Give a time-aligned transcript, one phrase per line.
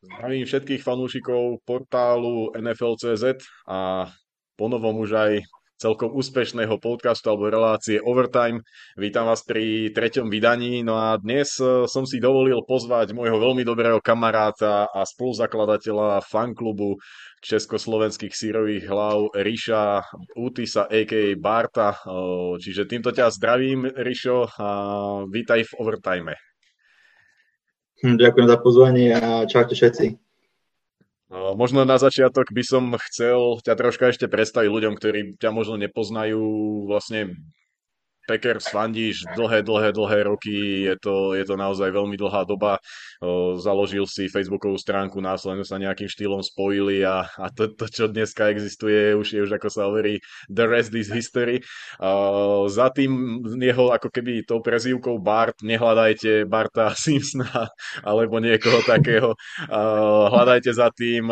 [0.00, 3.36] Zdravím všetkých fanúšikov portálu NFL.cz
[3.68, 4.08] a
[4.56, 5.32] ponovom už aj
[5.76, 8.64] celkom úspešného podcastu alebo relácie Overtime.
[8.96, 10.80] Vítam vás pri treťom vydaní.
[10.80, 16.96] No a dnes e, som si dovolil pozvať môjho veľmi dobrého kamaráta a spoluzakladateľa fanklubu
[17.44, 20.00] československých sírových hlav Ríša
[20.32, 21.36] Utisa, a.k.a.
[21.36, 22.00] Barta.
[22.56, 24.68] Čiže týmto ťa zdravím, Ríšo, a
[25.28, 26.49] vítaj v Overtime.
[28.00, 30.16] Hm, ďakujem za pozvanie a čaute všetci.
[31.30, 36.42] Možno na začiatok by som chcel ťa troška ešte predstaviť ľuďom, ktorí ťa možno nepoznajú.
[36.90, 37.38] Vlastne
[38.30, 42.78] Packers fandíš dlhé, dlhé, dlhé roky, je to, je to naozaj veľmi dlhá doba.
[43.58, 48.54] Založil si Facebookovú stránku, následne sa nejakým štýlom spojili a, a to, to, čo dneska
[48.54, 51.58] existuje, už je už ako sa hovorí the rest is history.
[52.70, 57.66] Za tým jeho ako keby tou prezývkou Bart, nehľadajte Barta Simpsona
[58.06, 59.34] alebo niekoho takého.
[60.30, 61.26] Hľadajte za tým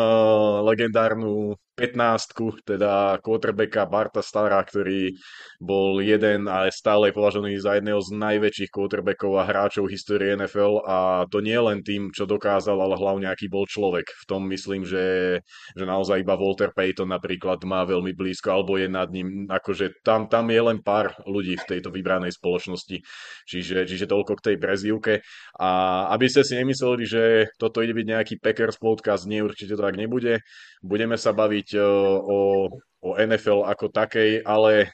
[0.67, 5.15] legendárnu 15, teda quarterbacka Barta Stara, ktorý
[5.63, 10.83] bol jeden a je stále považovaný za jedného z najväčších quarterbackov a hráčov histórie NFL
[10.83, 14.11] a to nie len tým, čo dokázal, ale hlavne aký bol človek.
[14.11, 15.39] V tom myslím, že,
[15.71, 20.27] že naozaj iba Walter Payton napríklad má veľmi blízko alebo je nad ním, akože tam,
[20.27, 22.99] tam je len pár ľudí v tejto vybranej spoločnosti.
[23.47, 25.13] Čiže, čiže toľko k tej prezývke.
[25.55, 25.69] A
[26.11, 27.23] aby ste si nemysleli, že
[27.55, 30.41] toto ide byť nejaký Packers podcast, nie, určite to tak nebude.
[30.83, 32.69] Budeme sa baviť e, o,
[33.03, 34.87] o NFL ako takej, ale e,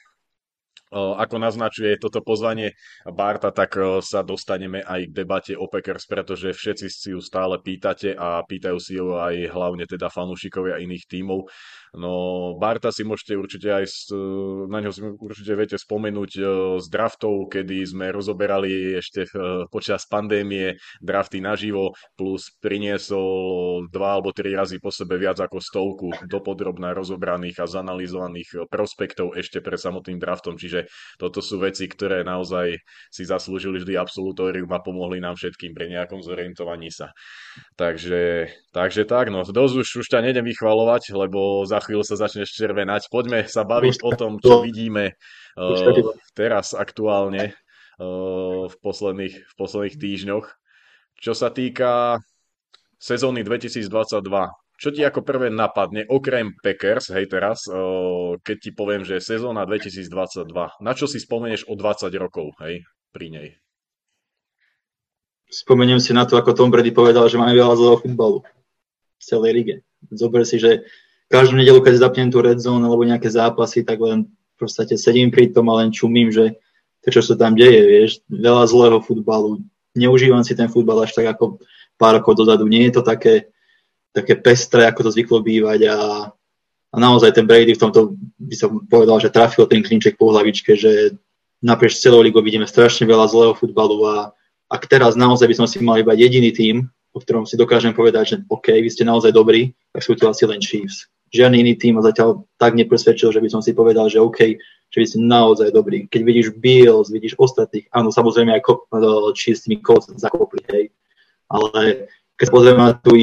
[0.96, 2.74] ako naznačuje toto pozvanie
[3.06, 7.60] Barta, tak e, sa dostaneme aj k debate o Packers, pretože všetci si ju stále
[7.60, 11.46] pýtate a pýtajú si ju aj hlavne teda fanúšikovia iných tímov.
[11.96, 12.12] No
[12.60, 14.12] Barta si môžete určite aj,
[14.68, 16.42] na ňo si určite viete spomenúť e,
[16.76, 19.30] z draftov, kedy sme rozoberali ešte e,
[19.72, 26.08] počas pandémie drafty naživo, plus priniesol dva alebo tri razy po sebe viac ako stovku
[26.28, 32.76] dopodrobná rozobraných a zanalizovaných prospektov ešte pred samotným draftom, čiže toto sú veci, ktoré naozaj
[33.08, 37.16] si zaslúžili vždy absolutórium a pomohli nám všetkým pri nejakom zorientovaní sa.
[37.80, 42.50] Takže, takže tak, no dosť už, už ťa nejdem vychvalovať, lebo za chvíľu sa začneš
[42.50, 43.06] červenať.
[43.06, 45.14] Poďme sa baviť o tom, čo vidíme
[45.54, 47.54] uh, teraz aktuálne
[48.02, 50.46] uh, v, posledných, v posledných týždňoch.
[51.22, 52.18] Čo sa týka
[52.98, 53.86] sezóny 2022,
[54.76, 59.64] čo ti ako prvé napadne, okrem Packers, hej teraz, uh, keď ti poviem, že sezóna
[59.64, 60.50] 2022,
[60.82, 63.48] na čo si spomenieš o 20 rokov, hej, pri nej?
[65.46, 68.42] Spomeniem si na to, ako Tom Brady povedal, že máme veľa zlého futbalu
[69.16, 69.76] v celej lige.
[70.10, 70.84] Zober si, že
[71.26, 75.28] každú nedelu, keď zapnem tú red zone alebo nejaké zápasy, tak len v podstate sedím
[75.28, 76.56] pri tom a len čumím, že
[77.02, 79.62] to, čo sa tam deje, vieš, veľa zlého futbalu.
[79.94, 81.62] Neužívam si ten futbal až tak ako
[81.98, 82.66] pár rokov dozadu.
[82.66, 83.50] Nie je to také,
[84.10, 85.98] také pestré, ako to zvyklo bývať a,
[86.90, 90.74] a naozaj ten Brady v tomto by som povedal, že trafil ten klinček po hlavičke,
[90.74, 91.14] že
[91.62, 94.14] naprieč celou ligou vidíme strašne veľa zlého futbalu a
[94.66, 98.24] ak teraz naozaj by som si mal iba jediný tým, o ktorom si dokážem povedať,
[98.28, 101.98] že OK, vy ste naozaj dobrí, tak sú to asi len Chiefs žiadny iný tým
[102.02, 104.58] zatiaľ tak nepresvedčil, že by som si povedal, že OK,
[104.90, 106.06] že by si naozaj dobrý.
[106.06, 108.62] Keď vidíš Bills, vidíš ostatných, áno, samozrejme aj
[109.34, 110.84] či s tými Colts zakopli, hej,
[111.50, 113.16] ale keď pozrieme na tú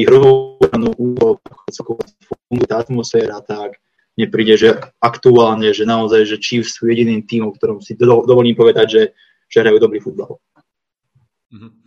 [0.98, 1.38] úvod,
[1.70, 2.02] ako
[2.50, 3.78] funguje tá atmosféra, tak
[4.14, 4.70] mne príde, že
[5.02, 9.02] aktuálne, že naozaj, že Chiefs sú jediným týmom, ktorom si dovolím povedať, že,
[9.50, 10.38] že hrajú dobrý futbal.
[11.50, 11.83] Mm-hmm.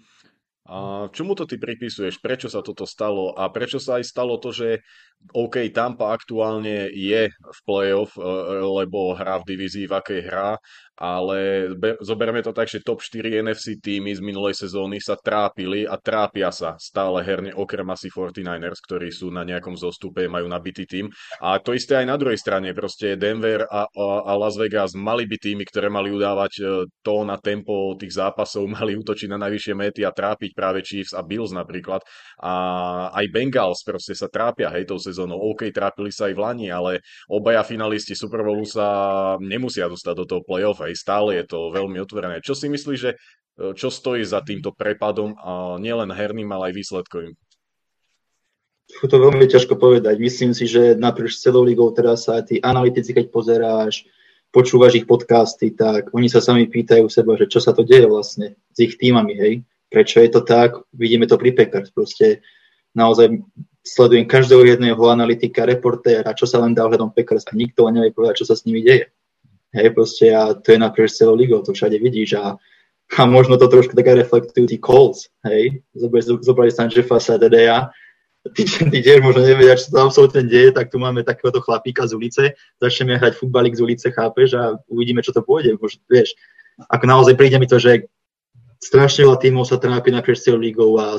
[0.68, 2.20] A čomu to ty pripisuješ?
[2.20, 3.32] Prečo sa toto stalo?
[3.32, 4.84] A prečo sa aj stalo to, že
[5.32, 8.22] OK, Tampa aktuálne je v playoff, e,
[8.62, 10.60] lebo hrá v divízii, v akej hrá,
[10.98, 11.70] ale
[12.02, 16.50] zoberieme to tak, že top 4 NFC týmy z minulej sezóny sa trápili a trápia
[16.50, 21.06] sa stále herne, okrem asi 49ers, ktorí sú na nejakom zostupe, majú nabitý tým.
[21.38, 25.30] A to isté aj na druhej strane, proste Denver a, a, a Las Vegas mali
[25.30, 26.64] by týmy, ktoré mali udávať e,
[27.06, 31.22] to na tempo tých zápasov, mali útočiť na najvyššie mety a trápiť práve Chiefs a
[31.22, 32.02] Bills napríklad.
[32.42, 32.54] A
[33.14, 35.38] aj Bengals proste sa trápia, hej, tou sezónou.
[35.54, 38.88] OK, trápili sa aj v Lani, ale obaja finalisti Super Bowlu sa
[39.38, 42.40] nemusia dostať do toho playoff hej, stále je to veľmi otvorené.
[42.40, 43.18] Čo si myslíš, že e,
[43.76, 47.34] čo stojí za týmto prepadom, a nielen herným, ale aj výsledkovým?
[48.88, 50.16] To veľmi ťažko povedať.
[50.16, 54.08] Myslím si, že naprieč celou ligou teraz sa tí analytici, keď pozeráš,
[54.48, 58.56] počúvaš ich podcasty, tak oni sa sami pýtajú seba, že čo sa to deje vlastne
[58.56, 59.54] s ich týmami, hej?
[59.92, 60.80] Prečo je to tak?
[60.96, 61.92] Vidíme to pri Packers.
[61.92, 62.44] Proste
[62.96, 63.44] naozaj
[63.84, 68.44] sledujem každého jedného analytika, reportéra, čo sa len dá ohľadom Packers a nikto nevie povedať,
[68.44, 69.12] čo sa s nimi deje.
[69.76, 72.56] Hej, proste a to je naprieč celou ligou, to všade vidíš a,
[73.20, 75.84] a možno to trošku také reflektujú tí Colts, hej,
[76.40, 77.92] zobrali sa Jeffa Saturdaya,
[78.56, 82.16] tí, tí tiež možno nevedia, čo sa absolútne deje, tak tu máme takéhoto chlapíka z
[82.16, 82.44] ulice,
[82.80, 85.76] začneme hrať futbalík z ulice, chápeš, a uvidíme, čo to pôjde.
[85.76, 86.36] Možno, vieš,
[86.88, 88.08] ako naozaj príde mi to, že
[88.80, 91.18] strašne veľa tímov sa trápi naprieč celou lígou a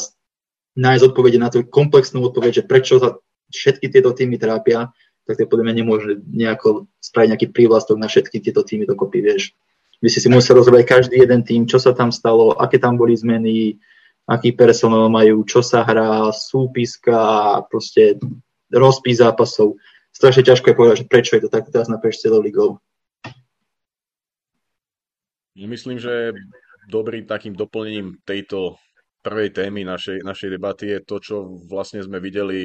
[0.79, 3.19] nájsť odpovede na tú komplexnú odpoveď, že prečo sa
[3.51, 4.95] všetky tieto týmy trápia,
[5.27, 9.57] tak to podľa mňa nemôže nejako spraviť nejaký prívlastok na všetky tieto týmy dokopy, vieš.
[9.99, 13.19] Vy si si musel rozhodovať každý jeden tým, čo sa tam stalo, aké tam boli
[13.19, 13.81] zmeny,
[14.29, 17.19] aký personál majú, čo sa hrá, súpiska,
[17.67, 18.21] proste
[18.71, 19.81] rozpis zápasov.
[20.13, 22.79] Strašne ťažko je povedať, že prečo je to takto teraz naprieč celou ligou.
[25.59, 26.37] Myslím, že
[26.87, 28.79] dobrým takým doplnením tejto
[29.29, 31.37] prvej témy našej, našej debaty je to, čo
[31.69, 32.61] vlastne sme videli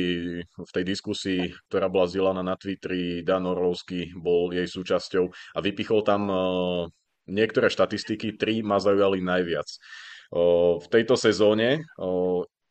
[0.47, 3.19] v tej diskusii, ktorá bola zdieľaná na Twitteri.
[3.19, 6.31] Dan Orovský bol jej súčasťou a vypichol tam
[7.27, 9.67] niektoré štatistiky, tri ma zaujali najviac.
[10.79, 11.83] V tejto sezóne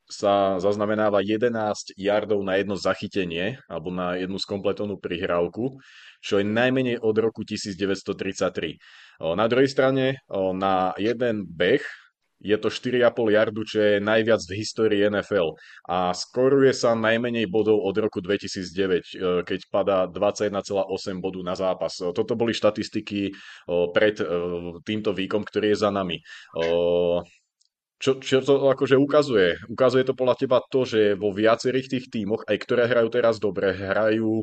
[0.09, 5.77] sa zaznamenáva 11 yardov na jedno zachytenie alebo na jednu skompletovanú prihrávku,
[6.25, 8.81] čo je najmenej od roku 1933.
[9.21, 10.21] Na druhej strane
[10.57, 11.85] na jeden beh
[12.43, 15.55] je to 4,5 yardu, čo je najviac v histórii NFL.
[15.87, 22.03] A skoruje sa najmenej bodov od roku 2009, e, keď padá 21,8 bodu na zápas.
[22.03, 23.31] Toto boli štatistiky
[23.95, 24.27] pred e,
[24.83, 26.19] týmto výkom, ktorý je za nami.
[28.03, 29.63] Čo, čo to akože ukazuje?
[29.71, 33.71] Ukazuje to podľa teba to, že vo viacerých tých tímoch, aj ktoré hrajú teraz dobre,
[33.71, 34.43] hrajú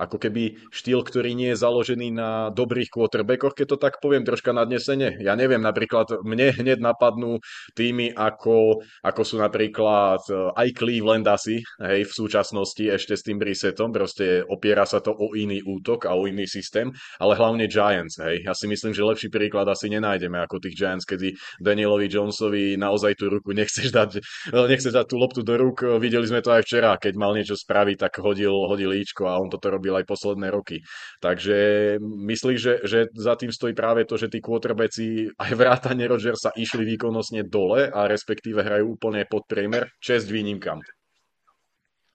[0.00, 4.56] ako keby štýl, ktorý nie je založený na dobrých quarterbackoch, keď to tak poviem troška
[4.56, 5.20] nadnesene.
[5.20, 7.36] Ja neviem, napríklad mne hneď napadnú
[7.76, 13.36] týmy ako, ako sú napríklad eh, aj Cleveland asi, hej, v súčasnosti ešte s tým
[13.36, 16.88] Brissettom, proste opiera sa to o iný útok a o iný systém,
[17.20, 18.40] ale hlavne Giants, hej.
[18.48, 23.20] Ja si myslím, že lepší príklad asi nenájdeme ako tých Giants, kedy Danielovi Jonesovi naozaj
[23.20, 24.10] tú ruku nechceš dať,
[24.56, 25.84] eh, nechceš dať tú loptu do rúk.
[26.00, 29.50] Videli sme to aj včera, keď mal niečo spraviť, tak hodil, hodil líčko a on
[29.50, 30.86] toto robil robil aj posledné roky.
[31.18, 31.58] Takže
[32.00, 36.86] myslíš, že, že za tým stojí práve to, že tí quarterbacki aj vrátane Rodgersa išli
[36.94, 39.90] výkonnostne dole a respektíve hrajú úplne pod priemer?
[39.98, 40.78] Čest výnimkám.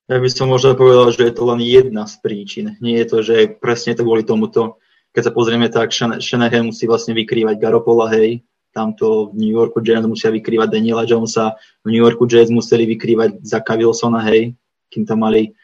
[0.08, 2.80] Ja by som možno povedal, že je to len jedna z príčin.
[2.80, 4.80] Nie je to, že presne to kvôli tomuto.
[5.12, 8.46] Keď sa pozrieme, tak Shanahan musí vlastne vykrývať Garopola, hej,
[8.76, 11.56] tamto v New Yorku Giants musia vykrývať Daniela Jonesa,
[11.88, 14.52] v New Yorku Jets museli vykrývať Zaka Wilsona, hej,
[14.92, 15.56] kým tam mali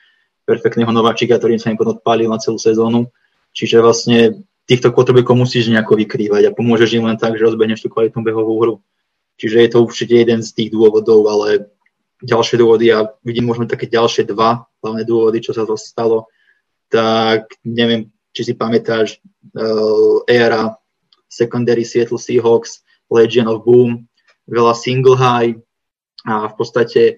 [0.51, 3.07] perfektného nováčika, ktorým sa im potom odpálil na celú sezónu.
[3.55, 7.89] Čiže vlastne týchto quarterbackov musíš nejako vykrývať a pomôžeš im len tak, že rozbehneš tú
[7.91, 8.75] kvalitnú behovú hru.
[9.39, 11.71] Čiže je to určite jeden z tých dôvodov, ale
[12.21, 16.29] ďalšie dôvody, ja vidím možno také ďalšie dva hlavné dôvody, čo sa to stalo,
[16.91, 19.17] tak neviem, či si pamätáš
[19.57, 20.77] uh, éra
[21.25, 24.05] secondary Seattle Seahawks, Legion of Boom,
[24.45, 25.57] veľa single high
[26.27, 27.17] a v podstate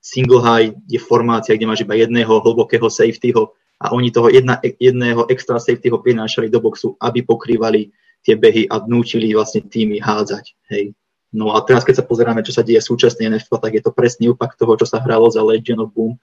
[0.00, 5.28] single high je formácia, kde máš iba jedného hlbokého safetyho a oni toho jedna, jedného
[5.28, 10.44] extra safetyho prinášali do boxu, aby pokrývali tie behy a núčili vlastne týmy hádzať.
[10.72, 10.92] Hej.
[11.30, 14.34] No a teraz, keď sa pozeráme, čo sa deje súčasný NFL, tak je to presný
[14.34, 16.18] opak toho, čo sa hralo za Legion of Boom.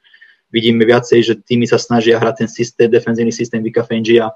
[0.51, 4.35] Vidíme viacej, že týmy sa snažia hrať ten systém, defenzívny systém Vika Fengia,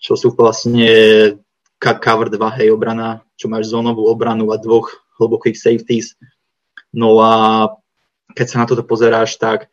[0.00, 0.88] čo sú vlastne
[1.80, 6.16] cover 2, hej, obrana, čo máš zónovú obranu a dvoch hlbokých safeties.
[6.92, 7.32] No a
[8.34, 9.70] keď sa na toto pozeráš, tak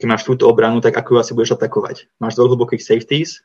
[0.00, 2.08] keď máš túto obranu, tak ako ju asi budeš atakovať?
[2.16, 3.44] Máš dvoch hlbokých safeties,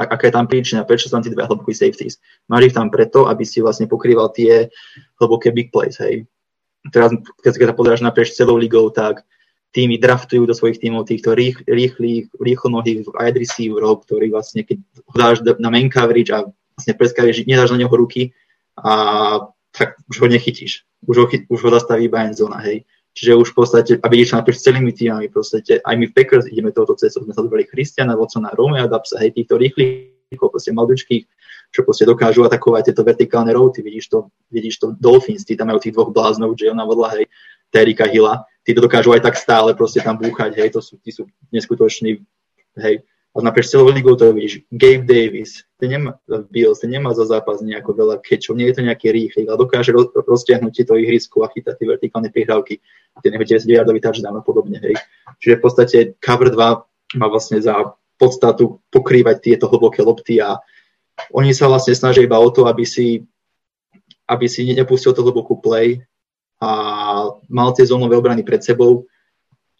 [0.00, 2.16] a aká je tam príčina, prečo sú tam tie dve hlboké safeties?
[2.48, 4.72] Máš ich tam preto, aby si vlastne pokrýval tie
[5.20, 6.24] hlboké big plays, hej.
[6.88, 7.12] Teraz,
[7.44, 9.20] keď, sa pozeráš naprieč celou ligou, tak
[9.76, 15.16] týmy draftujú do svojich tímov týchto rých, rýchlych, rýchlonohých wide receiverov, ktorí vlastne, keď ho
[15.20, 18.32] dáš na main coverage a vlastne preskavieš, nedáš na neho ruky,
[18.80, 20.88] a tak už ho nechytíš.
[21.04, 22.88] Už ho, už ho zastaví iba zóna, hej.
[23.10, 26.46] Čiže už v podstate, a vidíš naprieč celými týmami, v podstate, aj my v Packers
[26.46, 31.26] ideme touto cestou, sme sa dobrali Christiana, Watsona, Romeo Dapsa, hej, týchto rýchlych, proste maldučkých,
[31.74, 34.18] čo proste dokážu atakovať tieto vertikálne routy, vidíš to,
[34.54, 37.26] vidíš to Dolphins, tí tam majú tých dvoch bláznov, Jayona Vodla, hej,
[37.74, 41.10] Terika Hilla, tí to dokážu aj tak stále proste tam búchať, hej, to sú, tí
[41.10, 42.22] sú neskutoční,
[42.78, 43.02] hej,
[43.38, 44.66] naprieč celou ligou to vidíš.
[44.74, 46.18] Gabe Davis, ten nemá,
[46.50, 49.94] Bills, ten nemá za zápas nejako veľa kečov, nie je to nejaký rýchly, ale dokáže
[49.94, 52.82] roz, roztiahnuť ti to ihrisku a chytať tie vertikálne prihrávky
[53.14, 54.82] a tie neho 90 yardový touchdown a podobne.
[54.82, 54.98] Hej.
[55.38, 60.58] Čiže v podstate cover 2 má vlastne za podstatu pokrývať tieto hlboké lopty a
[61.30, 63.22] oni sa vlastne snažia iba o to, aby si,
[64.26, 66.02] aby si nepustil to hlbokú play
[66.60, 66.70] a
[67.48, 69.08] mal tie zónové obrany pred sebou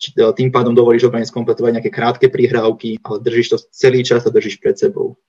[0.08, 4.56] tým pádom dovolíš obrane skompletovať nejaké krátke prihrávky, ale držíš to celý čas a držíš
[4.56, 5.20] pred sebou.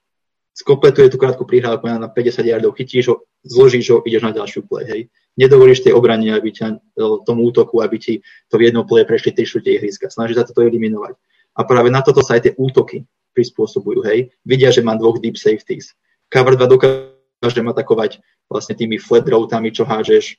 [0.52, 4.86] Skompletuje tú krátku prihrávku na 50 yardov, chytíš ho zložíš ho, ideš na ďalšiu play,
[4.88, 5.02] hej.
[5.40, 6.80] Nedovolíš tej obrane, aby ťa,
[7.24, 8.14] tomu útoku, aby ti
[8.52, 10.06] to v jednom play prešli 3 štvrte ihriska.
[10.12, 11.16] Snaží sa toto eliminovať.
[11.56, 14.36] A práve na toto sa aj tie útoky prispôsobujú, hej.
[14.44, 15.96] Vidia, že mám dvoch deep safeties.
[16.28, 18.20] Cover 2 dokáže atakovať
[18.52, 20.36] vlastne tými flat routami, čo hážeš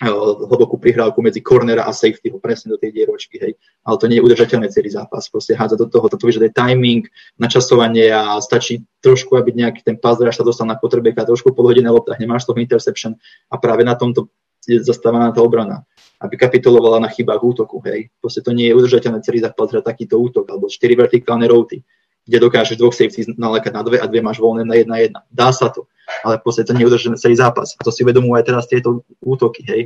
[0.00, 3.52] hlbokú prihrávku medzi cornera a safety ho presne do tej dieročky, hej.
[3.84, 5.28] Ale to nie je udržateľné celý zápas.
[5.28, 7.04] Proste hádza do toho, toto vyžaduje timing,
[7.36, 12.16] načasovanie a stačí trošku, aby nejaký ten pass sa dostal na potrebeka, trošku podhodené loptách,
[12.16, 13.12] nemáš toho interception
[13.52, 14.32] a práve na tomto
[14.64, 15.84] je zastávaná tá obrana,
[16.20, 18.08] aby kapitulovala na chybách útoku, hej.
[18.20, 21.80] Proste to nie je udržateľné celý zápas hrať takýto útok, alebo 4 vertikálne routy,
[22.24, 25.20] kde dokážeš dvoch safety nalekať na dve a dve máš voľné na jedna jedna.
[25.32, 25.88] Dá sa to
[26.24, 27.74] ale v podstate to je celý zápas.
[27.78, 29.82] A to si uvedomujú aj teraz tieto útoky, hej.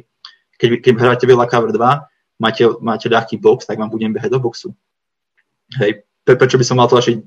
[0.58, 1.80] Keď, keď hráte veľa cover 2,
[2.38, 4.70] máte, máte ľahký box, tak vám budem behať do boxu.
[5.78, 6.06] Hej.
[6.24, 7.20] Pre, prečo by som mal tlačiť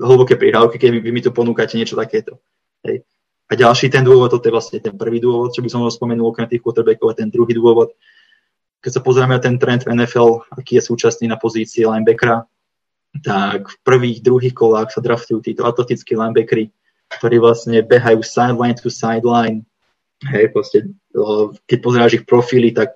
[0.00, 2.40] hlboké prihrávky, keď vy mi tu ponúkate niečo takéto.
[2.82, 3.04] Hej.
[3.50, 6.46] A ďalší ten dôvod, to je vlastne ten prvý dôvod, čo by som spomenul okrem
[6.46, 7.92] tých quarterbackov, a ten druhý dôvod,
[8.80, 12.46] keď sa pozrieme na ten trend v NFL, aký je súčasný na pozícii linebackera,
[13.20, 16.70] tak v prvých, druhých kolách sa draftujú títo atletickí linebackery
[17.18, 19.66] ktorí vlastne behajú sideline to sideline.
[20.30, 20.86] Hej, proste,
[21.66, 22.94] keď pozeráš ich profily, tak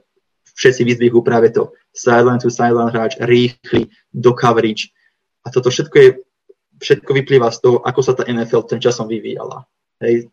[0.55, 4.95] všetci vyzdvihujú práve to sideline to sideline hráč, rýchly, do coverage.
[5.43, 6.09] A toto všetko je,
[6.79, 9.67] všetko vyplýva z toho, ako sa tá NFL ten časom vyvíjala.
[10.05, 10.31] Hej.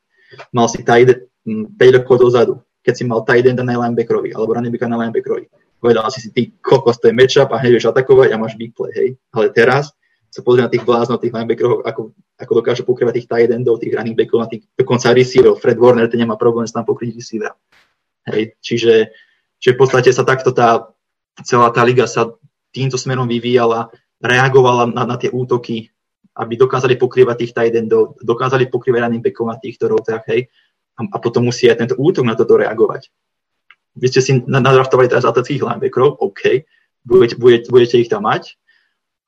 [0.54, 2.54] Mal si tight 5 rokov dozadu,
[2.86, 5.50] keď si mal tight enda na linebackerovi, alebo running backa na linebackerovi.
[5.82, 8.78] Povedal si si, ty kokos, to je matchup a hneď vieš atakovať a máš big
[8.78, 9.10] play, hej.
[9.34, 9.90] Ale teraz
[10.32, 13.92] sa pozrie na tých bláznov, tých linebackerov, ako, ako dokážu pokrývať tých tight endov, tých
[13.92, 15.60] running backov, na tých, dokonca receiverov.
[15.60, 17.52] Fred Warner, ten nemá problém s tam pokryť receivera.
[18.32, 19.12] Hej, čiže,
[19.60, 20.88] čiže v podstate sa takto tá,
[21.44, 22.32] celá tá liga sa
[22.72, 23.92] týmto smerom vyvíjala,
[24.24, 25.92] reagovala na, na tie útoky,
[26.32, 30.48] aby dokázali pokrývať tých tight endov, dokázali pokrývať running backov na týchto routách, hej,
[30.96, 33.12] a, a potom musí aj tento útok na toto reagovať.
[34.00, 36.64] Vy ste si nadraftovali teraz atletických linebackerov, OK,
[37.04, 38.56] budete, budete, budete ich tam mať,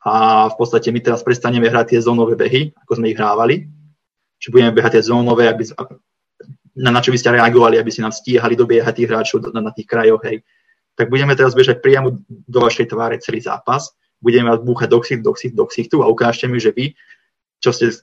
[0.04, 3.72] a v podstate my teraz prestaneme hrať tie zónové behy, ako sme ich hrávali.
[4.36, 5.64] Či budeme behať tie zónové, aby,
[6.76, 9.72] na, na čo by ste reagovali, aby ste nám stíhali dobiehať tých hráčov na, na
[9.72, 10.44] tých krajoch, hej.
[11.00, 13.96] Tak budeme teraz bežať priamo do vašej tváre celý zápas.
[14.20, 16.94] Budeme vás búchať do ksicht, do ksicht, do ksichtu a ukážte mi, že vy,
[17.64, 17.96] čo ste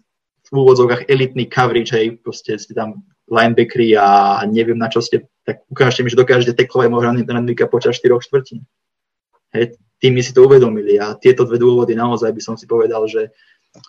[0.50, 5.62] v úvodzovkách elitný coverage, hej, proste ste tam linebackery a neviem na čo ste, tak
[5.70, 8.66] ukážte mi, že dokážete teklovať môjho running počas 4 štvrtín.
[9.54, 10.96] Hej, tým si to uvedomili.
[10.96, 13.30] A tieto dve dôvody naozaj by som si povedal, že,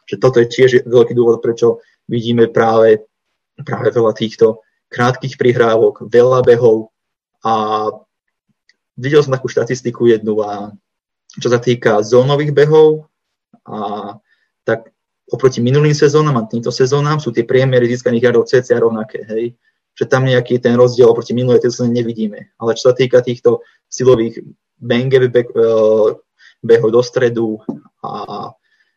[0.05, 3.07] že toto je tiež veľký dôvod, prečo vidíme práve,
[3.63, 6.91] práve veľa týchto krátkých prihrávok, veľa behov.
[7.47, 7.87] A
[8.99, 10.75] videl som takú štatistiku jednu a
[11.39, 13.07] čo sa týka zónových behov
[13.63, 14.19] a
[14.67, 14.91] tak
[15.31, 19.55] oproti minulým sezónam a týmto sezónam sú tie priemery získaných jardov cca rovnaké, hej?
[19.95, 22.51] Že tam nejaký ten rozdiel oproti minulej sezóne nevidíme.
[22.59, 24.43] Ale čo sa týka týchto silových
[24.81, 26.17] bang uh,
[26.65, 27.61] behov do stredu
[28.01, 28.51] a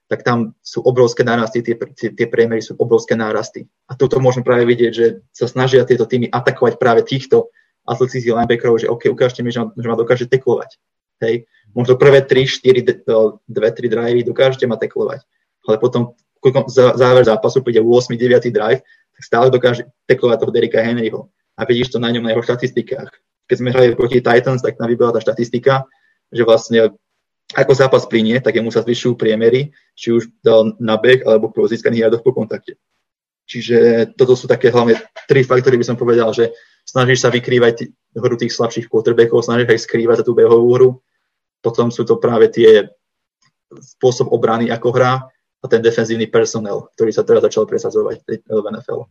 [0.05, 3.65] tak tam sú obrovské nárasty, tie, tie, tie priemery sú obrovské nárasty.
[3.89, 7.49] A toto môžeme práve vidieť, že sa snažia tieto týmy atakovať práve týchto
[7.89, 10.77] atletických linebackerov, že OK, ukážte mi, že, že ma dokáže teklovať.
[11.25, 11.49] Hej.
[11.73, 15.25] Možno prvé 3, 4, 2, 3 drivey dokážete ma teklovať.
[15.65, 16.13] Ale potom
[16.69, 21.33] záver zápasu príde 8, 9 drive, tak stále dokáže teklovať toho Derika Henryho.
[21.57, 23.09] A vidíš to na ňom na jeho štatistikách
[23.45, 25.85] keď sme hrali proti Titans, tak tam vybila tá štatistika,
[26.33, 26.97] že vlastne
[27.53, 30.33] ako zápas plinie, tak jemu sa zvyšujú priemery, či už
[30.81, 32.81] na beh alebo po získaných jadoch po kontakte.
[33.45, 34.97] Čiže toto sú také hlavne
[35.29, 36.57] tri faktory, by som povedal, že
[36.89, 40.91] snažíš sa vykrývať hru tých slabších quarterbackov, snažíš aj skrývať za tú behovú hru.
[41.61, 42.89] Potom sú to práve tie
[43.69, 45.29] spôsob obrany, ako hrá
[45.61, 49.05] a ten defenzívny personel, ktorý sa teraz začal presadzovať v NFL.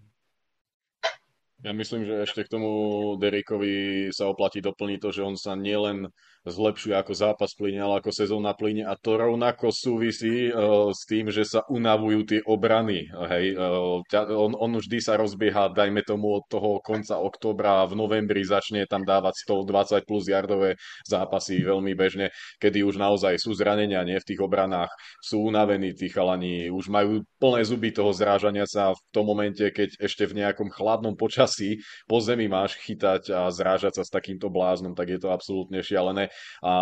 [1.63, 2.69] Ja myslím, že ešte k tomu
[3.15, 6.11] Derikovi sa oplatí doplniť to, že on sa nielen
[6.43, 8.83] zlepšuje ako zápas plyne, ale ako sezóna plyne.
[8.83, 13.07] A to rovnako súvisí uh, s tým, že sa unavujú tie obrany.
[13.07, 14.03] Hej, uh,
[14.35, 19.07] on, on vždy sa rozbieha, dajme tomu od toho konca októbra v novembri začne tam
[19.07, 20.75] dávať 120 plus jardové
[21.07, 22.27] zápasy veľmi bežne,
[22.59, 24.19] kedy už naozaj sú zranenia nie?
[24.19, 24.91] V tých obranách,
[25.23, 29.95] sú unavení tí chalani, už majú plné zuby toho zrážania sa v tom momente, keď
[30.01, 34.91] ešte v nejakom chladnom počasí po zemi máš chytať a zrážať sa s takýmto bláznom,
[34.91, 36.32] tak je to absolútne šialené
[36.63, 36.73] a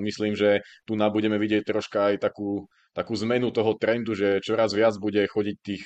[0.00, 4.96] myslím, že tu budeme vidieť troška aj takú, takú zmenu toho trendu, že čoraz viac
[4.98, 5.82] bude chodiť tých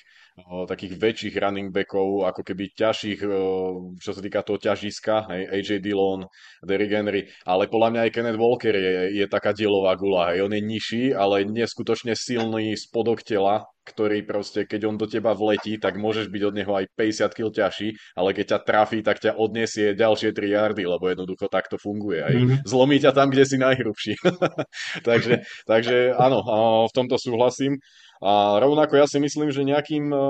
[0.48, 3.30] o, takých väčších running backov, ako keby ťažších, o,
[3.98, 6.24] čo sa týka toho ťažiska, hej, AJ Dillon,
[6.64, 10.52] Derrick Henry, ale podľa mňa aj Kenneth Walker je, je taká dielová gula, hej, on
[10.52, 15.98] je nižší, ale neskutočne silný spodok tela, ktorý proste, keď on do teba vletí, tak
[15.98, 19.98] môžeš byť od neho aj 50 kg ťažší, ale keď ťa trafí, tak ťa odniesie
[19.98, 22.22] ďalšie 3 yardy, lebo jednoducho takto funguje.
[22.22, 22.62] Aj mm-hmm.
[22.62, 24.14] zlomí ťa tam, kde si najhrubší.
[25.08, 26.46] takže, takže áno,
[26.86, 27.82] v tomto súhlasím.
[28.22, 30.20] A rovnako ja si myslím, že nejakým eh,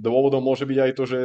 [0.00, 1.20] dôvodom môže byť aj to, že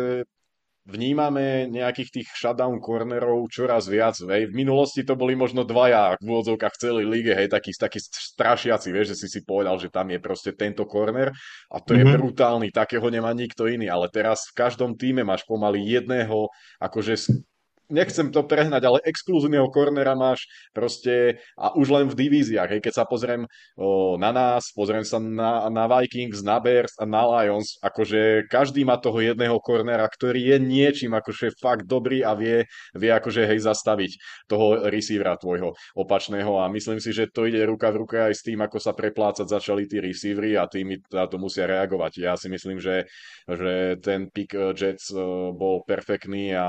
[0.87, 4.15] vnímame nejakých tých shutdown cornerov čoraz viac.
[4.23, 4.49] Hej.
[4.49, 8.87] V minulosti to boli možno dvaja v úvodzovkách v celej lige, hej, takí, takí strašiaci,
[8.95, 11.35] vieš, že si si povedal, že tam je proste tento corner
[11.67, 11.99] a to mm-hmm.
[11.99, 12.15] je mhm.
[12.15, 16.47] brutálny, takého nemá nikto iný, ale teraz v každom týme máš pomaly jedného
[16.79, 17.19] akože
[17.87, 22.77] nechcem to prehnať, ale exkluzívneho kornera máš proste a už len v divíziách.
[22.77, 23.47] Hej, keď sa pozriem
[23.79, 28.83] o, na nás, pozriem sa na, na Vikings, na Bears a na Lions, akože každý
[28.83, 33.59] má toho jedného kornera, ktorý je niečím akože fakt dobrý a vie, vie akože hej
[33.63, 34.11] zastaviť
[34.51, 38.43] toho receivera tvojho opačného a myslím si, že to ide ruka v ruke aj s
[38.43, 42.11] tým, ako sa preplácať začali tí receivery a tými na to musia reagovať.
[42.19, 43.07] Ja si myslím, že,
[43.47, 45.13] že ten pick Jets
[45.55, 46.67] bol perfektný a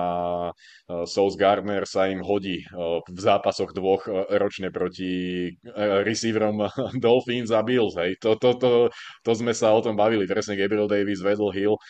[1.08, 2.60] eh, South Gardner sa im hodí
[3.08, 4.04] v zápasoch dvoch
[4.36, 5.48] ročne proti
[6.04, 6.68] receiverom
[7.04, 7.96] Dolphins a Bills.
[7.96, 8.20] Hej.
[8.20, 8.70] To, to, to,
[9.24, 10.28] to sme sa o tom bavili.
[10.28, 11.80] Presne Gabriel Davis vedol Hill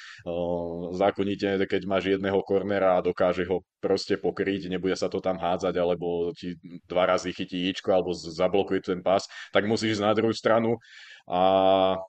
[0.95, 5.75] zákonite, keď máš jedného kornera a dokáže ho proste pokryť, nebude sa to tam hádzať,
[5.79, 9.23] alebo ti dva razy chytí ičko, alebo zablokuje ten pas,
[9.55, 10.77] tak musíš na druhú stranu
[11.29, 11.43] a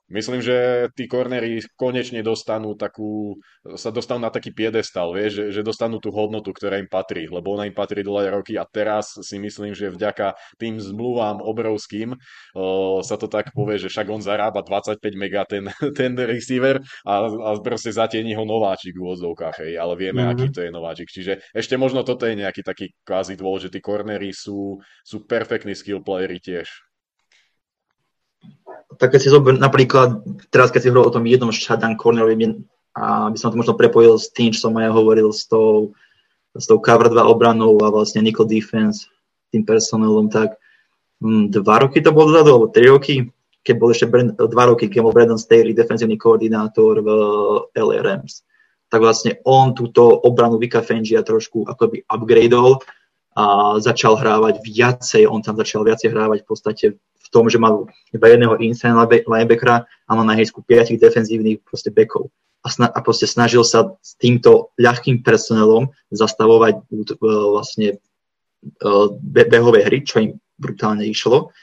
[0.08, 3.36] myslím, že tí kornery konečne dostanú takú,
[3.76, 7.52] sa dostanú na taký piedestal, vieš, že, že dostanú tú hodnotu, ktorá im patrí, lebo
[7.52, 12.16] ona im patrí dlhé roky a teraz si myslím, že vďaka tým zmluvám obrovským
[12.56, 15.68] o, sa to tak povie, že však on zarába 25 mega ten,
[16.00, 20.40] ten receiver a, a proste zatieni ho nováčik v úvodzovkách, hej, ale vieme, mm-hmm.
[20.40, 21.08] aký to je nováčik.
[21.12, 23.36] Čiže ešte možno toto je nejaký taký kvázi
[23.68, 26.89] tí kornery sú, sú perfektní skill playery tiež
[29.00, 30.20] tak keď si zober, napríklad,
[30.52, 32.60] teraz keď si hovoril o tom jednom shutdown cornerovi,
[32.92, 35.96] a by som to možno prepojil s tým, čo som aj hovoril s tou,
[36.52, 39.08] s tou cover 2 obranou a vlastne nickel defense,
[39.48, 40.60] tým personelom, tak
[41.24, 43.24] hm, dva roky to bolo dozadu, alebo tri roky,
[43.64, 47.08] keď bol ešte Brand, dva roky, keď bol Brandon Staley, defensívny koordinátor v
[47.72, 48.44] LA Rams,
[48.90, 52.82] tak vlastne on túto obranu Vika Fengia trošku akoby upgradeol
[53.38, 56.86] a začal hrávať viacej, on tam začal viacej hrávať v podstate
[57.30, 58.94] tom, že mal iba jedného inside
[59.26, 62.28] linebackera a mal na hejsku piatich defenzívnych proste backov.
[62.60, 67.96] A, sna- a proste snažil sa s týmto ľahkým personelom zastavovať uh, vlastne
[68.84, 71.54] uh, be- behové hry, čo im brutálne išlo.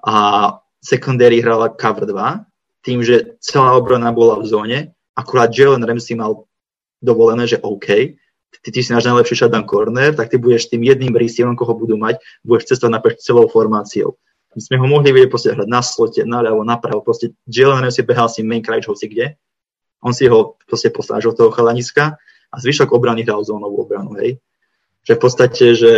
[0.00, 2.16] A secondary hrala cover 2,
[2.80, 4.78] tým, že celá obrana bola v zóne,
[5.12, 6.46] akurát Jalen Ramsey mal
[7.02, 8.16] dovolené, že OK,
[8.62, 11.98] ty, ty si náš najlepší shutdown corner, tak ty budeš tým jedným receiverom, koho budú
[11.98, 14.14] mať, budeš cestovať naprieč celou formáciou.
[14.56, 18.32] My sme ho mohli vidieť proste hrať na slote, naľavo, napravo, proste Jalen si behal
[18.32, 19.36] si main crunch hoci kde,
[20.00, 22.16] on si ho proste poslážil toho chalaniska
[22.48, 24.40] a zvyšok obrany hral zónovú obranu, hej.
[25.04, 25.92] Že v podstate, že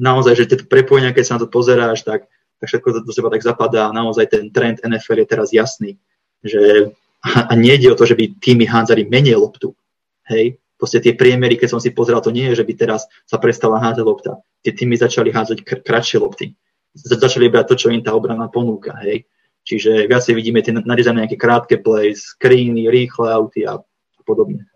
[0.00, 2.24] naozaj, že tieto prepojenia, keď sa na to pozeráš, tak,
[2.56, 6.00] tak všetko do seba tak zapadá a naozaj ten trend NFL je teraz jasný,
[6.40, 6.88] že
[7.22, 9.76] a nejde o to, že by týmy hádzali menej loptu,
[10.32, 13.36] hej, proste tie priemery, keď som si pozeral, to nie je, že by teraz sa
[13.36, 14.40] prestala hádzať lopta.
[14.64, 16.58] Tie týmy začali hádzať kr- kratšie lopty
[16.96, 19.24] začali brať to, čo im tá obrana ponúka, hej.
[19.62, 23.78] Čiže viacej vidíme tie narezané nejaké krátke play, screeny, rýchle auty a
[24.26, 24.66] podobne.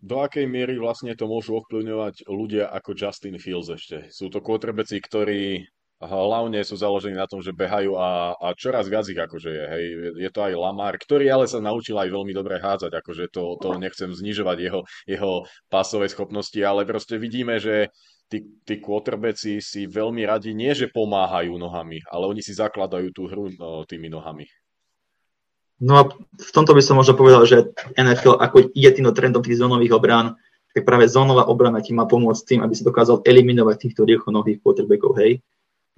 [0.00, 4.10] Do akej miery vlastne to môžu ovplyvňovať ľudia ako Justin Fields ešte?
[4.10, 5.62] Sú to kôtrebeci, ktorí
[6.00, 9.64] hlavne sú založení na tom, že behajú a, a čoraz viac ich akože je.
[9.68, 9.84] Hej.
[10.16, 13.76] Je to aj Lamar, ktorý ale sa naučil aj veľmi dobre hádzať, akože to, to
[13.76, 17.92] nechcem znižovať jeho, jeho pásové schopnosti, ale proste vidíme, že
[18.30, 23.26] tí, tí quarterbacki si veľmi radi nie, že pomáhajú nohami, ale oni si zakladajú tú
[23.26, 24.46] hru no, tými nohami.
[25.80, 26.02] No a
[26.38, 30.36] v tomto by som možno povedal, že NFL, ako ide týmto trendom tých zónových obrán,
[30.70, 35.18] tak práve zónová obrana ti má pomôcť tým, aby si dokázal eliminovať týchto rýchlonohých quarterbackov,
[35.18, 35.42] hej.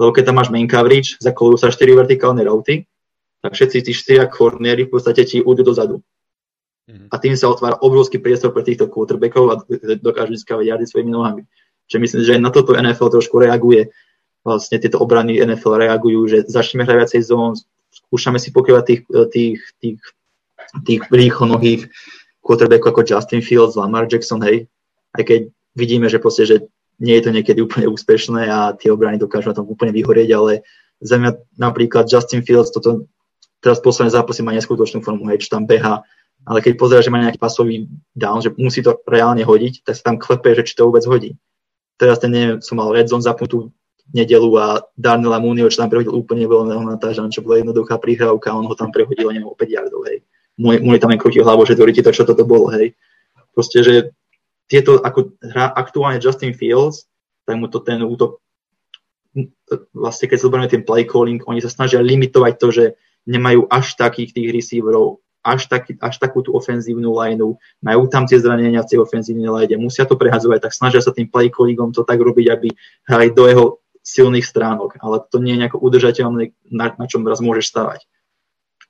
[0.01, 2.89] Lebo keď tam máš main coverage, zakolujú sa 4 vertikálne routy,
[3.45, 6.01] tak všetci tí 4 cornery v podstate ti ujdu dozadu.
[6.89, 7.09] Mm-hmm.
[7.13, 9.55] A tým sa otvára obrovský priestor pre týchto quarterbackov a
[9.99, 11.43] dokážu získavať jardy svojimi nohami.
[11.89, 13.93] Čiže myslím, že aj na toto NFL trošku reaguje.
[14.43, 17.55] Vlastne tieto obrany NFL reagujú, že začneme hrať viacej zón,
[17.93, 20.01] skúšame si pokrývať tých, tých, tých,
[20.83, 21.87] tých rýchlonohých
[22.43, 24.67] quarterbackov ako Justin Fields, Lamar Jackson, hej.
[25.15, 26.57] Aj keď vidíme, že proste, že
[26.99, 30.67] nie je to niekedy úplne úspešné a tie obrany dokážu na tom úplne vyhorieť, ale
[30.99, 33.07] za mňa napríklad Justin Fields, toto
[33.63, 36.03] teraz posledné zápasy má neskutočnú formu, hej, čo tam beha,
[36.43, 37.87] ale keď pozerá, že má nejaký pasový
[38.19, 41.39] down, že musí to reálne hodiť, tak sa tam klepe, že či to vôbec hodí
[42.03, 43.71] teraz ten neviem, som mal red zone zapnutú
[44.11, 48.67] nedelu a Darnella Mooney, čo tam prehodil úplne voľného natáža, čo bola jednoduchá prihrávka, on
[48.67, 50.27] ho tam prehodil neviem, o 5 yardov, hej.
[50.59, 52.99] Mooney tam len krutil hlavou, že to čo toto bolo, hej.
[53.55, 53.95] Proste, že
[54.67, 57.07] tieto, ako hra aktuálne Justin Fields,
[57.47, 58.43] tak mu to ten útok
[59.97, 62.85] vlastne keď zoberieme ten play calling, oni sa snažia limitovať to, že
[63.25, 68.39] nemajú až takých tých receiverov, až, taký, až takú tú ofenzívnu lineu, majú tam tie
[68.39, 72.07] zranenia v tej ofenzívnej line, musia to prehazovať, tak snažia sa tým play callingom to
[72.07, 72.69] tak robiť, aby
[73.11, 73.65] hrali do jeho
[74.03, 78.01] silných stránok, ale to nie je nejako udržateľné, na, na čom raz môžeš stavať.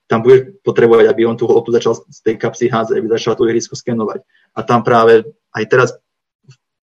[0.09, 3.49] Tam budeš potrebovať, aby on tú loptu začal z tej kapsy hádzať, aby začal tú
[3.49, 4.25] ihrisko skenovať.
[4.53, 5.25] A tam práve
[5.57, 5.89] aj teraz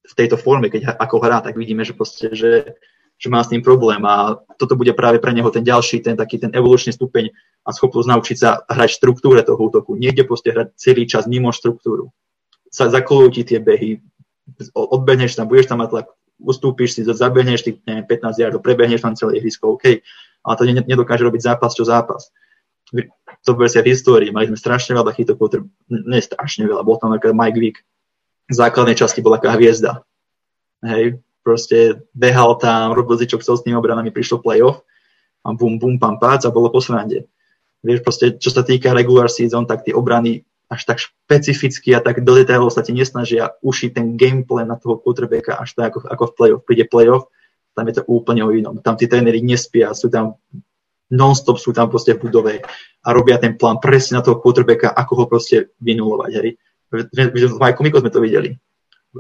[0.10, 2.74] v tejto forme, keď ako hrá, tak vidíme, že, proste, že,
[3.20, 6.40] že má s tým problém a toto bude práve pre neho ten ďalší, ten taký
[6.40, 7.36] ten evolučný stupeň
[7.68, 10.00] a schopnosť naučiť sa hrať štruktúre toho útoku.
[10.00, 12.16] Niekde proste hrať celý čas mimo štruktúru.
[12.72, 14.00] Sa zakolujú ti tie behy,
[14.72, 16.08] odbehneš tam, budeš tam mať tlak,
[16.40, 20.00] ustúpiš si, zabehneš tých neviem, 15 yardov, prebehneš tam celé ihrisko, OK,
[20.48, 22.32] ale to nedokáže robiť zápas čo zápas.
[23.46, 25.38] To bude si v histórii, mali sme strašne veľa chytov,
[25.92, 27.78] ne strašne veľa, bol tam napríklad Mike Vick,
[28.50, 30.02] v základnej časti bola taká hviezda.
[30.82, 34.86] Hej, proste behal tam, robil si čo chcel s tými obranami, prišlo playoff
[35.42, 37.26] a bum, bum, pam, pác a bolo po srande.
[37.82, 42.22] Vieš, proste, čo sa týka regular season, tak tie obrany až tak špecificky a tak
[42.22, 46.24] do detailov sa ti nesnažia ušiť ten gameplay na toho quarterbacka až tak ako, ako
[46.30, 46.62] v playoff.
[46.70, 47.26] Príde playoff,
[47.74, 48.78] tam je to úplne o inom.
[48.86, 50.38] Tam tí tréneri nespia, sú tam
[51.10, 52.56] non-stop sú tam proste v budove
[53.02, 56.32] a robia ten plán presne na toho quarterbacka, ako ho proste vynulovať.
[56.38, 56.50] Hej.
[56.90, 58.54] V Majkomiku sme to videli.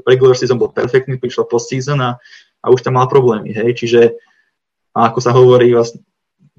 [0.06, 2.22] Regular season bol perfektný, prišla post-season a,
[2.62, 3.54] a už tam mal problémy.
[3.54, 3.86] Hej.
[3.86, 4.02] Čiže
[4.94, 6.02] a ako sa hovorí, vlastne,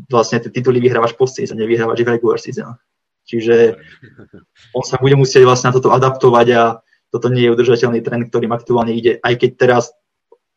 [0.06, 2.78] vlastne tie tituly vyhrávaš post-season, nevyhrávaš v regular season.
[3.26, 3.76] Čiže
[4.76, 6.62] on sa bude musieť vlastne na toto adaptovať a
[7.10, 9.84] toto nie je udržateľný trend, ktorým aktuálne ide, aj keď teraz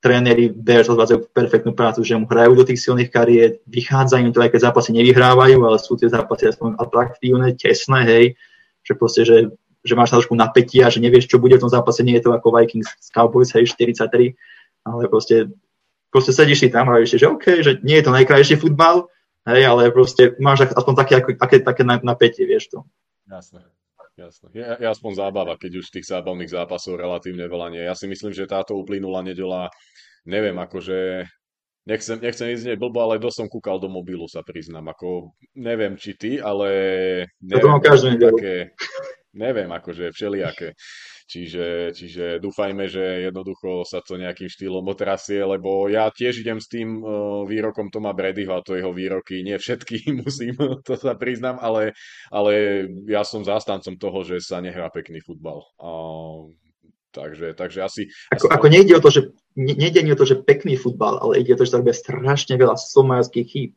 [0.04, 4.52] tréneri Bears odvádzajú perfektnú prácu, že mu hrajú do tých silných kariet, vychádzajú to, aj
[4.52, 8.26] keď zápasy nevyhrávajú, ale sú tie zápasy aspoň atraktívne, tesné, hej,
[8.84, 9.38] že proste, že,
[9.84, 12.56] že máš trošku napätia, že nevieš, čo bude v tom zápase, nie je to ako
[12.56, 14.34] Vikings z Cowboys, hej, 43,
[14.88, 15.52] ale proste,
[16.08, 19.12] proste sedíš si tam a vieš, že OK, že nie je to najkrajší futbal,
[19.44, 22.88] Hej, ale proste máš aspoň také, ako, aké, také napätie, vieš to.
[23.28, 23.68] Jasné.
[24.14, 24.54] Jasné.
[24.54, 27.82] Je, je aspoň zábava, keď už tých zábavných zápasov relatívne veľa nie.
[27.82, 29.74] Ja si myslím, že táto uplynula nedela,
[30.24, 31.28] neviem, akože
[31.90, 34.94] nechcem, nechcem ísť blbo, ale dosť som kúkal do mobilu, sa priznám.
[34.94, 36.70] Ako, neviem, či ty, ale
[37.42, 38.78] neviem, ja to mám každý také,
[39.34, 40.78] neviem, akože všelijaké.
[41.24, 46.68] Čiže, čiže dúfajme, že jednoducho sa to nejakým štýlom otrasie, lebo ja tiež idem s
[46.68, 51.58] tým uh, výrokom Toma Bradyho a to jeho výroky, nie všetky musím, to sa priznám,
[51.64, 51.96] ale,
[52.30, 55.64] ale ja som zástancom toho, že sa nehrá pekný futbal.
[55.80, 56.52] Uh,
[57.16, 58.02] takže, takže asi...
[58.36, 58.54] Ako, asi...
[58.54, 59.22] ako nejde, o to, že,
[59.56, 62.60] ne, nejde o to, že pekný futbal, ale ide o to, že sa robia strašne
[62.60, 63.72] veľa somajských chýb.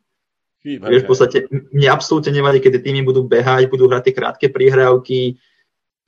[0.66, 4.46] Chýb, Vieš, v podstate, mne absolútne nevadí, keď týmy budú behať, budú hrať tie krátke
[4.50, 5.38] prihrávky,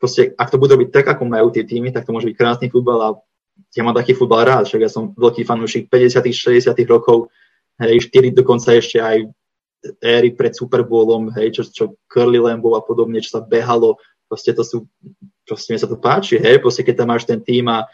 [0.02, 2.66] proste, ak to budú robiť tak, ako majú tie týmy, tak to môže byť krásny
[2.66, 3.10] futbal a
[3.70, 7.30] ja mám taký futbal rád, však ja som veľký fanúšik 50 60 rokov,
[7.78, 9.30] hej, 4 dokonca ešte aj
[10.02, 13.94] éry pred Super Bowlom, hej, čo, čo Curly Lambo a podobne, čo sa behalo,
[14.26, 14.90] proste to sú,
[15.46, 17.86] proste mi sa to páči, hej, proste keď tam máš ten tým a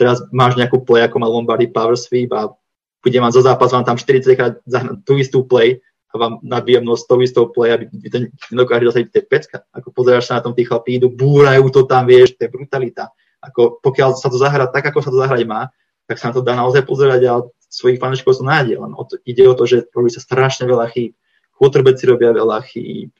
[0.00, 2.56] teraz máš nejakú play, ako má Lombardy Power Sweep a
[3.04, 5.84] bude mať za zápas, vám tam 40 krát zahnať tú istú play,
[6.16, 9.56] vám nabíja množstvo istou play, aby to nedokáže zasadiť tie pecka.
[9.72, 13.12] Ako pozeráš sa na tom, tí chlapí idú, búrajú to tam, vieš, to je brutalita.
[13.40, 15.68] Ako pokiaľ sa to zahrá tak, ako sa to zahrať má,
[16.08, 17.34] tak sa na to dá naozaj pozerať a
[17.68, 18.78] svojich fanúšikov to nájde.
[18.78, 21.12] Len to, ide o to, že robí sa strašne veľa chýb.
[21.56, 23.10] Quarterbacki robia veľa chýb,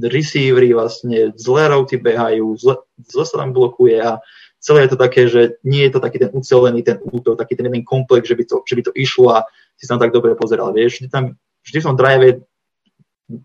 [0.00, 4.20] receivery vlastne, zlé routy behajú, zle, zle sa tam blokuje a
[4.60, 7.68] celé je to také, že nie je to taký ten ucelený ten útok, taký ten
[7.68, 9.38] jeden komplex, že by to, že by to išlo a
[9.76, 10.72] si sa tam tak dobre pozeral.
[10.72, 12.42] Vieš, tam vždy som drive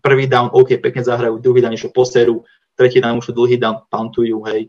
[0.02, 2.42] prvý down, OK, pekne zahrajú, druhý down išlo poseru,
[2.74, 4.68] tretí down už dlhý down, pantujú, hej.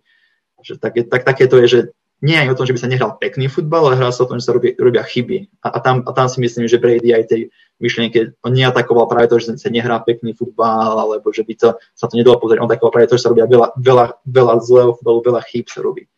[0.61, 1.79] Že tak, tak, také to je, že
[2.17, 4.41] nie je o tom, že by sa nehral pekný futbal, ale hrá sa o tom,
[4.41, 5.61] že sa robia, robia chyby.
[5.61, 7.41] A, a, tam, a tam si myslím, že Brady aj tej
[7.77, 12.09] myšlienke, on neatakoval práve to, že sa nehrá pekný futbal, alebo že by to, sa
[12.09, 15.19] to nedalo pozrieť, on atakoval práve to, že sa robia veľa, veľa, veľa zlého futbalu,
[15.29, 16.09] veľa chýb sa robí.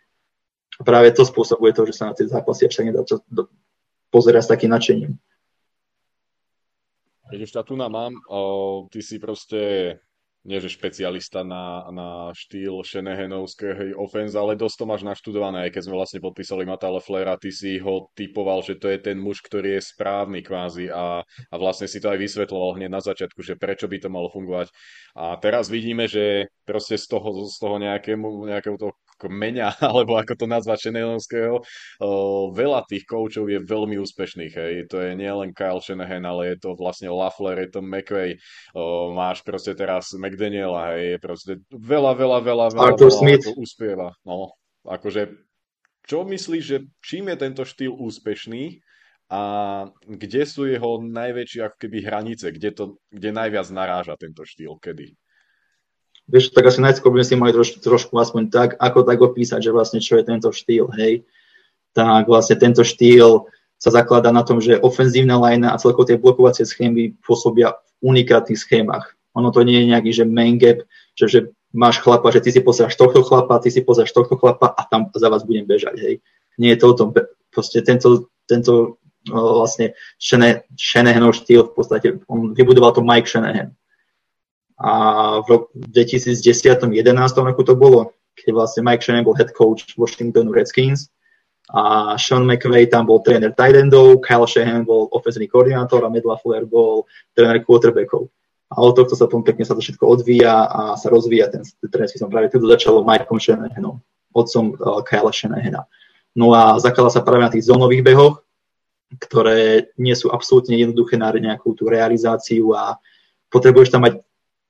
[0.80, 3.04] A práve to spôsobuje to, že sa na tie zápasy sa nedá
[4.08, 5.20] pozerať s takým nadšením.
[7.30, 9.94] Už tu mám, o, ty si proste
[10.48, 15.82] nie že špecialista na, na štýl Shanahanovského offense, ale dosť to máš naštudované, aj keď
[15.84, 19.78] sme vlastne podpísali Mata Leflera, ty si ho typoval, že to je ten muž, ktorý
[19.78, 23.92] je správny kvázi a, a vlastne si to aj vysvetloval hneď na začiatku, že prečo
[23.92, 24.72] by to malo fungovať.
[25.20, 30.34] A teraz vidíme, že proste z toho, z toho nejakému, nejakého toho kmeňa, alebo ako
[30.40, 31.60] to nazvať Shanahanovského,
[32.56, 34.54] veľa tých koučov je veľmi úspešných.
[34.56, 34.74] Hej.
[34.96, 38.40] To je nielen Kyle Shanahan, ale je to vlastne Lafler, je to McVay,
[39.12, 43.46] máš proste teraz McDaniela, hej, proste veľa, veľa, veľa, veľa, Arthur veľa Smith.
[43.60, 44.16] uspieva.
[44.24, 44.56] No,
[44.88, 45.36] akože,
[46.08, 48.80] čo myslíš, že čím je tento štýl úspešný
[49.30, 49.42] a
[50.10, 55.14] kde sú jeho najväčšie ako keby hranice, kde, to, kde najviac naráža tento štýl, kedy?
[56.30, 59.74] Vieš, tak asi najskôr by si mali troš, trošku aspoň tak, ako tak opísať, že
[59.74, 61.26] vlastne čo je tento štýl, hej.
[61.98, 63.50] Tak vlastne tento štýl
[63.82, 68.62] sa zakladá na tom, že ofenzívna lajna a celkovo tie blokovacie schémy pôsobia v unikátnych
[68.62, 69.18] schémach.
[69.34, 70.86] Ono to nie je nejaký, že main gap,
[71.18, 71.40] že, že
[71.74, 75.10] máš chlapa, že ty si pozráš tohto chlapa, ty si pozráš tohto chlapa a tam
[75.18, 76.16] za vás budem bežať, hej.
[76.62, 77.10] Nie je to o tom,
[77.50, 79.98] proste tento, tento vlastne
[80.78, 83.74] Shanahanov štýl v podstate, on vybudoval to Mike Shanahan
[84.80, 84.92] a
[85.44, 87.04] v roku 2010-2011
[87.36, 91.12] roku to bolo, keď vlastne Mike Shannon bol head coach Washingtonu Redskins
[91.70, 96.26] a Sean McVay tam bol tréner tight endov, Kyle Shanahan bol ofenzívny koordinátor a Matt
[96.26, 97.06] LaFleur bol
[97.38, 98.32] tréner quarterbackov.
[98.70, 101.90] A od tohto sa potom pekne sa to všetko odvíja a sa rozvíja ten, ten
[101.90, 104.02] tréner som práve teda začalo Mikeom Shanahanom,
[104.34, 105.86] otcom uh, Kyle Shanahana.
[106.34, 108.46] No a zakladá sa práve na tých zónových behoch,
[109.18, 113.02] ktoré nie sú absolútne jednoduché na nejakú tú realizáciu a
[113.50, 114.22] potrebuješ tam mať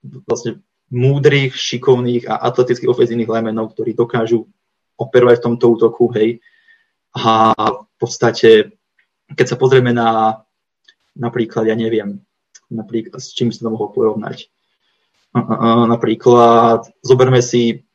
[0.04, 4.50] vlastne múdrych, šikovných a atletických ofenzívnych lemenov, ktorí dokážu
[4.98, 6.42] operovať v tomto útoku, hej.
[7.16, 8.74] A v podstate,
[9.34, 10.42] keď sa pozrieme na
[11.16, 12.22] napríklad, ja neviem,
[12.70, 14.50] napríklad, s čím sa to mohol porovnať.
[15.90, 17.86] Napríklad, zoberme si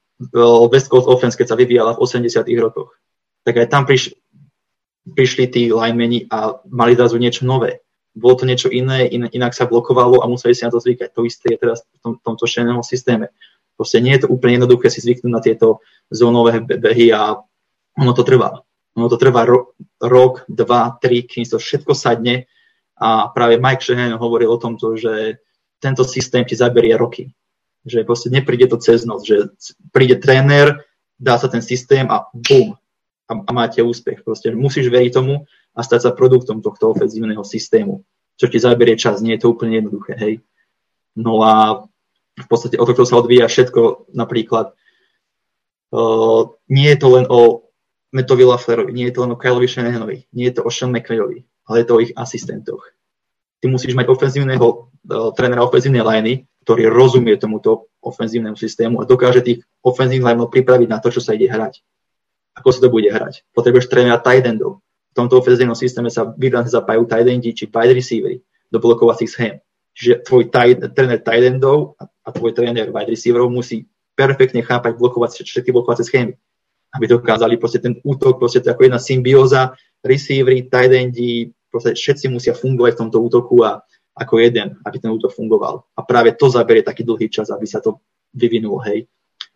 [0.70, 2.94] West Coast Offense, keď sa vyvíjala v 80 rokoch.
[3.42, 4.14] Tak aj tam priš,
[5.04, 7.83] prišli tí linemeni a mali zrazu niečo nové
[8.14, 11.10] bolo to niečo iné, in, inak sa blokovalo a museli si na to zvykať.
[11.12, 13.34] To isté je teraz v tom, tomto šeného systéme.
[13.74, 15.82] Proste nie je to úplne jednoduché si zvyknúť na tieto
[16.14, 17.42] zónové behy a
[17.98, 18.62] ono to trvá.
[18.94, 22.46] Ono to trvá ro- rok, dva, tri, kým to všetko sadne
[22.94, 25.42] a práve Mike Shanahan hovoril o tomto, že
[25.82, 27.34] tento systém ti zaberie roky.
[27.82, 29.50] Že proste nepríde to cez noc, že
[29.90, 30.86] príde tréner,
[31.18, 32.78] dá sa ten systém a bum,
[33.26, 34.22] a, a máte úspech.
[34.22, 38.06] Proste musíš veriť tomu a stať sa produktom tohto ofenzívneho systému,
[38.38, 40.34] čo ti zaberie čas, nie je to úplne jednoduché, hej.
[41.18, 41.84] No a
[42.34, 44.74] v podstate o to, sa odvíja všetko, napríklad
[45.94, 47.70] uh, nie je to len o
[48.14, 51.46] Metovi Laflerovi, nie je to len o Kyleovi Shanahanovi, nie je to o Sean McVayovi,
[51.66, 52.82] ale je to o ich asistentoch.
[53.62, 59.44] Ty musíš mať ofenzívneho uh, trénera ofenzívnej liney, ktorý rozumie tomuto ofenzívnemu systému a dokáže
[59.44, 61.84] tých ofenzívnych lineov pripraviť na to, čo sa ide hrať.
[62.54, 63.42] Ako sa to bude hrať.
[63.52, 67.94] Potrebuješ trénera tight endov, v tomto ofenzívnom systéme sa výrazne zapájajú tight endi či wide
[67.94, 69.62] receivery do blokovacích schém.
[69.94, 73.86] Čiže tvoj tight, tréner tight endov a tvoj tréner wide receiverov musí
[74.18, 76.34] perfektne chápať blokovacie, všetky blokovacie schémy,
[76.98, 82.26] aby dokázali proste ten útok, proste to ako jedna symbióza, receivery, tight endi, proste všetci
[82.26, 83.86] musia fungovať v tomto útoku a
[84.18, 85.86] ako jeden, aby ten útok fungoval.
[85.94, 88.02] A práve to zaberie taký dlhý čas, aby sa to
[88.34, 89.06] vyvinulo, hej.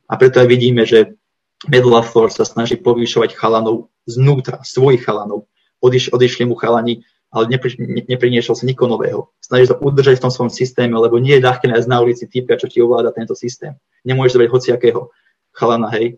[0.06, 1.17] A preto aj vidíme, že
[1.66, 5.50] Medla Force sa snaží povýšovať chalanov znútra, svojich chalanov.
[5.82, 7.02] Odiš, odišli mu chalani,
[7.34, 9.34] ale nepri, ne, nepriniesol sa nikoho nového.
[9.42, 12.54] Snaží sa udržať v tom svojom systéme, lebo nie je ľahké nájsť na ulici typka,
[12.54, 13.74] čo ti ovláda tento systém.
[14.06, 15.00] Nemôžeš zobrať hociakého
[15.50, 16.16] chalana, hej.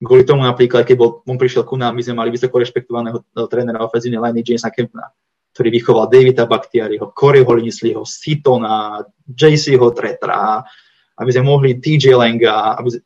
[0.00, 3.20] Kvôli tomu napríklad, keď bol, on prišiel ku nám, my sme mali vysoko rešpektovaného
[3.52, 5.12] trénera ofenzívnej liney Jamesa Kempna,
[5.52, 10.64] ktorý vychoval Davida Baktiariho, Coreyho Linsliho, Sitona, JCho Tretra,
[11.20, 13.00] aby sme mohli TJ Lenga, aby sme,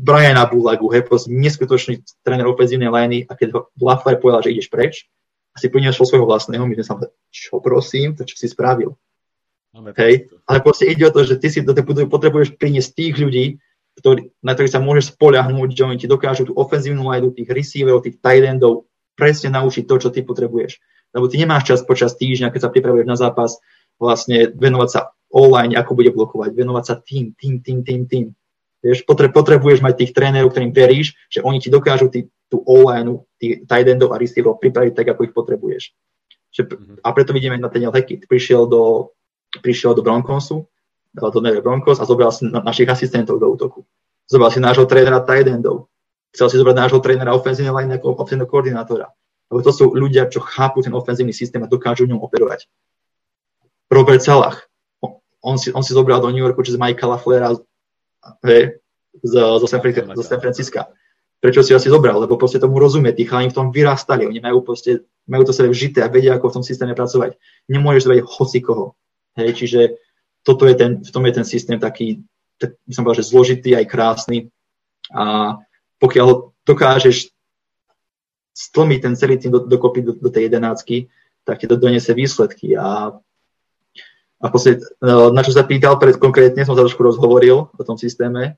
[0.00, 5.04] Briana Bulagu, hej, proste neskutočný tréner ofenzívnej liney a keď Lafleur povedal, že ideš preč
[5.52, 6.94] a si priniesol svojho vlastného, my sme sa
[7.28, 8.96] čo prosím, to čo si spravil.
[9.76, 13.46] Hej, ale proste ide o to, že ty si do tej potrebuješ priniesť tých ľudí,
[14.00, 18.00] ktorý, na ktorých sa môžeš spoľahnúť, že oni ti dokážu tú ofenzívnu lineu, tých receiverov,
[18.00, 20.80] tých tight endov presne naučiť to, čo ty potrebuješ.
[21.12, 23.60] Lebo ty nemáš čas počas týždňa, keď sa pripravuješ na zápas,
[24.00, 28.26] vlastne venovať sa online, ako bude blokovať, venovať sa tým, tým, tým, tým, tým.
[28.80, 33.68] Vieš, potrebuješ mať tých trénerov, ktorým veríš, že oni ti dokážu tý, tú online, tých
[33.68, 35.82] tight endov a receiverov pripraviť tak, ako ich potrebuješ.
[36.50, 36.96] Že, mm-hmm.
[37.04, 38.24] A preto vidíme na ten Hackett.
[38.24, 39.12] Prišiel do,
[39.60, 40.64] prišiel do Broncosu,
[41.12, 43.84] do Denver Broncos a zobral si na, našich asistentov do útoku.
[44.24, 45.92] Zobral si nášho trénera tight endov.
[46.32, 49.10] Chcel si zobrať nášho trénera ofenzívnej line ako ofenzívneho koordinátora.
[49.50, 52.70] Lebo to sú ľudia, čo chápu ten ofenzívny systém a dokážu v ňom operovať.
[53.90, 54.56] Robert Salah.
[55.42, 57.50] On si, on si zobral do New Yorku cez Michaela Flera
[58.44, 58.80] hej,
[59.24, 59.80] zo, zo, San,
[60.16, 60.88] zo San Francisca.
[61.40, 62.20] Prečo si ho asi zobral?
[62.20, 65.72] Lebo proste tomu rozumie, tí chalani v tom vyrastali, oni majú, proste, majú to sebe
[65.72, 67.40] vžité a vedia, ako v tom systéme pracovať.
[67.72, 68.86] Nemôžeš zobrať hoci koho.
[69.40, 69.80] Hej, čiže
[70.44, 72.20] toto je ten, v tom je ten systém taký,
[72.60, 74.52] tak by som povedal, že zložitý aj krásny.
[75.16, 75.56] A
[75.96, 76.36] pokiaľ ho
[76.68, 77.32] dokážeš
[78.52, 81.08] stlmiť ten celý tým do, dokopy do, do tej jedenáctky,
[81.48, 82.76] tak ti to donese výsledky.
[82.76, 83.16] A,
[84.40, 88.56] a posled, na čo sa pýtal pred konkrétne, som sa trošku rozhovoril o tom systéme,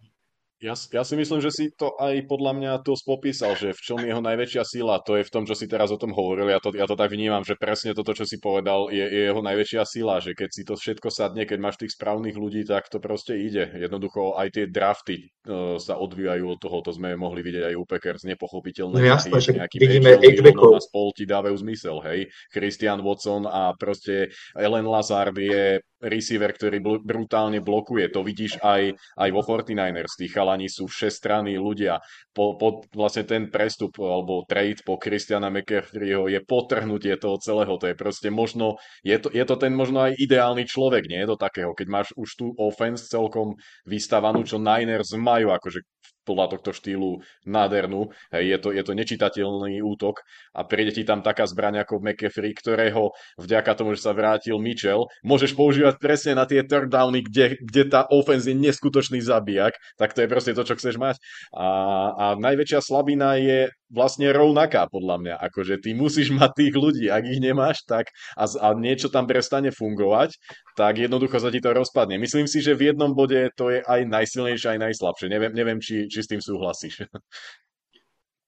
[0.63, 3.99] ja, ja si myslím, že si to aj podľa mňa to popísal, že v čom
[3.99, 6.63] je jeho najväčšia sila, to je v tom, čo si teraz o tom hovoril, ja
[6.63, 9.83] to, ja to tak vnímam, že presne toto, čo si povedal, je, je jeho najväčšia
[9.83, 13.35] sila, že keď si to všetko sadne, keď máš tých správnych ľudí, tak to proste
[13.35, 13.75] ide.
[13.75, 17.85] Jednoducho aj tie drafty uh, sa odvíjajú od toho, to sme mohli vidieť aj u
[17.85, 18.95] Packers, nepochopiteľné.
[18.95, 22.31] No jasné, však vidíme a spol ti dávajú zmysel, hej.
[22.55, 28.11] Christian Watson a proste Ellen Lazard je receiver, ktorý bl- brutálne blokuje.
[28.11, 30.19] To vidíš aj, aj vo 49ers.
[30.19, 32.03] Tí chalani sú všestranní ľudia.
[32.35, 37.79] Po, po, vlastne ten prestup alebo trade po Christiana McCaffreyho je potrhnutie toho celého.
[37.79, 41.31] To je proste možno, je to, je to ten možno aj ideálny človek, nie je
[41.33, 41.73] to takého.
[41.73, 43.55] Keď máš už tú offense celkom
[43.87, 45.81] vystavanú, čo Niners majú, akože
[46.23, 48.15] podľa tohto štýlu nádhernú.
[48.31, 50.23] Je, to, je to nečitateľný útok
[50.55, 55.11] a príde ti tam taká zbraň ako McAfee, ktorého vďaka tomu, že sa vrátil Mitchell,
[55.27, 60.23] môžeš používať presne na tie third kde, kde tá offense je neskutočný zabijak, tak to
[60.23, 61.19] je proste to, čo chceš mať.
[61.55, 61.69] A,
[62.15, 67.23] a najväčšia slabina je vlastne rovnaká podľa mňa, akože ty musíš mať tých ľudí, ak
[67.29, 70.41] ich nemáš, tak a, a niečo tam prestane fungovať,
[70.75, 72.17] tak jednoducho sa ti to rozpadne.
[72.17, 75.29] Myslím si, že v jednom bode to je aj najsilnejšie, aj najslabšie.
[75.29, 77.05] Neviem, neviem či, či s tým súhlasíš.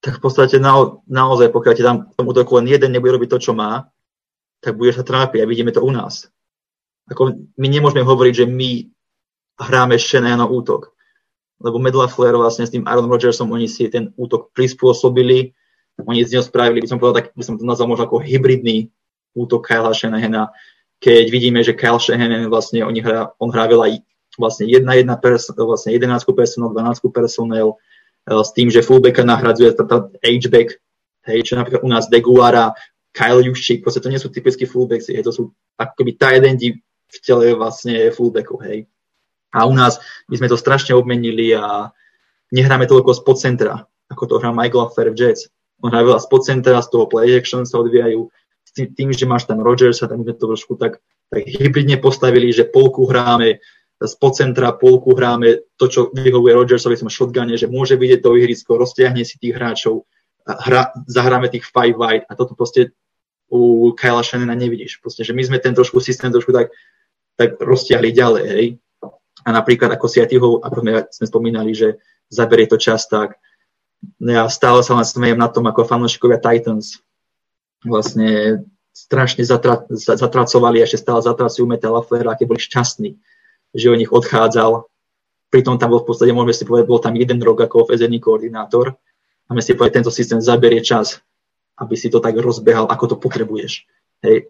[0.05, 3.39] Tak v podstate na, naozaj, pokiaľ ti tam tomu útoku len jeden nebude robiť to,
[3.41, 3.89] čo má,
[4.61, 6.29] tak budeš sa trápiť a vidíme to u nás.
[7.09, 8.85] Ako my nemôžeme hovoriť, že my
[9.61, 9.97] hráme
[10.37, 10.94] na útok.
[11.65, 15.57] Lebo Medla Flair vlastne s tým Aaron Rodgersom, oni si ten útok prispôsobili,
[16.05, 18.93] oni z neho spravili, by som povedal, tak by som to nazval možno ako hybridný
[19.33, 20.53] útok Kyla Shanahana,
[21.01, 24.01] keď vidíme, že Kyle Shanahan vlastne oni hrá, on hrá veľa
[24.41, 27.77] vlastne 1-1 pers- vlastne 11 personel, 12 personel,
[28.25, 29.77] s tým, že fullbacka nahradzuje
[30.25, 30.69] H-back,
[31.29, 32.73] hej, čo napríklad u nás Deguara,
[33.15, 35.43] Kyle Juščík, proste to nie sú typickí fullbacks, hej, to sú
[35.79, 38.89] akoby tight endi v tele vlastne fullbackov, hej.
[39.55, 41.95] A u nás my sme to strašne obmenili a
[42.51, 45.49] nehráme toľko spod centra, ako to hrá Michael Affair v Jets.
[45.79, 48.27] On hrá veľa spod centra, z toho play action sa odvíjajú,
[48.67, 50.99] s tým, že máš tam Rodgersa, tak my sme to trošku tak,
[51.31, 53.63] tak hybridne postavili, že polku hráme
[54.03, 58.75] spod centra polku hráme to, čo vyhovuje Rodgersovi som shotgune, že môže vidieť to ihrisko,
[58.75, 60.05] roztiahne si tých hráčov,
[60.45, 62.91] hra, zahráme tých five wide a toto proste
[63.49, 64.99] u Kyla Shannona nevidíš.
[64.99, 66.75] Proste, že my sme ten trošku systém trošku tak,
[67.39, 68.67] tak roztiahli ďalej, hej.
[69.45, 72.01] A napríklad ako si ty ho, ako sme, sme spomínali, že
[72.33, 73.37] zaberie to čas, tak
[74.21, 77.01] ja stále sa len smejem na tom, ako fanúšikovia Titans
[77.85, 78.65] vlastne
[78.97, 83.21] strašne zatra, zatracovali ešte stále zatracujú Metala Flare, aké boli šťastní
[83.75, 84.87] že o nich odchádzal.
[85.51, 88.95] Pritom tam bol v podstate, môžeme si povedať, bol tam jeden rok ako ofenzívny koordinátor.
[89.47, 91.21] A my si povedať, tento systém zaberie čas,
[91.77, 93.85] aby si to tak rozbehal, ako to potrebuješ.
[94.23, 94.49] Hej.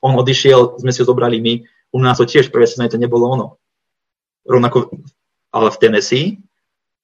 [0.00, 1.54] On odišiel, sme si ho zobrali my,
[1.92, 3.46] u nás to tiež prvé to nebolo ono.
[4.46, 4.94] Rovnako,
[5.52, 6.26] ale v Tennessee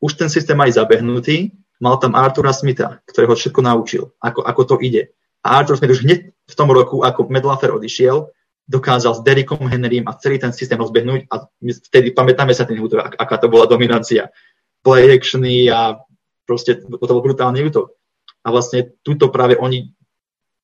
[0.00, 4.74] už ten systém aj zabehnutý, mal tam Artura Smitha, ktorého všetko naučil, ako, ako to
[4.84, 5.12] ide.
[5.44, 8.28] A Arthur Smith už hneď v tom roku, ako Medlafer odišiel,
[8.66, 12.76] dokázal s Derrickom Henrym a celý ten systém rozbehnúť a my vtedy pamätáme sa ten
[12.82, 14.34] útok, aká to bola dominancia.
[14.82, 16.02] Play actiony a
[16.46, 17.94] proste to bol brutálny útok.
[18.46, 19.95] A vlastne túto práve oni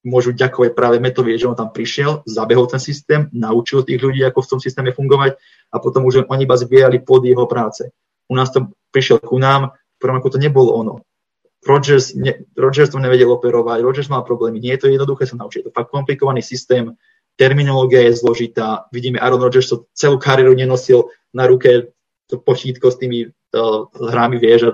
[0.03, 4.43] môžu ďakovať práve Metovi, že on tam prišiel, zabehol ten systém, naučil tých ľudí, ako
[4.43, 5.38] v tom systéme fungovať
[5.71, 7.87] a potom už oni iba zbierali pod jeho práce.
[8.27, 10.95] U nás to prišiel ku nám, v prvom ako to nebolo ono.
[11.62, 15.62] Rogers, ne, Rogers to nevedel operovať, Rogers mal problémy, nie je to jednoduché sa naučiť.
[15.62, 16.99] Je to fakt komplikovaný systém,
[17.38, 18.91] terminológia je zložitá.
[18.91, 21.95] Vidíme, Aaron Rodgers to celú kariéru nenosil na ruke
[22.33, 24.71] to počítko s tými uh, hrami, vieš, a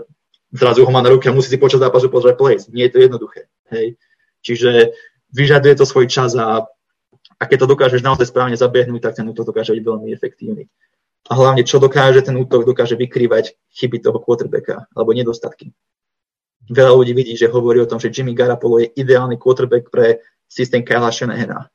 [0.55, 2.71] zrazu ho má na ruke a musí si počas zápasu pozrieť plays.
[2.71, 3.51] Nie je to jednoduché.
[3.75, 3.99] Hej.
[4.47, 4.95] Čiže
[5.35, 6.65] vyžaduje to svoj čas a,
[7.39, 10.69] a keď to dokážeš naozaj správne zabehnúť, tak ten útok dokáže byť veľmi efektívny.
[11.29, 15.77] A hlavne, čo dokáže ten útok, dokáže vykrývať chyby toho quarterbacka alebo nedostatky.
[16.69, 20.85] Veľa ľudí vidí, že hovorí o tom, že Jimmy Garapolo je ideálny quarterback pre systém
[20.85, 21.69] Kyla Shanahana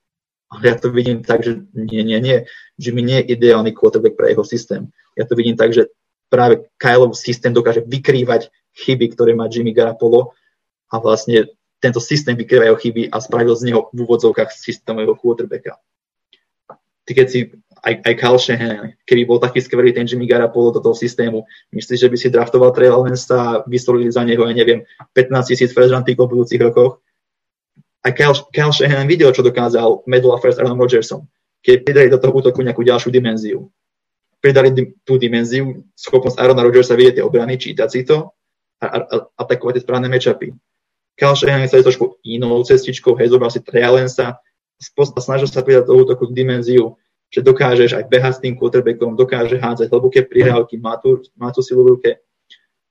[0.53, 2.45] ale ja to vidím tak, že nie, nie, nie.
[2.77, 4.93] Jimmy nie je ideálny quarterback pre jeho systém.
[5.17, 5.89] Ja to vidím tak, že
[6.29, 10.37] práve Kyleov systém dokáže vykrývať chyby, ktoré má Jimmy Garapolo
[10.93, 11.49] a vlastne
[11.83, 15.75] tento systém vykrýva jeho chyby a spravil z neho v úvodzovkách systémového quarterbacka.
[17.03, 17.51] Ty keď si
[17.83, 21.43] aj, aj Kyle Shanahan, keby bol taký skvelý ten Jimmy Garapolo do toho systému,
[21.75, 25.75] myslíš, že by si draftoval Trey Lance a vysolili za neho, ja neviem, 15 tisíc
[25.75, 27.03] first v budúcich rokoch?
[28.07, 31.27] A Kyle, Kyle Shanahan videl, čo dokázal Medula First Aaron Rodgersom,
[31.59, 33.67] keď pridali do toho útoku nejakú ďalšiu dimenziu.
[34.39, 34.71] Pridali
[35.03, 38.31] tú dimenziu, schopnosť Aarona Rodgersa vidieť tie obrany, čítať si to
[38.79, 40.51] a, a, a atakovať tie správne matchupy.
[41.19, 46.03] Shanahan sa trošku inou cestičkou, hej, zobral si Trey Lensa a snažil sa pridať toho
[46.09, 46.97] takú dimenziu,
[47.29, 51.61] že dokážeš aj behať s tým quarterbackom, dokáže hádzať hlboké prihrávky, má tú, má tú
[51.61, 52.11] silu v ruke.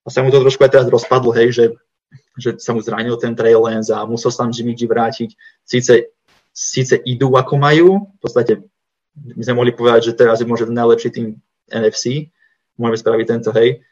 [0.02, 1.64] A sa mu to trošku aj teraz rozpadlo, hej, že,
[2.38, 5.34] že sa mu zranil ten Lance a musel sa Jimmy G vrátiť.
[5.62, 6.10] Síce,
[6.50, 8.66] síce idú ako majú, v podstate
[9.14, 11.38] my sme mohli povedať, že teraz je možno najlepší tým
[11.70, 12.32] NFC,
[12.74, 13.84] môžeme spraviť tento, hej,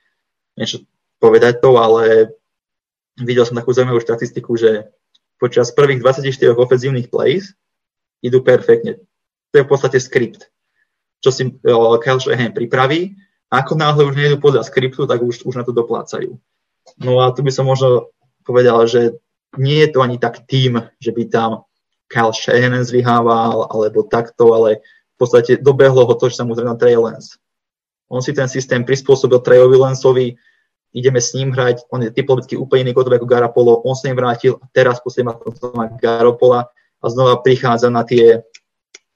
[0.58, 0.82] niečo
[1.20, 2.34] povedať to, ale
[3.22, 4.90] videl som takú zaujímavú štatistiku, že
[5.40, 7.56] počas prvých 24 ofenzívnych plays
[8.20, 9.00] idú perfektne
[9.50, 10.46] to je v podstate skript,
[11.18, 13.18] čo si uh, Kyle Shanahan pripraví.
[13.50, 16.38] A ako náhle už nejdu podľa skriptu, tak už, už na to doplácajú.
[17.02, 18.14] No a tu by som možno
[18.46, 19.18] povedal, že
[19.58, 21.50] nie je to ani tak tým, že by tam
[22.06, 26.78] Kyle Shanahan zlyhával, alebo takto, ale v podstate dobehlo ho to, že sa mu zrejme
[26.78, 27.42] Trey Lance.
[28.06, 30.38] On si ten systém prispôsobil Trejovi Lanceovi,
[30.90, 34.58] ideme s ním hrať, on je typologicky úplne iný ako Garapolo, on sa im vrátil
[34.58, 36.70] a teraz v má Garapola
[37.00, 38.42] a znova prichádza na tie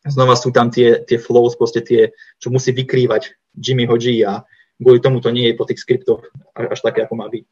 [0.04, 4.44] znova sú tam tie, tie flows, proste tie, čo musí vykrývať Jimmy G a.
[4.76, 7.44] Kvôli tomu to nie je po tých skriptoch až také, ako má byť.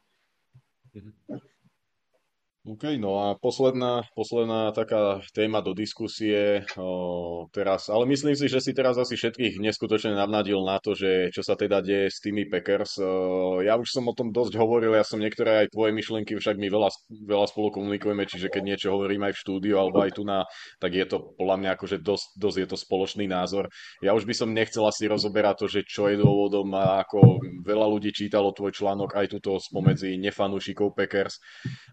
[2.63, 8.63] OK, no a posledná, posledná taká téma do diskusie o, teraz, ale myslím si, že
[8.63, 12.47] si teraz asi všetkých neskutočne navnadil na to, že čo sa teda deje s tými
[12.47, 13.03] Packers.
[13.03, 16.55] O, ja už som o tom dosť hovoril, ja som niektoré aj tvoje myšlienky, však
[16.55, 16.87] my veľa,
[17.27, 20.47] veľa spolu komunikujeme, čiže keď niečo hovorím aj v štúdiu alebo aj tu na,
[20.79, 23.67] tak je to podľa mňa akože dosť, dosť je to spoločný názor.
[23.99, 27.91] Ja už by som nechcel asi rozoberať to, že čo je dôvodom a ako veľa
[27.91, 31.43] ľudí čítalo tvoj článok aj tuto spomedzi nefanúšikov Packers.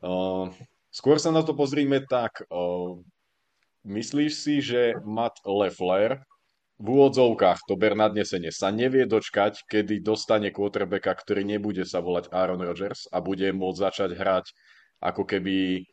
[0.07, 0.47] O,
[0.91, 2.43] Skôr sa na to pozrime tak.
[3.87, 6.19] myslíš si, že Matt Leffler
[6.81, 12.33] v úvodzovkách, to ber nadnesenie, sa nevie dočkať, kedy dostane quarterbacka, ktorý nebude sa volať
[12.33, 14.47] Aaron Rodgers a bude môcť začať hrať
[15.05, 15.85] ako keby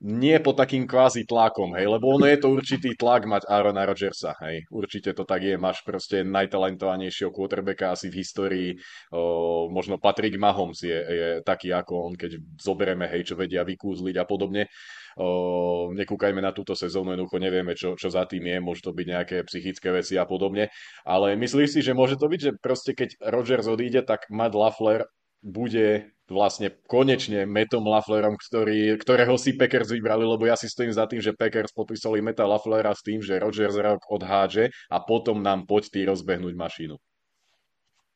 [0.00, 4.32] nie pod takým kvázi tlakom, hej, lebo ono je to určitý tlak mať Aarona Rodgersa,
[4.40, 8.70] hej, určite to tak je, máš proste najtalentovanejšieho quarterbacka asi v histórii,
[9.12, 14.16] o, možno Patrick Mahomes je, je taký ako on, keď zoberieme, hej, čo vedia vykúzliť
[14.16, 14.72] a podobne,
[15.20, 19.04] o, nekúkajme na túto sezónu, jednoducho nevieme, čo, čo za tým je, môže to byť
[19.06, 20.72] nejaké psychické veci a podobne,
[21.04, 25.04] ale myslíš si, že môže to byť, že proste keď Rodgers odíde, tak Matt Lafler
[25.44, 31.10] bude vlastne konečne Metom Laflerom, ktorý, ktorého si Packers vybrali, lebo ja si stojím za
[31.10, 35.66] tým, že Packers podpísali Meta Laflera s tým, že Rodgers rok odhádže a potom nám
[35.66, 36.96] poď ty rozbehnúť mašinu.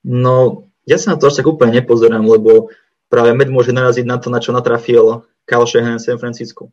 [0.06, 2.70] No, ja sa na to až tak úplne nepozerám, lebo
[3.10, 6.70] práve Med môže naraziť na to, na čo natrafil Kyle Shanahan San Francisco.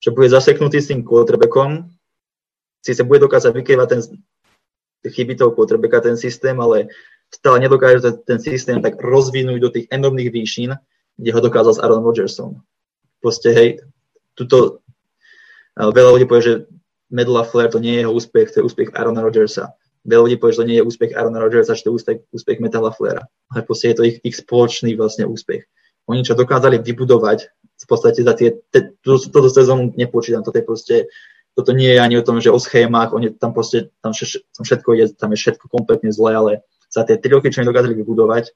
[0.00, 1.92] Že bude zaseknutý s tým quarterbackom,
[2.80, 4.00] síce bude dokázať vykrývať ten
[5.04, 6.88] chyby toho quarterbacka, ten systém, ale
[7.30, 10.70] stále nedokáže ten, systém tak rozvinúť do tých enormných výšin,
[11.16, 12.60] kde ho dokázal s Aaron Rodgersom.
[13.22, 13.68] Proste, hej,
[14.34, 14.82] tuto
[15.76, 16.54] veľa ľudí povie, že
[17.10, 19.74] Medla Flair to nie je jeho úspech, to je úspech Aarona Rodgersa.
[20.06, 22.58] Veľa ľudí povie, že to nie je úspech Aarona Rodgersa, že to je úspech, úspech
[22.62, 23.26] Metala Flaira.
[23.50, 25.66] Ale proste je to ich, ich spoločný vlastne úspech.
[26.08, 30.96] Oni čo dokázali vybudovať v podstate za tie, te, toto sezónu nepočítam, toto je proste,
[31.54, 35.04] toto nie je ani o tom, že o schémach, oni tam proste, tam, všetko je,
[35.14, 36.52] tam je všetko kompletne zlé, ale
[36.90, 38.50] za tie tri roky, čo oni dokázali vybudovať,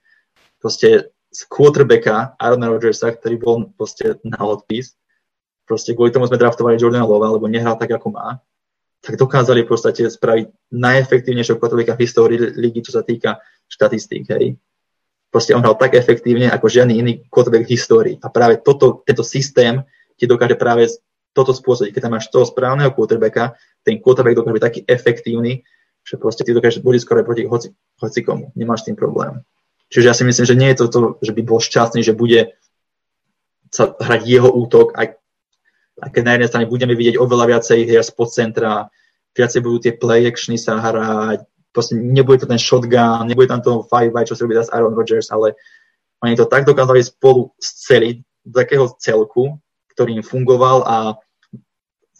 [0.58, 4.94] proste z quarterbacka Arona Rodgersa, ktorý bol proste na odpis,
[5.66, 8.42] proste kvôli tomu sme draftovali Jordana Lova, lebo nehral tak, ako má,
[9.04, 14.56] tak dokázali v podstate spraviť najefektívnejšieho quarterbacka v histórii ligy, čo sa týka štatistík, hej.
[15.28, 18.16] Proste on hral tak efektívne, ako žiadny iný quarterback v histórii.
[18.22, 19.82] A práve toto, tento systém
[20.14, 20.86] ti dokáže práve
[21.34, 21.90] toto spôsobiť.
[21.90, 25.66] Keď tam máš toho správneho quarterbacka, ten quarterback dokáže byť taký efektívny,
[26.04, 28.52] že proste ty dokážeš body skoro proti hoci, hoci komu.
[28.52, 29.40] Nemáš s tým problém.
[29.88, 32.56] Čiže ja si myslím, že nie je to to, že by bol šťastný, že bude
[33.72, 35.18] sa hrať jeho útok, aj,
[35.98, 38.86] aj keď na jednej strane budeme vidieť oveľa viacej hier spod centra,
[39.34, 41.42] viacej budú tie play actiony sa hrať,
[41.74, 45.26] proste nebude to ten shotgun, nebude tam to five čo si robí teraz Aaron Rodgers,
[45.34, 45.58] ale
[46.22, 49.58] oni to tak dokázali spolu sceliť do takého celku,
[49.92, 50.96] ktorý im fungoval a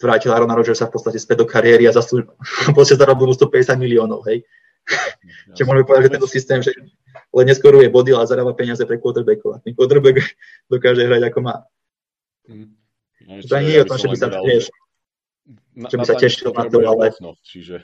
[0.01, 2.31] vrátil Arona Rodgersa v podstate späť do kariéry a zaslúžil,
[2.75, 4.43] podstate zarobil 150 miliónov, hej.
[5.55, 6.71] Čiže môžeme povedať, že tento systém, že
[7.33, 9.57] len neskoruje body, ale zarába peniaze pre quarterbackov.
[9.57, 10.21] A ten quarterback
[10.73, 11.55] dokáže hrať ako má.
[12.45, 12.77] Mm.
[13.25, 14.69] No, to nie je o tom, že by sa, vieš,
[15.89, 17.09] že by sa tešil na to, ale...
[17.41, 17.81] Čiže...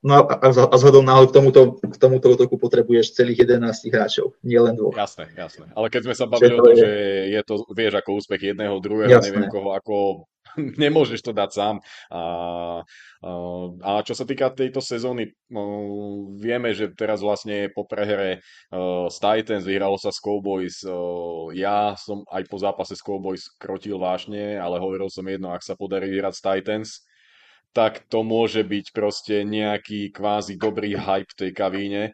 [0.00, 4.56] No a, a zhodom náhod k tomuto, k tomuto útoku potrebuješ celých 11 hráčov, nie
[4.56, 4.96] len dvoch.
[4.96, 5.68] Jasné, jasné.
[5.76, 6.90] Ale keď sme sa bavili o tom, že
[7.28, 9.28] je to, vieš, ako úspech jedného, druhého, jasné.
[9.28, 10.24] neviem koho, ako
[10.82, 11.76] Nemôžeš to dať sám.
[12.10, 12.22] A,
[13.22, 13.30] a,
[13.80, 15.62] a čo sa týka tejto sezóny, no,
[16.36, 18.42] vieme, že teraz vlastne po prehre
[18.72, 20.82] uh, s Titans vyhralo sa s Cowboys.
[20.82, 25.62] Uh, ja som aj po zápase s Cowboys krotil vážne, ale hovoril som jedno, ak
[25.62, 26.88] sa podarí vyhrať s Titans,
[27.70, 32.04] tak to môže byť proste nejaký kvázi dobrý hype tej kavíne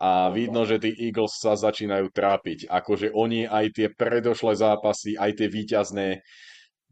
[0.00, 2.72] a vidno, že tí Eagles sa začínajú trápiť.
[2.72, 6.08] Akože oni aj tie predošlé zápasy, aj tie výťazné,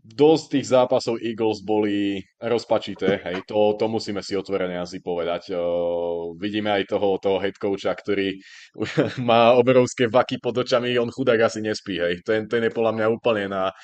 [0.09, 5.53] dosť tých zápasov Eagles boli rozpačité, hej, to, to musíme si otvorene asi povedať.
[5.53, 8.41] Uh, vidíme aj toho, toho head coacha, ktorý
[9.29, 13.07] má obrovské vaky pod očami, on chudák asi nespí, hej, ten, ten je podľa mňa
[13.13, 13.75] úplne na,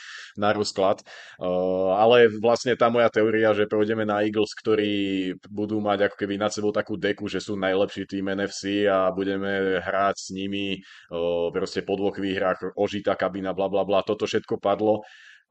[0.41, 1.05] na rozklad.
[1.37, 4.93] Uh, ale vlastne tá moja teória, že pôjdeme na Eagles, ktorí
[5.53, 9.83] budú mať ako keby nad sebou takú deku, že sú najlepší tým NFC a budeme
[9.83, 10.81] hrať s nimi
[11.13, 15.05] uh, proste po dvoch výhrách, ožitá kabína, bla bla bla, toto všetko padlo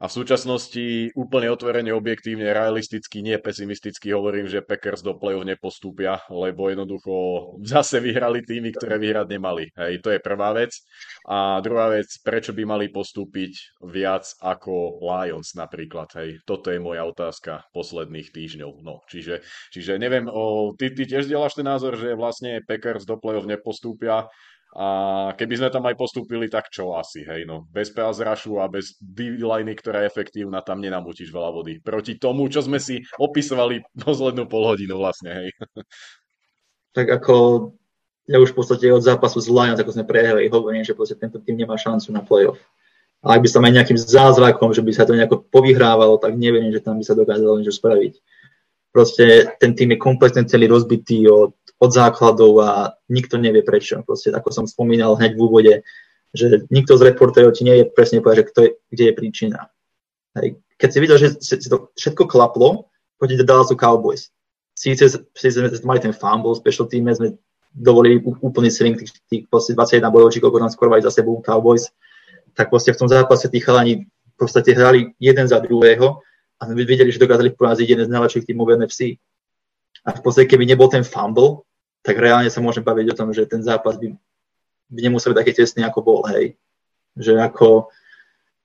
[0.04, 6.20] a v súčasnosti úplne otvorene, objektívne, realisticky, nie pesimisticky hovorím, že Packers do play-off nepostúpia,
[6.28, 7.16] lebo jednoducho
[7.64, 9.72] zase vyhrali tými, ktoré vyhrať nemali.
[9.80, 10.76] Hej, to je prvá vec.
[11.24, 16.12] A druhá vec, prečo by mali postúpiť viac ako Lions napríklad.
[16.20, 18.84] Hej, toto je moja otázka posledných týždňov.
[18.84, 19.40] No, čiže,
[19.72, 24.28] čiže neviem, o, ty, ty tiež dieláš ten názor, že vlastne Packers do play-off nepostúpia,
[24.74, 24.88] a
[25.38, 27.70] keby sme tam aj postúpili, tak čo asi, hej, no.
[27.70, 31.78] Bez pass rushu a bez D-liney, ktorá je efektívna, tam nenamútiš veľa vody.
[31.78, 35.50] Proti tomu, čo sme si opisovali poslednú polhodinu vlastne, hej.
[36.98, 37.36] Tak ako
[38.26, 41.38] ja už v podstate od zápasu z Lions, ako sme prehrali, hovorím, že proste tento
[41.38, 42.58] tým nemá šancu na playoff.
[43.24, 46.74] A ak by sa aj nejakým zázrakom, že by sa to nejako povyhrávalo, tak neviem,
[46.74, 48.14] že tam by sa dokázalo niečo spraviť.
[48.92, 54.00] Proste ten tým je kompletne celý rozbitý od od základov a nikto nevie prečo.
[54.08, 55.74] Proste, ako som spomínal hneď v úvode,
[56.32, 59.60] že nikto z reportérov ti nevie presne povedať, že kto je, kde je príčina.
[60.40, 60.64] Hej.
[60.80, 62.88] Keď si videl, že si to všetko klaplo,
[63.24, 64.28] do Dallasu Cowboys.
[64.76, 67.40] Síce, sme mali ten fumble, special team sme
[67.72, 71.88] dovolili úplný swing tých, tých 21 bojovčíkov, ako nám skorovali za sebou Cowboys,
[72.54, 76.22] tak proste v tom zápase tí chalani v podstate hrali jeden za druhého
[76.58, 79.18] a sme videli, že dokázali poraziť jeden z najlepších tímov NFC.
[80.04, 81.64] A v podstate, keby nebol ten fumble,
[82.04, 84.12] tak reálne sa môžem baviť o tom, že ten zápas by,
[84.92, 86.60] by nemusel byť taký tesný, ako bol, hej.
[87.16, 87.88] Že ako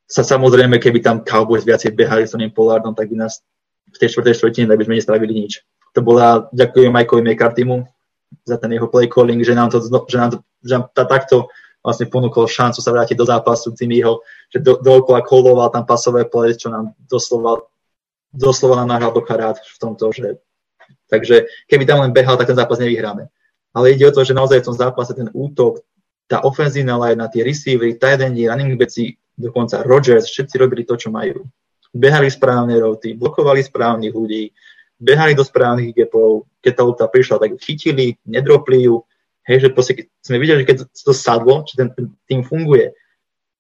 [0.08, 3.40] sa samozrejme, keby tam Cowboys viacej behali s tým Pollardom, tak by nás
[3.88, 5.62] v tej čtvrtej štvrtine, tak by sme nespravili nič.
[5.96, 7.86] To bola, ďakujem Mikeovi McCarthymu
[8.44, 11.46] za ten jeho play calling, že nám to, že nám to že nám tá, takto
[11.80, 14.20] vlastne ponúkol šancu sa vrátiť do zápasu tým jeho,
[14.50, 17.62] že do, dookola koloval tam pasové play, čo nám doslova,
[18.34, 20.42] doslova nám nahral do karát v tomto, že
[21.08, 23.32] Takže keby tam len behal, tak ten zápas nevyhráme.
[23.72, 25.80] Ale ide o to, že naozaj v tom zápase ten útok,
[26.28, 31.08] tá ofenzívna lajna, tie receivery, tight endi, running backi, dokonca Rodgers, všetci robili to, čo
[31.08, 31.48] majú.
[31.88, 34.52] Behali správne roty, blokovali správnych ľudí,
[35.00, 39.00] behali do správnych gapov, keď tá lopta prišla, tak chytili, nedropli ju.
[39.48, 42.92] Hej, že proste, sme videli, že keď to sadlo, že ten, ten tým funguje.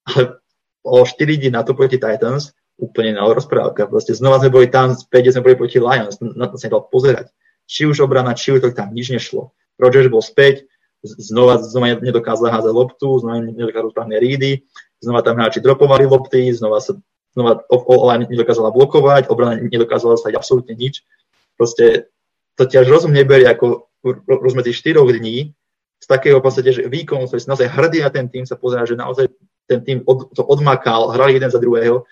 [0.04, 0.36] Ale
[0.84, 3.88] o 4 dní na to proti Titans úplne na rozprávka.
[3.88, 7.32] Proste znova sme boli tam, späť, sme boli proti Lions, na to sa nedal pozerať.
[7.68, 9.52] Či už obrana, či to tam nič nešlo.
[9.76, 10.64] Rodgers bol späť,
[11.04, 14.64] znova, znova nedokázal házať loptu, znova nedokázal správne rídy,
[14.98, 16.96] znova tam hráči dropovali lopty, znova sa
[17.38, 21.06] znova online nedokázala blokovať, obrana nedokázala stať absolútne nič.
[21.54, 22.10] Proste
[22.58, 23.86] to ťa rozum neberie ako
[24.26, 25.54] rozmedzi 4 dní
[25.98, 28.98] z takého podstate, že výkon, ktorý si naozaj hrdý na ten tým, sa pozerá, že
[28.98, 29.30] naozaj
[29.70, 32.06] ten tým od, to odmakal, hrali jeden za druhého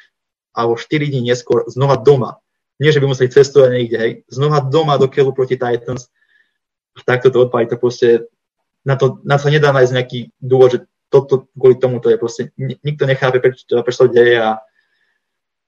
[0.54, 2.38] a o 4 dní neskôr znova doma.
[2.76, 6.12] Nie, že by museli cestovať niekde, hej, znova doma do Kelu proti Titans.
[6.96, 8.08] A takto to odpaliť, to proste,
[8.84, 12.42] na to, na to nedá nájsť nejaký dôvod, že toto kvôli tomu to je proste,
[12.58, 14.60] nikto nechápe, prečo, prečo deje a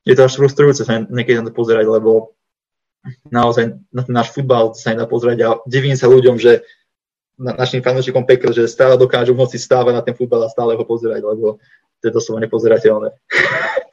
[0.08, 2.32] je to až frustrujúce sa niekedy na to pozerať, lebo
[3.28, 6.64] naozaj na ten náš futbal sa nedá pozerať a divím sa ľuďom, že
[7.38, 10.74] na, našim fanúšikom pekl, že stále dokážu v noci stávať na ten futbal a stále
[10.74, 11.62] ho pozerať, lebo
[12.02, 13.08] to je doslova nepozerateľné.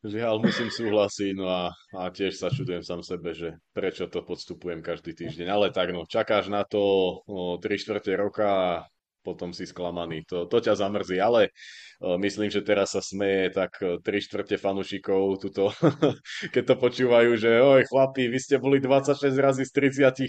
[0.00, 4.80] Žiaľ, musím súhlasiť, no a, a tiež sa čudujem sám sebe, že prečo to podstupujem
[4.80, 5.52] každý týždeň.
[5.52, 6.80] Ale tak no, čakáš na to
[7.28, 8.68] o, 3 čtvrte roka a
[9.20, 10.24] potom si sklamaný.
[10.32, 11.52] To, to ťa zamrzí, ale
[12.00, 15.68] myslím, že teraz sa smeje tak tri štvrte fanúšikov, tuto,
[16.54, 20.28] keď to počúvajú, že oj chlapi, vy ste boli 26 razy z 30 e,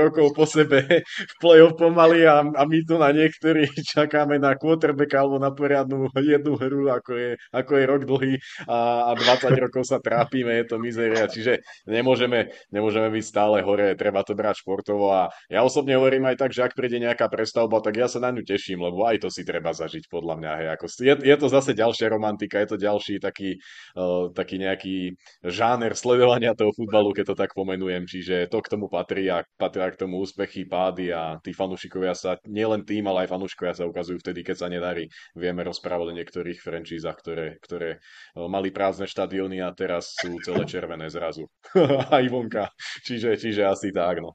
[0.00, 5.12] rokov po sebe v play-off pomaly a, a my tu na niektorí čakáme na quarterback
[5.16, 9.84] alebo na poriadnu jednu hru, ako je, ako je rok dlhý a, a 20 rokov
[9.84, 15.12] sa trápime, je to mizeria, čiže nemôžeme, nemôžeme byť stále hore, treba to brať športovo
[15.12, 18.32] a ja osobne hovorím aj tak, že ak príde nejaká prestavba, tak ja sa na
[18.32, 20.52] ňu teším, lebo aj to si treba zažiť podľa mňa.
[20.60, 20.68] Hej.
[20.78, 23.58] Ako, je, je to zase ďalšia romantika, je to ďalší taký,
[23.98, 24.96] uh, taký nejaký
[25.42, 28.06] žáner sledovania toho futbalu, keď to tak pomenujem.
[28.06, 32.38] Čiže to k tomu patrí a patria k tomu úspechy, pády a tí fanúšikovia sa,
[32.46, 35.10] nielen tým, ale aj fanúšikovia sa ukazujú vtedy, keď sa nedarí.
[35.34, 40.62] Vieme rozprávať o niektorých franchízach, ktoré, ktoré uh, mali prázdne štadióny a teraz sú celé
[40.64, 41.50] červené zrazu.
[42.16, 42.70] aj vonka.
[43.02, 44.32] Čiže, čiže asi tak, no.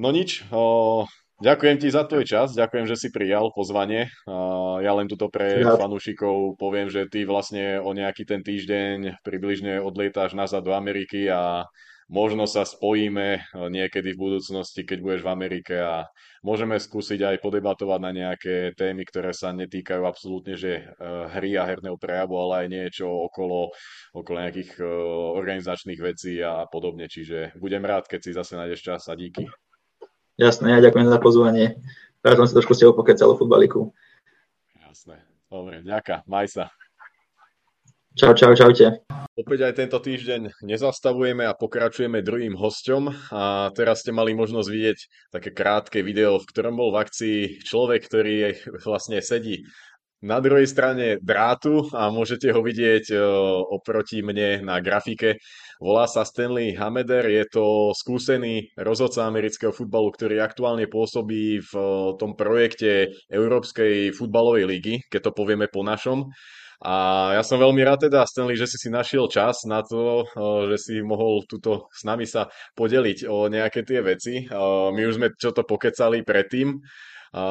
[0.00, 1.04] No nič, o,
[1.42, 4.08] ďakujem ti za tvoj čas, ďakujem, že si prijal pozvanie.
[4.80, 5.74] Ja len tuto pre ja.
[5.74, 11.66] fanúšikov poviem, že ty vlastne o nejaký ten týždeň približne odlietáš nazad do Ameriky a
[12.12, 16.04] možno sa spojíme niekedy v budúcnosti, keď budeš v Amerike a
[16.44, 21.64] môžeme skúsiť aj podebatovať na nejaké témy, ktoré sa netýkajú absolútne že e, hry a
[21.64, 23.72] herného prejavu, ale aj niečo okolo,
[24.12, 24.84] okolo nejakých e,
[25.40, 27.08] organizačných vecí a podobne.
[27.08, 29.48] Čiže budem rád, keď si zase nájdeš čas a díky.
[30.42, 31.78] Jasné, ja ďakujem za pozvanie.
[32.18, 33.94] Rád som si trošku ste opokecal o futbaliku.
[34.74, 35.22] Jasné.
[35.46, 36.26] Dobre, ďaká.
[36.26, 36.64] Maj sa.
[38.18, 39.06] Čau, čau, čaute.
[39.38, 44.98] Opäť aj tento týždeň nezastavujeme a pokračujeme druhým hosťom a teraz ste mali možnosť vidieť
[45.30, 48.34] také krátke video, v ktorom bol v akcii človek, ktorý
[48.82, 49.62] vlastne sedí
[50.22, 53.18] na druhej strane drátu a môžete ho vidieť e,
[53.74, 55.42] oproti mne na grafike.
[55.82, 61.86] Volá sa Stanley Hameder, je to skúsený rozhodca amerického futbalu, ktorý aktuálne pôsobí v e,
[62.22, 66.30] tom projekte Európskej futbalovej ligy, keď to povieme po našom.
[66.82, 70.70] A ja som veľmi rád teda, Stanley, že si si našiel čas na to, e,
[70.70, 72.46] že si mohol tuto s nami sa
[72.78, 74.46] podeliť o nejaké tie veci.
[74.94, 76.78] My už sme čo to pokecali predtým,
[77.34, 77.44] a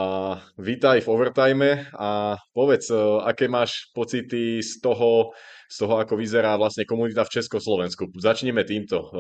[0.58, 5.34] vítaj v overtime a povedz, e, aké máš pocity z toho,
[5.72, 8.12] z toho, ako vyzerá vlastně komunita v Československu.
[8.16, 9.12] Začneme týmto,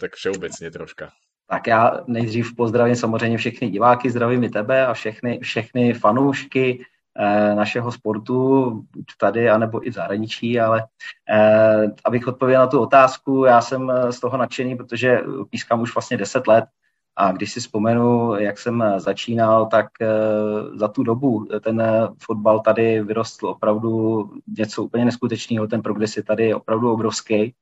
[0.00, 1.10] tak všeobecně troška.
[1.48, 6.84] Tak já nejdřív pozdravím samozřejmě všechny diváky, zdravím i tebe a všechny, všechny fanoušky
[7.18, 8.72] eh, našeho sportu,
[9.20, 10.84] tady anebo i v zahraničí, ale
[11.30, 16.16] eh, abych odpověděl na tu otázku, já jsem z toho nadšený, protože pískám už vlastně
[16.16, 16.64] 10 let
[17.16, 20.08] a když si vzpomenu, jak jsem začínal, tak eh,
[20.74, 21.82] za tu dobu ten
[22.18, 25.66] fotbal tady vyrostl opravdu něco úplně neskutečného.
[25.66, 27.54] Ten progres je tady opravdu obrovský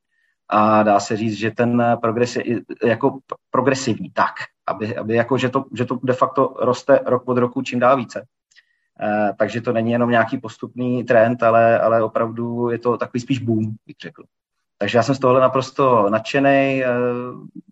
[0.49, 3.19] a dá se říct, že ten progres je jako
[3.51, 4.33] progresivní tak,
[4.67, 7.97] aby, aby jako, že, to, že to de facto roste rok od roku čím dál
[7.97, 8.25] více.
[9.01, 13.39] Eh, takže to není jenom nějaký postupný trend, ale, ale opravdu je to takový spíš
[13.39, 14.23] boom, bych řekl.
[14.81, 16.83] Takže já jsem z tohohle naprosto nadšený.
[16.83, 16.87] Eh,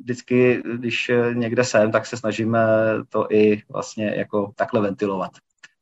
[0.02, 2.58] vždycky, když někde jsem, tak se snažím
[3.10, 5.32] to i vlastně jako takhle ventilovat,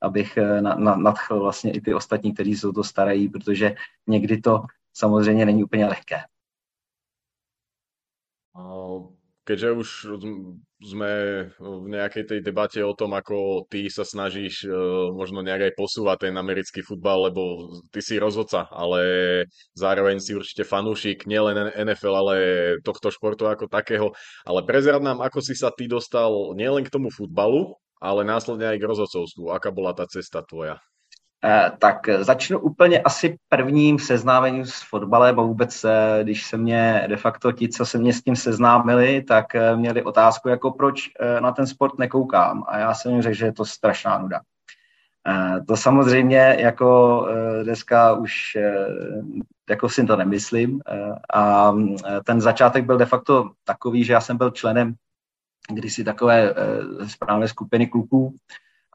[0.02, 3.76] abych eh, na, na, nadchl vlastně i ty ostatní, kteří jsou to starají, protože
[4.08, 4.64] někdy to
[4.94, 6.18] samozřejmě není úplně lehké
[9.48, 9.90] keďže už
[10.84, 11.12] sme
[11.56, 14.70] v nejakej tej debate o tom, ako ty sa snažíš e,
[15.16, 19.02] možno nejak aj posúvať ten americký futbal, lebo ty si rozhodca, ale
[19.74, 22.36] zároveň si určite fanúšik nielen NFL, ale
[22.84, 24.12] tohto športu ako takého.
[24.44, 27.72] Ale prezrad nám, ako si sa ty dostal nielen k tomu futbalu,
[28.04, 29.50] ale následne aj k rozhodcovstvu.
[29.50, 30.78] Aká bola tá cesta tvoja?
[31.48, 37.06] Eh, tak začnu úplně asi prvním seznámením s fotbalem a vůbec, eh, když se mě
[37.10, 41.10] de facto ti, co se mě s tím seznámili, tak eh, měli otázku, jako proč
[41.40, 42.64] na ten sport nekoukám.
[42.68, 44.42] A já jsem jim řekl, že je to strašná nuda.
[45.68, 47.28] To samozřejmě jako
[47.64, 48.58] dneska už
[49.70, 50.82] jako si to nemyslím.
[51.34, 51.74] A
[52.26, 54.96] ten začátek byl de facto takový, že já jsem byl členem
[55.70, 56.54] kdysi takové
[57.08, 58.36] správné skupiny kluků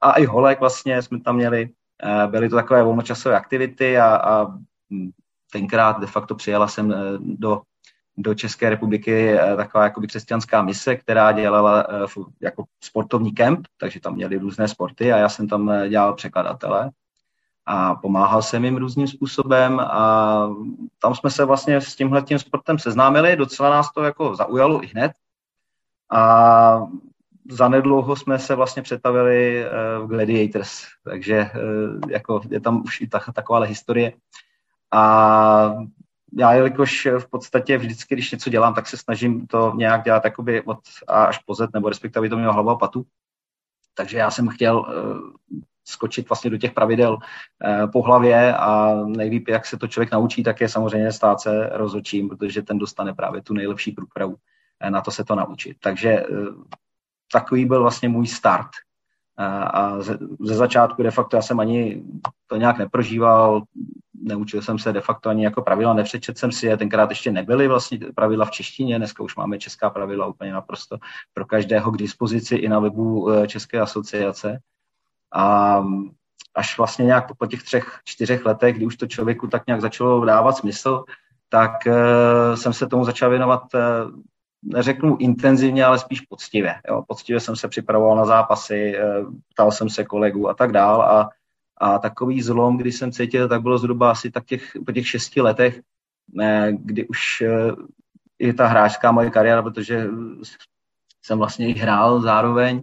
[0.02, 1.68] a i holek vlastně jsme tam měli
[2.26, 4.46] byly to takové volnočasové aktivity a, a
[5.52, 7.62] tenkrát de facto přijela jsem eh, do,
[8.16, 11.86] do České republiky eh, taková jakoby křesťanská mise, která dělala
[12.40, 16.90] jako sportovní kemp, takže tam měli různé sporty a já jsem tam dělal překladatele
[17.66, 20.48] a pomáhal jsem jim různým způsobem a
[20.98, 24.86] tam jsme se vlastně s tímhle tím sportem seznámili, docela nás to jako zaujalo i
[24.86, 25.12] hned
[26.10, 26.86] a
[27.50, 31.50] zanedlouho jsme se vlastně přetavili eh, v Gladiators, takže eh,
[32.08, 34.12] jako je tam už i ta, taková historie.
[34.92, 35.74] A
[36.38, 40.62] já, jelikož v podstatě vždycky, když něco dělám, tak se snažím to nějak dělat jakoby
[40.62, 40.78] od
[41.08, 43.04] A až po Z, nebo respektive, aby to mělo hlavu a patu.
[43.94, 44.86] Takže já jsem chtěl uh,
[45.84, 47.18] skočit vlastně do těch pravidel
[47.92, 52.28] po hlavě a nejlíp, jak se to člověk naučí, tak je samozřejmě stát se rozhodčím,
[52.28, 54.36] protože ten dostane právě tu nejlepší průpravu
[54.88, 55.76] na to se to naučit.
[55.80, 56.24] Takže
[57.32, 58.70] takový byl vlastně můj start.
[59.38, 62.02] A ze, ze začátku de facto já jsem ani
[62.46, 63.62] to nějak neprožíval,
[64.14, 67.68] neučil jsem se de facto ani jako pravidla, nepřečet jsem si je, tenkrát ještě nebyly
[67.68, 70.96] vlastně pravidla v češtině, dneska už máme česká pravidla úplně naprosto
[71.34, 74.58] pro každého k dispozici i na webu e, České asociace.
[75.34, 75.82] A
[76.54, 80.24] až vlastně nějak po těch třech, čtyřech letech, kdy už to člověku tak nějak začalo
[80.24, 81.04] dávat smysl,
[81.48, 83.80] tak uh, jsem se tomu začal věnovat, uh,
[84.62, 86.74] neřeknu intenzivně, ale spíš poctivě.
[86.88, 87.02] Jo.
[87.08, 91.30] Poctivě jsem se připravoval na zápasy, uh, ptal jsem se kolegů a tak dál a,
[91.76, 95.40] a takový zlom, kdy jsem cítil, tak bylo zhruba asi tak těch, po těch šesti
[95.40, 95.80] letech,
[96.32, 97.86] ne, kdy už uh,
[98.38, 100.06] i ta hráčská moje kariéra, protože
[101.22, 102.82] jsem vlastně i hrál zároveň,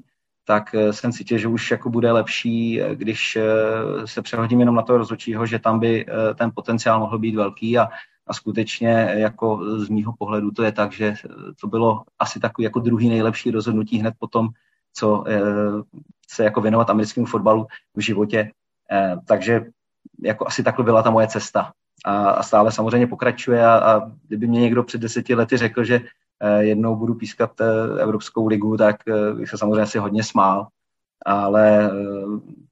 [0.50, 4.76] tak eh, jsem cítil, že už jako bude lepší, eh, když eh, se přehodím jenom
[4.76, 6.06] na toho rozhodčího, že tam by
[6.36, 7.88] ten potenciál mohl být velký a,
[8.30, 11.14] a skutečně jako z mýho pohledu to je tak, že
[11.62, 14.50] to bylo asi takový jako druhý nejlepší rozhodnutí hned po tom,
[14.94, 15.24] co
[16.30, 18.52] se jako věnovat americkému fotbalu v životě.
[19.28, 19.66] Takže
[20.24, 21.72] jako asi takhle byla ta moje cesta.
[22.06, 26.02] A, a stále samozřejmě pokračuje a, a kdyby mě někdo před deseti lety řekl, že
[26.42, 30.68] Eh, jednou budu pískat eh, Evropskou ligu, tak eh, bych se samozřejmě asi hodně smál,
[31.26, 31.92] ale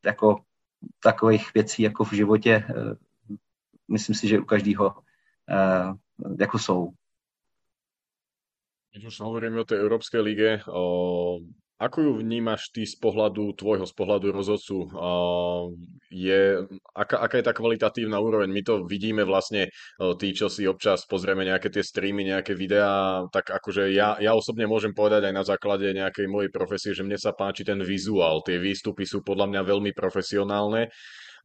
[0.05, 0.39] jako
[1.03, 2.63] takových věcí jako v životě
[3.87, 4.95] myslím si, že u každého
[6.57, 6.91] jsou.
[8.93, 11.37] Keď už hovoríme o tej Európskej lige, o,
[11.77, 14.89] ako ju vnímaš ty z pohľadu tvojho, z pohľadu rozhodcu?
[16.09, 16.65] Je,
[16.97, 18.49] aká, aká je tá kvalitatívna úroveň?
[18.49, 19.69] My to vidíme vlastne,
[20.17, 24.65] tí, čo si občas pozrieme nejaké tie streamy, nejaké videá, tak akože ja, ja osobne
[24.65, 28.41] môžem povedať aj na základe nejakej mojej profesie, že mne sa páči ten vizuál.
[28.41, 30.89] Tie výstupy sú podľa mňa veľmi profesionálne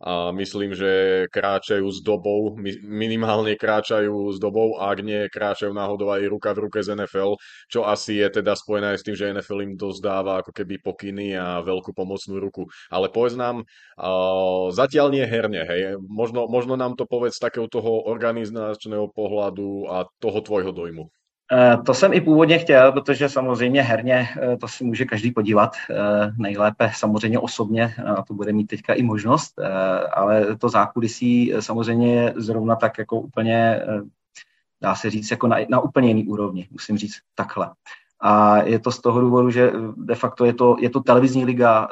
[0.03, 6.26] a myslím, že kráčajú s dobou, minimálne kráčajú s dobou, ak nie kráčajú náhodou aj
[6.26, 7.38] ruka v ruke z NFL,
[7.70, 11.38] čo asi je teda spojené aj s tým, že NFL im dozdáva ako keby pokyny
[11.38, 12.66] a veľkú pomocnú ruku.
[12.90, 17.70] Ale povedz nám, uh, zatiaľ nie herne, hej, možno, možno nám to povedz z takého
[17.70, 21.22] toho organizačného pohľadu a toho tvojho dojmu.
[21.53, 25.72] Eh, to jsem i původně chtěl, protože samozřejmě herně eh, to si může každý podívat.
[25.90, 29.59] Eh, nejlépe samozřejmě osobně, a to bude mít teďka i možnost,
[30.12, 33.82] ale to zákulisí samozřejmě je zrovna tak jako úplně,
[34.80, 37.70] dá se říct, jako na, na úplně jiný úrovni, musím říct takhle.
[38.20, 41.88] A je to z toho důvodu, že de facto je to, je to televizní liga,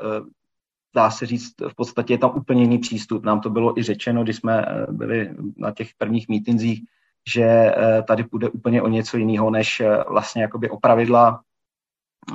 [0.95, 3.25] dá se říct, v podstatě je tam úplně jiný přístup.
[3.25, 6.83] Nám to bylo i řečeno, když jsme byli na těch prvních mítinzích,
[7.29, 11.41] že eh, tady půjde úplně o něco jiného, než eh, vlastně jakoby o pravidla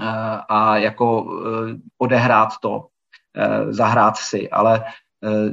[0.01, 0.05] eh,
[0.49, 1.25] a jako
[1.97, 2.87] odehrát to,
[3.69, 4.83] zahrát si, ale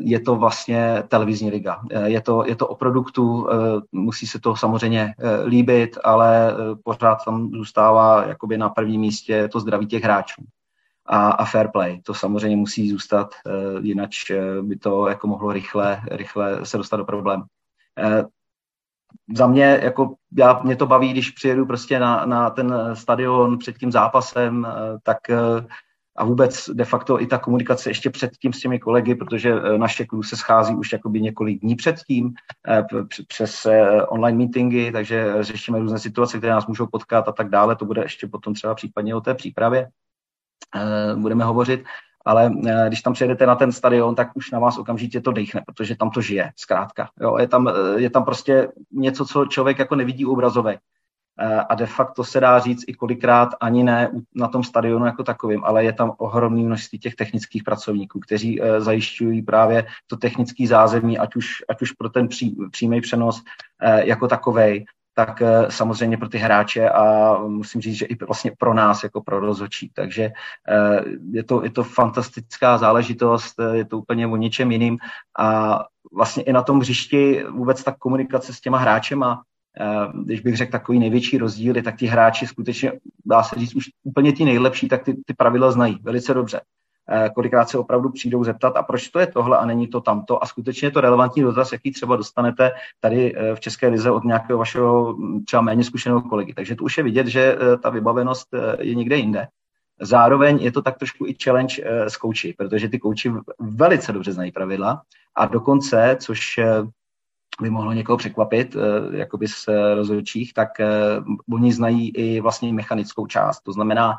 [0.00, 1.82] je to vlastně televizní liga.
[2.04, 3.48] Je to, je to o produktu,
[3.92, 5.14] musí se to samozřejmě
[5.44, 6.54] líbit, ale
[6.84, 10.42] pořád tam zůstává jakoby na prvním místě to zdraví těch hráčů
[11.06, 12.00] a, a fair play.
[12.00, 13.34] To samozřejmě musí zůstat,
[13.80, 14.10] jinak
[14.62, 17.42] by to jako mohlo rychle, rychle se dostat do problému
[19.34, 23.78] za mě, jako já, mě to baví, když přijedu prostě na, na ten stadion před
[23.78, 25.66] tím zápasem, eh, tak eh,
[26.16, 30.06] a vůbec de facto i ta komunikace ještě předtím s těmi kolegy, protože eh, naše
[30.06, 32.34] klub se schází už jakoby několik dní předtím
[33.28, 33.66] přes
[34.08, 37.76] online meetingy, takže řešíme různé situace, které nás můžou potkat a tak dále.
[37.76, 39.88] To bude ještě potom třeba případně o té přípravě
[41.14, 41.84] budeme hovořit
[42.24, 45.62] ale eh, když tam přijedete na ten stadion, tak už na vás okamžitě to dechne,
[45.66, 47.08] protože tam to žije, zkrátka.
[47.20, 50.80] Jo, je, tam, eh, je tam prostě něco, co člověk jako nevidí u obrazovek.
[51.40, 55.24] Eh, a de facto se dá říct i kolikrát ani ne na tom stadionu jako
[55.24, 61.18] takovým, ale je tam ohromné množství těch technických pracovníků, kteří zajišťují právě to technické zázemí,
[61.18, 63.42] ať už, ať už pro ten pří, přímý přenos
[64.04, 64.84] jako takovej,
[65.14, 69.22] tak eh, samozřejmě pro ty hráče a musím říct, že i vlastně pro nás jako
[69.22, 69.90] pro rozhodčí.
[69.94, 70.22] Takže
[70.68, 74.98] eh, je to, je to fantastická záležitost, eh, je to úplně o něčem jiným
[75.38, 75.78] a
[76.12, 79.42] vlastně i na tom hřišti vůbec ta komunikace s těma hráčema,
[80.24, 82.92] když bych řekl takový největší rozdíl, je tak ti hráči skutečně,
[83.24, 86.60] dá se říct, už úplně ti nejlepší, tak ty, ty pravidla znají velice dobře.
[87.14, 90.42] Eh, kolikrát se opravdu přijdou zeptat, a proč to je tohle a není to tamto.
[90.42, 94.24] A skutečně je to relevantní dotaz, jaký třeba dostanete tady eh, v České lize od
[94.24, 96.54] nějakého vašeho hm, třeba méně zkušeného kolegy.
[96.54, 98.48] Takže to už je vidět, že eh, ta vybavenost
[98.80, 99.48] je někde jinde.
[100.00, 104.52] Zároveň je to tak trošku i challenge s kouči, protože ty kouči velice dobře znají
[104.52, 105.02] pravidla
[105.34, 106.60] a dokonce, což
[107.60, 108.76] by mohlo někoho překvapit,
[109.12, 110.68] jakoby z rozhodčích, tak
[111.52, 113.60] oni znají i vlastně mechanickou část.
[113.60, 114.16] To znamená,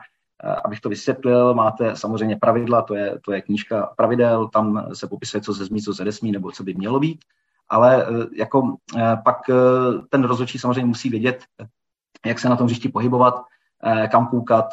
[0.66, 5.42] Abych to vysvětlil, máte samozřejmě pravidla, to je, to je knížka pravidel, tam se popisuje,
[5.42, 7.20] co se zmí, co se nesmí, nebo co by mělo být,
[7.70, 9.38] ale e, jako e, pak
[10.10, 11.44] ten rozhodčí samozřejmě musí vědět,
[12.26, 13.44] jak se na tom hřišti pohybovat,
[14.12, 14.66] kam koukat,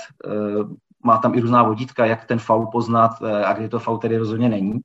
[1.05, 4.49] má tam i různá vodítka, jak ten faul poznat a kdy to faul tedy rozhodně
[4.49, 4.81] není,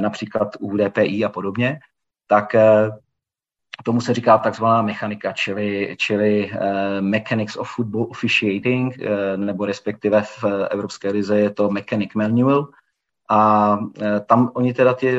[0.00, 1.80] například u DPI a podobně,
[2.26, 2.54] tak
[3.84, 6.60] Tomu se říká takzvaná mechanika, čili, čili uh,
[7.00, 12.68] Mechanics of Football Officiating, uh, nebo respektive v Evropské lize je to Mechanic Manual.
[13.30, 13.78] a
[14.26, 15.18] tam oni teda ty,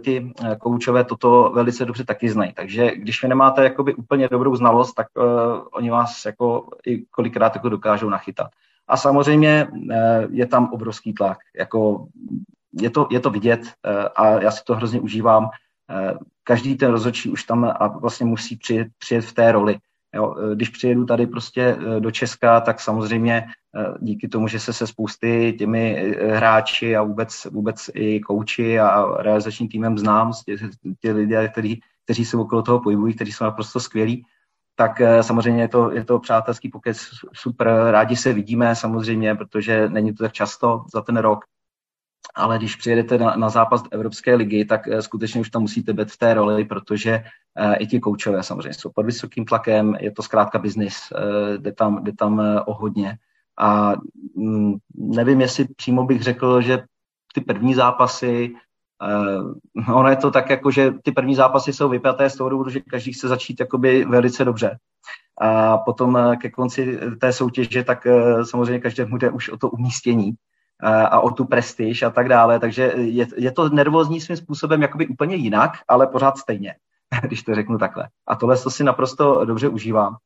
[0.00, 2.52] ty koučové toto velice dobře taky znají.
[2.52, 5.24] Takže když vy nemáte jakoby úplně dobrou znalost, tak uh,
[5.72, 8.50] oni vás jako i kolikrát jako dokážou nachytat.
[8.88, 9.86] A samozřejmě uh,
[10.30, 11.38] je tam obrovský tlak.
[11.56, 12.06] Jako
[12.80, 15.48] je, to, je to vidět uh, a já si to hrozně užívám.
[16.44, 19.78] Každý ten rozhodčí už tam a vlastně musí přijet, přijet v té roli.
[20.14, 23.46] Jo, když přijedu tady prostě do Česka, tak samozřejmě
[24.00, 29.68] díky tomu, že se se spousty těmi hráči a vůbec, vůbec i kouči a realizačním
[29.68, 30.32] týmem znám,
[31.00, 34.24] ty lidé, kteří, kteří se okolo toho pohybují, kteří jsou naprosto skvělí,
[34.76, 36.98] tak samozřejmě je to, je to přátelský pokec
[37.32, 41.44] super, rádi se vidíme samozřejmě, protože není to tak často za ten rok,
[42.34, 46.10] ale když přijedete na, na zápas Evropské ligy, tak uh, skutečně už tam musíte být
[46.10, 47.24] v té roli, protože
[47.60, 51.72] uh, i ti koučové samozřejmě jsou pod vysokým tlakem, je to zkrátka biznis, uh, jde
[51.72, 53.18] tam, jde tam o hodně.
[53.58, 53.92] A
[54.34, 56.84] um, nevím, jestli přímo bych řekl, že
[57.34, 58.54] ty první zápasy,
[59.94, 62.80] ono je to tak, jako, že ty první zápasy jsou vypjaté z toho důvodu, že
[62.80, 64.78] každý chce začít jakoby velice dobře.
[65.40, 68.06] A potom ke konci té soutěže, tak
[68.42, 70.32] samozřejmě každému jde už o to umístění
[70.82, 75.06] a o tu prestiž a tak dále, takže je, je to nervózní svým způsobem jakoby
[75.06, 76.74] úplně jinak, ale pořád stejně,
[77.22, 78.08] když to řeknu takhle.
[78.26, 80.16] A tohle to si naprosto dobře užívám.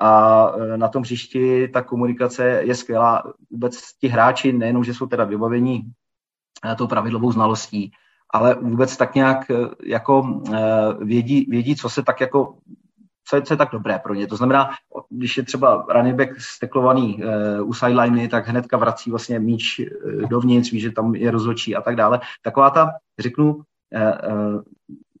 [0.00, 3.22] A e, na tom hřišti ta komunikace je skvělá.
[3.50, 5.82] Vůbec ti hráči nejenom, že jsou teda vybavení
[6.72, 7.92] e, tou pravidlovou znalostí,
[8.30, 10.40] ale vůbec tak nějak e, jako
[10.98, 12.56] vědí, vědí, co se tak jako
[13.28, 14.26] co je, co je tak dobré pro ně.
[14.26, 14.70] To znamená,
[15.10, 17.22] když je třeba running back steklovaný
[17.60, 21.76] uh, u sideliny, tak hnedka vrací vlastně míč uh, dovnitř, ví, že tam je rozhodčí
[21.76, 22.20] a tak dále.
[22.42, 24.62] Taková ta, řeknu, uh, uh,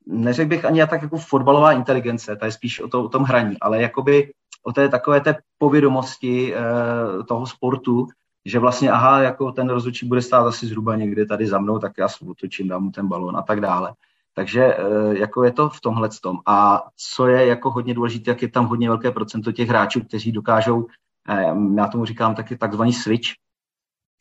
[0.06, 3.56] neřekl bych ani tak jako fotbalová inteligence, ta je spíš o, to, o tom hraní,
[3.60, 4.32] ale jakoby
[4.62, 8.06] o té takové té povědomosti uh, toho sportu,
[8.44, 11.92] že vlastně, aha, jako ten rozhodčí bude stát asi zhruba někde tady za mnou, tak
[11.98, 13.92] já se otočím, dám mu ten balon a tak dále.
[14.34, 16.38] Takže eh, jako je to v tomhle tom.
[16.46, 16.82] A
[17.14, 20.86] co je jako hodně důležité, jak je tam hodně velké procento těch hráčů, kteří dokážou,
[21.28, 23.28] eh, já tomu říkám taky takzvaný switch,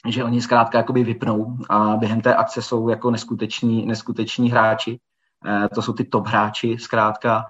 [0.07, 4.99] že oni zkrátka jakoby vypnou a během té akce jsou jako neskuteční, neskuteční hráči.
[5.45, 7.45] Eh, to jsou ty top hráči zkrátka,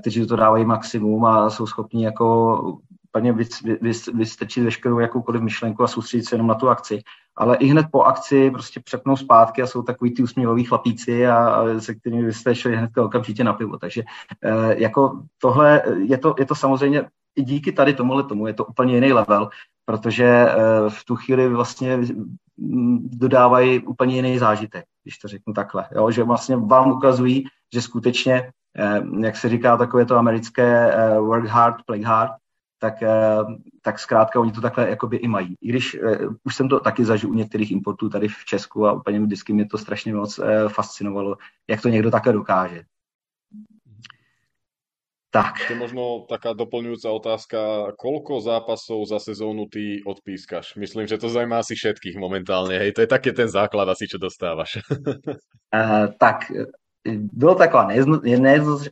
[0.00, 2.58] kteří to dávají maximum a jsou schopni jako
[3.08, 3.32] úplně
[4.14, 7.02] vystrčit veškerou jakoukoliv myšlenku a soustředit se jenom na tu akci
[7.36, 11.36] ale i hned po akci prostě přepnou zpátky a jsou takový ty usměvaví chlapíci, a,
[11.36, 13.78] a se kterými byste šli hned okamžitě na pivo.
[13.78, 14.02] Takže
[14.42, 17.04] e, jako tohle, je to, je to samozřejmě
[17.36, 19.48] i díky tady tomuhle tomu, je to úplně jiný level,
[19.84, 20.56] protože e,
[20.88, 21.98] v tu chvíli vlastně
[23.02, 25.88] dodávají úplně jiný zážitek, když to řeknu takhle.
[25.94, 26.10] Jo?
[26.10, 28.34] Že vlastně vám ukazují, že skutečně,
[28.78, 32.32] e, jak se říká takové to americké e, work hard, play hard,
[32.82, 33.08] tak, eh,
[33.82, 35.54] tak zkrátka oni to takhle jakoby i mají.
[35.60, 38.92] I když uh, už jsem to taky zažil u některých importů tady v Česku a
[38.92, 41.36] úplně vždycky mě to strašně moc uh, fascinovalo,
[41.70, 42.82] jak to někdo také dokáže.
[45.30, 45.54] Tak.
[45.68, 47.58] To možno taká doplňujúca otázka,
[47.96, 50.76] koľko zápasov za sezónu ty odpískaš?
[50.76, 54.20] Myslím, že to zajímá asi všetkých momentálne, hej, to je také ten základ asi, čo
[54.20, 54.84] dostávaš.
[54.84, 56.52] uh, tak
[57.14, 57.88] bylo taková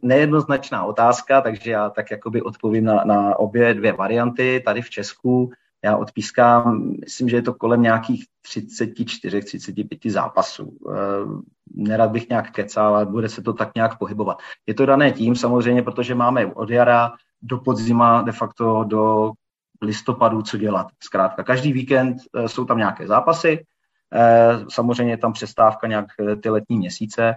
[0.02, 4.62] nejednoznačná otázka, takže já tak jakoby odpovím na, na obě dvě varianty.
[4.64, 5.52] Tady v Česku
[5.84, 10.78] já odpískám, myslím, že je to kolem nějakých 34-35 zápasů.
[10.90, 10.94] Eh,
[11.74, 14.38] nerad bych nějak kecal, ale bude se to tak nějak pohybovat.
[14.66, 19.32] Je to dané tím samozřejmě, protože máme od jara do podzima de facto do
[19.82, 20.86] listopadu co dělat.
[21.02, 23.64] Zkrátka, každý víkend eh, jsou tam nějaké zápasy,
[24.14, 26.06] eh, samozřejmě je tam přestávka nějak
[26.42, 27.34] ty letní měsíce,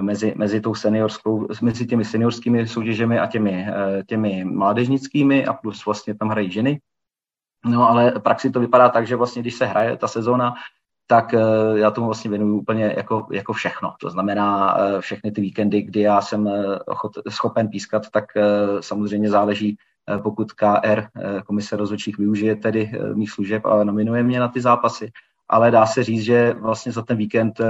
[0.00, 5.86] mezi, mezi, tou seniorskou, mezi těmi seniorskými soutěžemi a těmi, eh, těmi mládežnickými a plus
[5.86, 6.80] vlastně tam hrají ženy.
[7.64, 10.54] No ale praxi to vypadá tak, že vlastně když se hraje ta sezóna,
[11.06, 11.38] tak eh,
[11.74, 13.94] já tomu vlastně věnuju úplně jako, jako všechno.
[14.00, 16.50] To znamená všechny ty víkendy, kdy já jsem
[17.28, 18.24] schopen pískat, tak
[18.80, 19.76] samozřejmě záleží,
[20.22, 21.02] pokud KR,
[21.46, 25.10] komise rozhodčích, využije tedy mých služeb a nominuje mě na ty zápasy.
[25.48, 27.60] Ale dá se říct, že vlastně za ten víkend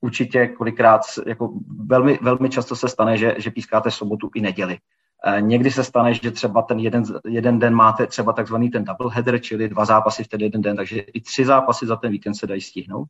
[0.00, 1.52] určitě kolikrát, jako
[1.86, 4.78] velmi, velmi často se stane, že, že pískáte sobotu i neděli.
[5.24, 9.14] E, někdy se stane, že třeba ten jeden, jeden den máte třeba takzvaný ten double
[9.14, 12.34] header, čili dva zápasy v ten jeden den, takže i tři zápasy za ten víkend
[12.34, 13.08] se dají stihnout.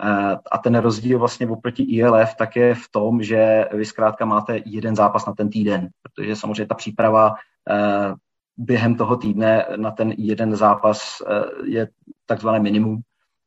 [0.00, 4.60] E, a ten rozdíl vlastně oproti ILF tak je v tom, že vy zkrátka máte
[4.64, 7.34] jeden zápas na ten týden, protože samozřejmě ta příprava
[7.70, 7.74] e,
[8.56, 11.22] během toho týdne na ten jeden zápas
[11.64, 11.88] je
[12.26, 13.02] takzvané minimum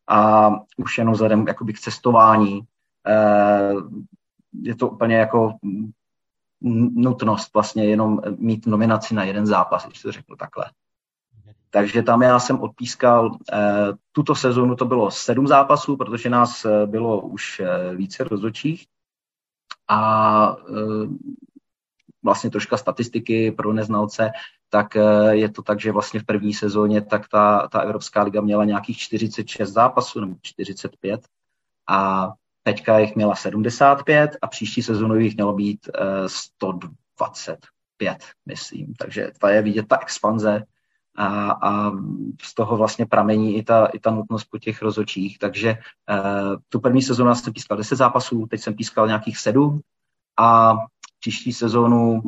[0.08, 2.62] a už jenom vzhledem jakoby k cestování
[3.08, 3.74] eh,
[4.62, 5.54] je to úplně jako
[6.96, 10.66] nutnost vlastně jenom mít nominaci na jeden zápas, když to řeknu takhle.
[11.70, 13.38] Takže tam já jsem odpískal,
[14.12, 17.62] tuto sezonu to bylo sedm zápasů, protože nás bylo už
[17.96, 18.86] více rozhodčích.
[19.90, 20.56] A
[22.24, 24.32] vlastně troška statistiky pro neznalce,
[24.70, 24.96] tak
[25.30, 28.98] je to tak, že vlastně v první sezóně tak ta, ta Evropská liga měla nějakých
[28.98, 31.28] 46 zápasů nebo 45
[31.90, 32.30] a
[32.64, 35.90] teďka jich měla 75 a příští sezónu jich mělo být
[36.28, 38.94] 125, myslím.
[38.94, 40.64] Takže ta je vidět ta expanze
[41.16, 41.92] a, a
[42.42, 45.40] z toho vlastně pramení i ta, i ta nutnost po těch rozočích.
[45.40, 45.78] Takže
[46.10, 49.82] uh, tu první sezónu jsem pískal 10 zápasů, teď jsem pískal nějakých 7
[50.38, 50.76] a
[51.20, 52.22] příští sezónu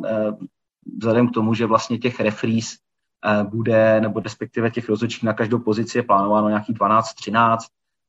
[0.96, 2.76] vzhledem k tomu, že vlastně těch refries
[3.24, 7.58] uh, bude, nebo respektive těch rozočích na každou pozici je plánováno nějakých 12-13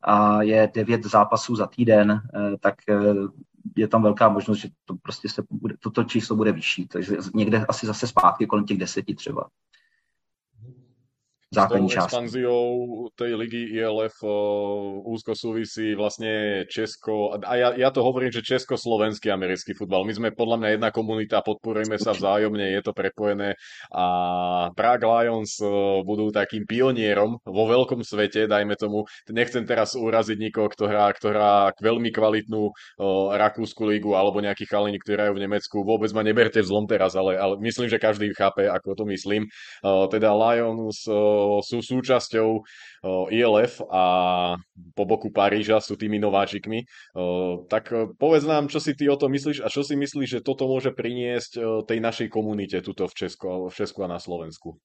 [0.03, 2.21] a je 9 zápasů za týden,
[2.59, 2.75] tak
[3.75, 7.65] je tam velká možnost, že to prostě se bude, toto číslo bude vyšší, takže někde
[7.65, 9.49] asi zase zpátky kolem těch deseti třeba
[11.49, 12.05] základní části.
[12.05, 12.65] expanziou
[13.17, 14.21] tej ligy ILF
[15.05, 20.05] úzko súvisí vlastne Česko, a ja, ja to hovorím, že československý americký futbal.
[20.05, 23.57] My sme podľa mňa jedna komunita, podporujeme sa vzájomne, je to prepojené
[23.89, 24.05] a
[24.77, 25.57] Prague Lions
[26.05, 31.33] budú takým pionierom vo veľkom svete, dajme tomu, nechcem teraz uraziť nikoho, kto hrá, kto
[31.33, 32.69] hrá veľmi kvalitnú
[33.33, 35.81] Rakúsku ligu alebo nejakých chalení, ktorí hrajú v Nemecku.
[35.81, 39.49] Vôbec ma neberte v zlom teraz, ale, ale myslím, že každý chápe, ako to myslím.
[40.13, 41.09] Teda Lions
[41.63, 42.63] sú súčasťou
[43.31, 44.03] ILF a
[44.95, 46.83] po boku Paríža sú tými nováčikmi.
[47.71, 50.43] Tak e, povedz nám, čo si ty o tom myslíš a čo si myslíš, že
[50.43, 54.75] toto môže priniesť tej našej komunite tuto v Česku, v Česku a na Slovensku?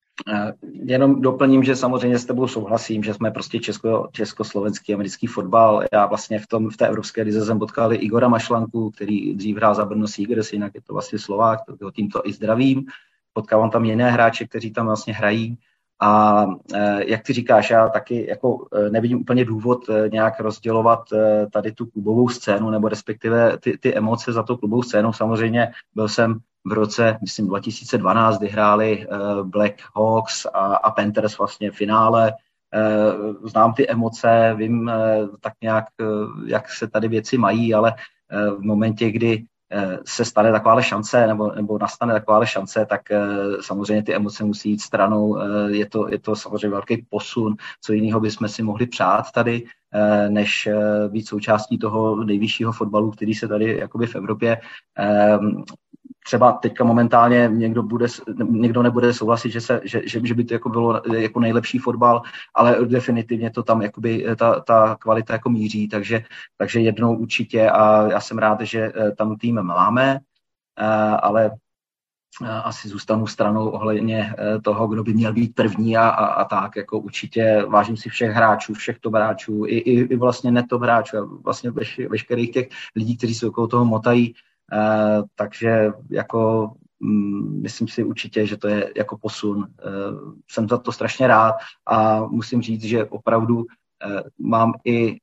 [0.63, 5.85] Jenom doplním, že samozřejmě s tebou souhlasím, že jsme prostě česko, československý americký fotbal.
[5.93, 9.75] Já vlastně v, tom, v té evropské lize jsem potkal Igora Mašlanku, který dřív hrál
[9.75, 12.85] za Brno Seegers, jinak je to vlastně Slovák, toho tímto i zdravím.
[13.33, 15.59] Potkávám tam jiné hráče, kteří tam vlastně hrají.
[16.01, 21.01] A e, jak ty říkáš, já taky jako e, nevidím úplně důvod e, nějak rozdělovat
[21.53, 25.13] tady tu klubovou scénu, nebo respektive ty, ty emoce za tou klubovou scénu.
[25.13, 29.07] Samozřejmě byl jsem v roce, myslím, 2012, kdy hráli
[29.43, 32.33] Black Hawks a, a Panthers vlastně v finále.
[33.45, 34.91] Znám ty emoce, vím
[35.41, 35.85] tak nějak,
[36.47, 37.95] jak se tady věci mají, ale
[38.31, 39.45] v momentě, kdy
[40.05, 43.27] se stane taková šance nebo, nebo nastane taková šance, tak eh,
[43.61, 45.39] samozřejmě ty emoce musí jít stranou.
[45.39, 49.65] Eh, je to, je to samozřejmě velký posun, co jiného bychom si mohli přát tady,
[50.29, 50.69] než
[51.09, 54.61] být součástí toho nejvyššího fotbalu, který se tady jakoby v Evropě
[56.25, 58.07] třeba teďka momentálně někdo, bude,
[58.49, 62.23] někdo nebude souhlasit, že, se, že, že, že by to jako bylo jako nejlepší fotbal,
[62.55, 66.25] ale definitivně to tam jakoby ta, ta kvalita jako míří, takže,
[66.57, 70.19] takže jednou určitě a já jsem rád, že eh, tam tým máme,
[70.79, 70.85] eh,
[71.23, 71.51] ale
[72.45, 74.35] eh, asi zůstanu stranou ohledně
[74.65, 78.31] toho, kdo by měl být první a, a, a tak, jako určitě vážím si všech
[78.31, 83.17] hráčů, všech top hráčů, i, i, i vlastně netop hráčů, vlastně veš, veškerých těch lidí,
[83.17, 84.54] kteří se okolo toho motají, Eh,
[85.35, 89.67] takže jako mm, myslím si určitě, že to je jako posun.
[89.79, 89.85] Eh,
[90.51, 91.55] jsem za to strašně rád
[91.87, 93.65] a musím říct, že opravdu
[94.07, 95.19] eh, mám i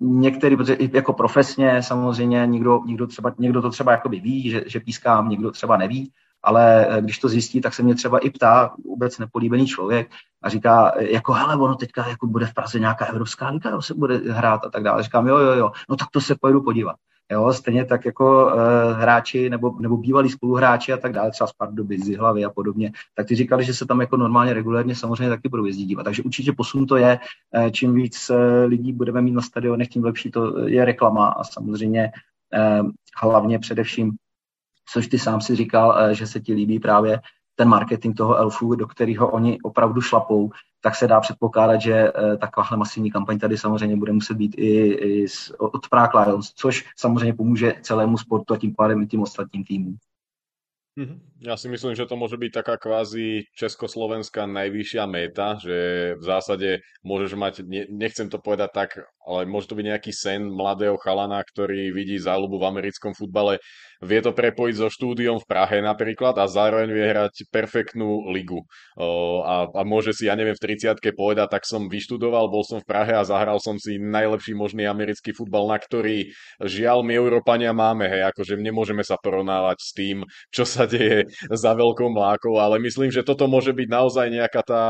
[0.00, 4.80] některý, protože jako profesně samozřejmě někdo, někdo, třeba, někdo to třeba jakoby ví, že, že
[4.80, 6.12] pískám, někdo třeba neví,
[6.42, 10.10] ale když to zjistí, tak se mě třeba i ptá vůbec nepolíbený člověk
[10.42, 14.16] a říká, jako hele, ono teďka jako bude v Praze nějaká evropská liga, se bude
[14.16, 15.02] hrát a tak dále.
[15.02, 16.96] Říkám, jo, jo, jo, no tak to se pojedu podívat.
[17.32, 18.52] Jo, stejně tak jako uh,
[18.92, 22.92] hráči nebo, nebo bývalí spoluhráči a tak dále, třeba z Pardubic, z hlavy a podobně,
[23.14, 26.02] tak ty říkali, že se tam jako normálně regulérně samozřejmě taky budou jezdit dívat.
[26.02, 27.18] Takže určitě posun to je,
[27.56, 31.44] uh, čím víc uh, lidí budeme mít na stadionech, tím lepší to je reklama a
[31.44, 32.12] samozřejmě
[32.82, 32.90] uh,
[33.22, 34.12] hlavně především,
[34.88, 37.20] což ty sám si říkal, že se ti líbí právě
[37.56, 40.50] ten marketing toho elfu, do kterého oni opravdu šlapou,
[40.80, 44.68] tak se dá předpokládat, že eh, takováhle masivní kampaň tady samozřejmě bude muset být i,
[44.86, 45.26] i
[45.58, 49.96] od Prague Lions, což samozřejmě pomůže celému sportu a tím pádem i tím ostatním týmům.
[50.96, 51.20] Mhm.
[51.44, 55.76] Ja si myslím, že to môže byť taká kvázi československá najvyššia meta, že
[56.16, 57.54] v zásade môžeš mať,
[57.92, 58.90] nechcem to povedať tak,
[59.20, 63.60] ale môže to byť nejaký sen mladého chalana, ktorý vidí záľubu v americkom futbale
[64.04, 68.64] vie to prepojiť so štúdiom v Prahe napríklad a zároveň vie hrať perfektnú ligu.
[68.98, 72.88] A, a môže si, ja neviem, v 30 povedať, tak som vyštudoval, bol som v
[72.88, 76.28] Prahe a zahral som si najlepší možný americký futbal, na ktorý
[76.60, 80.16] žiaľ my Európania máme, hej, akože nemôžeme sa porovnávať s tým,
[80.52, 84.84] čo sa deje za veľkou mlákou, ale myslím, že toto môže byť naozaj nejaká tá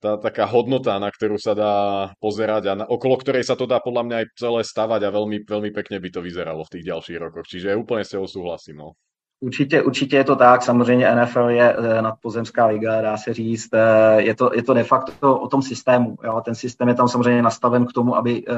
[0.00, 1.74] tá taká hodnota, na ktorú sa dá
[2.20, 5.48] pozerať a na, okolo ktorej sa to dá podľa mňa aj celé stavať a veľmi,
[5.48, 7.46] veľmi pekne by to vyzeralo v tých ďalších rokoch.
[7.48, 8.76] Čiže úplne s tebou súhlasím.
[8.84, 8.88] No.
[9.40, 10.62] Určitě, určitě je to tak.
[10.62, 13.74] Samozřejmě NFL je eh, nadpozemská liga, dá se říct.
[13.74, 16.16] Eh, je to, je to de facto o tom systému.
[16.24, 16.42] Jo?
[16.44, 18.54] Ten systém je tam samozřejmě nastaven k tomu, aby eh,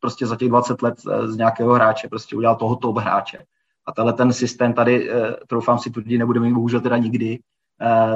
[0.00, 3.38] prostě za těch 20 let z nějakého hráče prostě udělal toho top hráče.
[3.86, 5.10] A tenhle ten systém tady,
[5.46, 7.38] troufám si tvrdit, nebude mít bohužel teda nikdy,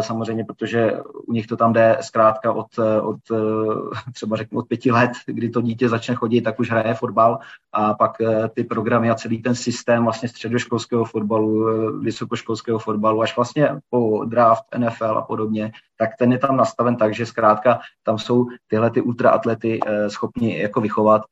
[0.00, 0.92] samozřejmě, protože
[1.26, 5.10] u nich to tam jde zkrátka od, eh, od eh, třeba řeknu od pěti let,
[5.26, 7.38] kdy to dítě začne chodit, tak už hraje fotbal
[7.72, 8.12] a pak
[8.54, 11.66] ty programy a celý ten systém vlastně středoškolského fotbalu,
[12.00, 17.14] vysokoškolského fotbalu, až vlastně po draft NFL a podobně, tak ten je tam nastaven tak,
[17.14, 21.22] že zkrátka tam jsou tyhle ty ultraatlety schopni jako vychovat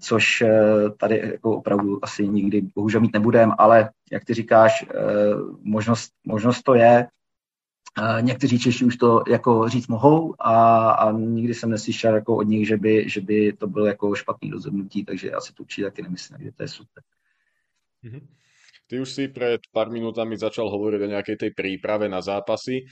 [0.00, 0.44] což
[1.00, 4.86] tady jako opravdu asi nikdy bohužel mít nebudeme, ale jak ty říkáš,
[5.62, 7.06] možnost, možnost to je,
[8.20, 12.68] Někteří Češi už to jako říct mohou a, a nikdy jsem neslyšel jako od nich,
[12.68, 16.38] že by, že by to bylo jako špatný rozhodnutí, takže asi to určitě taky nemyslím,
[16.40, 17.02] že to je super.
[18.04, 18.26] Mm-hmm.
[18.86, 22.86] Ty už si pred pár minútami začal hovoriť o nejakej tej príprave na zápasy.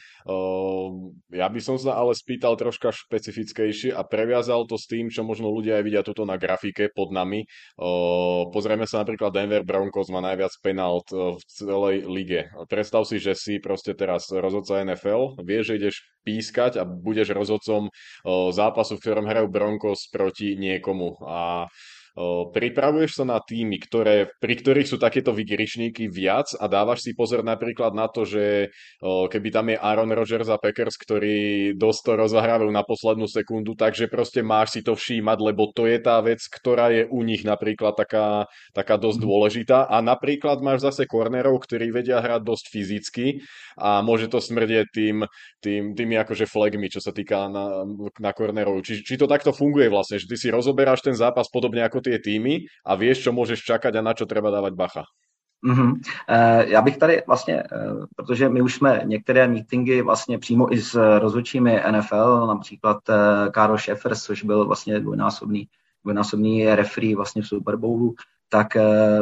[1.31, 5.55] Ja by som sa ale spýtal troška špecifickejšie a previazal to s tým, čo možno
[5.55, 7.47] ľudia aj vidia toto na grafike pod nami.
[8.51, 12.51] Pozrieme sa napríklad Denver Broncos má najviac penalt v celej lige.
[12.67, 17.93] Predstav si, že si proste teraz rozhodca NFL, vieš, že ideš pískať a budeš rozhodcom
[18.51, 21.21] zápasu, v ktorom hrajú Broncos proti niekomu.
[21.23, 21.71] A
[22.55, 27.43] Pripravuješ sa na týmy, ktoré, pri ktorých sú takéto vygričníky viac a dávaš si pozor
[27.43, 28.71] napríklad na to, že
[29.03, 34.07] keby tam je Aaron Rodgers a Packers, ktorí dosť to rozhrávajú na poslednú sekundu, takže
[34.07, 37.99] proste máš si to všímať, lebo to je tá vec, ktorá je u nich napríklad
[37.99, 39.27] taká, taká dosť mhm.
[39.27, 43.27] dôležitá a napríklad máš zase kornerov, ktorí vedia hrať dosť fyzicky
[43.75, 45.27] a môže to smrdieť tým,
[45.59, 47.83] tým, tými akože flagmi, čo sa týka na,
[48.23, 48.87] na kornerov.
[48.87, 52.21] Či, či to takto funguje vlastne, že ty si rozoberáš ten zápas podobne ako tie
[52.21, 55.05] týmy a vieš, čo môžeš čakať a na čo treba dávať bacha.
[55.65, 55.93] Mm-hmm.
[56.67, 61.19] Já bych tady vlastně, eh, protože my už jsme některé meetingy vlastně přímo i s
[61.19, 62.99] rozhodčími NFL, například
[63.51, 65.69] Karl Schaeffers, což byl vlastně dvojnásobný,
[66.03, 68.15] dvojnásobný referee vlastně v Super Bowlu,
[68.49, 68.77] tak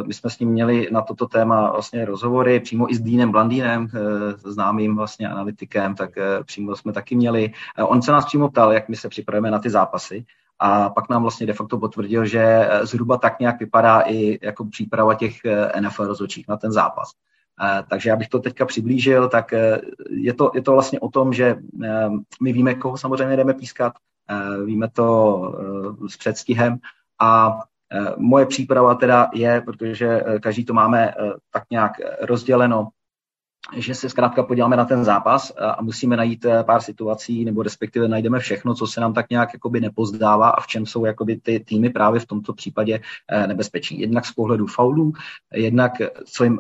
[0.07, 3.89] my jsme s ním měli na toto téma vlastně rozhovory, přímo i s Dínem Blandínem,
[4.37, 6.11] známým vlastně analytikem, tak
[6.45, 7.53] přímo jsme taky měli.
[7.79, 10.25] On se nás přímo ptal, jak my se připravujeme na ty zápasy
[10.59, 14.65] a pak nám vlastně de facto potvrdil, že eh, zhruba tak nějak vypadá i jako
[14.65, 17.11] příprava těch eh, NFL rozhodčích na ten zápas.
[17.63, 19.55] Eh, takže já bych to teďka přiblížil, tak
[20.11, 21.57] je to, je to vlastně o tom, že
[22.43, 23.93] my víme, koho samozřejmě jdeme pískat,
[24.65, 25.41] víme to
[26.09, 26.79] s předstihem
[27.21, 27.59] a
[28.17, 31.15] moje příprava teda je, protože každý to máme
[31.51, 32.89] tak nějak rozděleno
[33.77, 38.09] že se zkrátka podíváme na ten zápas a musíme najít eh, pár situací, nebo respektive
[38.09, 41.61] najdeme všechno, co se nám tak nějak jakoby nepozdává a v čem jsou jakoby ty
[41.61, 44.01] týmy právě v tomto případě eh, nebezpečí.
[44.01, 45.13] Jednak z pohledu faulů,
[45.55, 46.59] jednak eh, co jim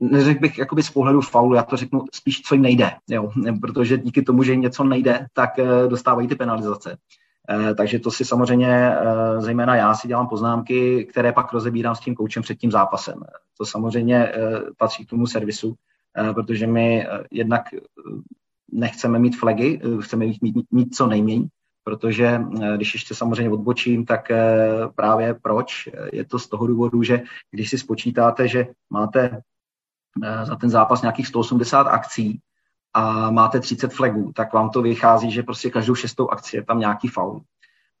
[0.00, 3.32] neřekl bych jakoby z pohledu faulu, já to řeknu spíš, co jim nejde, jo?
[3.60, 5.50] protože díky tomu, že jim něco nejde, tak
[5.88, 6.96] dostávají ty penalizace.
[7.76, 8.96] Takže to si samozřejmě,
[9.38, 13.20] zejména já si dělám poznámky, které pak rozebírám s tím koučem před tím zápasem.
[13.58, 14.32] To samozřejmě
[14.76, 15.91] patří k tomu servisu, Eh,
[16.34, 17.80] protože my eh, jednak eh,
[18.72, 21.46] nechceme mít flagy, chceme mít, mít, mít co nejméně,
[21.84, 22.40] protože
[22.76, 24.28] když ještě samozřejmě odbočím, tak
[24.94, 25.88] právě proč?
[26.12, 29.42] Je to z toho důvodu, že když si spočítáte, že máte
[30.42, 32.40] za ten zápas nějakých 180 akcí
[32.94, 36.78] a máte 30 flagů, tak vám to vychází, že prostě každou šestou akci je tam
[36.78, 37.42] nějaký faul.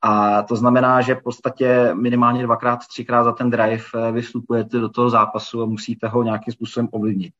[0.02, 5.10] A to znamená, že v podstatě minimálně dvakrát, třikrát za ten drive vystupujete do toho
[5.10, 7.34] zápasu a musíte ho nějakým způsobem ovlivnit.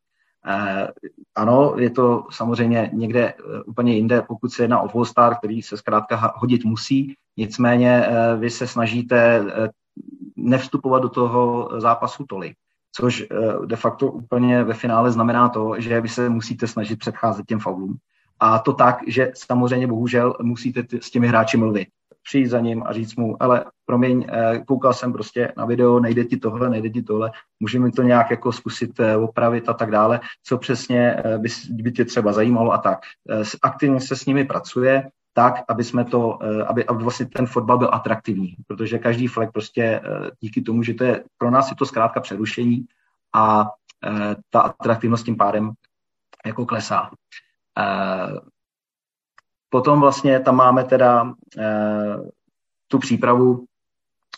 [0.46, 0.88] Eh,
[1.34, 5.76] ano, je to samozřejmě někde eh, úplně jinde, pokud se jedná o Volstar, který se
[5.76, 9.44] zkrátka hodit musí, nicméně eh, vy se snažíte
[10.36, 12.56] nevstupovat do toho zápasu tolik,
[12.94, 13.26] což
[13.64, 17.96] de facto úplně ve finále znamená to, že vy se musíte snažit předcházet těm faulům.
[18.40, 21.88] A to tak, že samozřejmě bohužel musíte s těmi hráči mluvit
[22.22, 26.24] přijít za ním a říct mu, ale promiň, eh, koukal jsem prostě na video, nejde
[26.24, 27.30] ti tohle, nejde ti tohle,
[27.60, 31.92] můžeme to nějak jako zkusit eh, opravit a tak dále, co přesně eh, by, by
[31.92, 32.98] tě třeba zajímalo a tak.
[33.62, 37.88] Aktivně se s nimi pracuje, tak, aby jsme to, aby, aby vlastně ten fotbal byl
[37.92, 40.00] atraktivní, protože každý flag prostě
[40.40, 42.84] díky tomu, že to je, pro nás je to zkrátka přerušení
[43.34, 43.70] a
[44.50, 45.72] ta atraktivnost tím pádem
[46.46, 47.10] jako klesá.
[49.72, 52.16] Potom vlastně tam máme teda eh,
[52.88, 53.64] tu přípravu,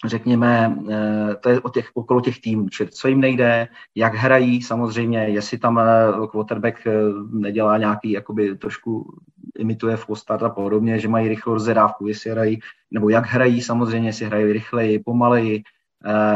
[0.07, 4.63] řekněme, eh, to je o těch, okolo těch týmů, čili co jim nejde, jak hrají
[4.63, 6.87] samozřejmě, jestli tam eh, quarterback
[7.33, 9.19] nedělá nějaký, jakoby trošku
[9.59, 10.07] imituje v
[10.45, 12.59] a podobně, že mají rychlou rozdávku, jestli hrají,
[12.91, 15.63] nebo jak hrají samozřejmě, jestli hrají rychleji, pomaleji,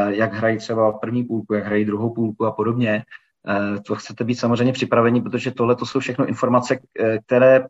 [0.08, 3.02] jak hrají třeba první půlku, jak hrají druhou půlku a podobně.
[3.86, 6.78] to chcete být samozřejmě připraveni, protože tohle to jsou všechno informace,
[7.26, 7.66] které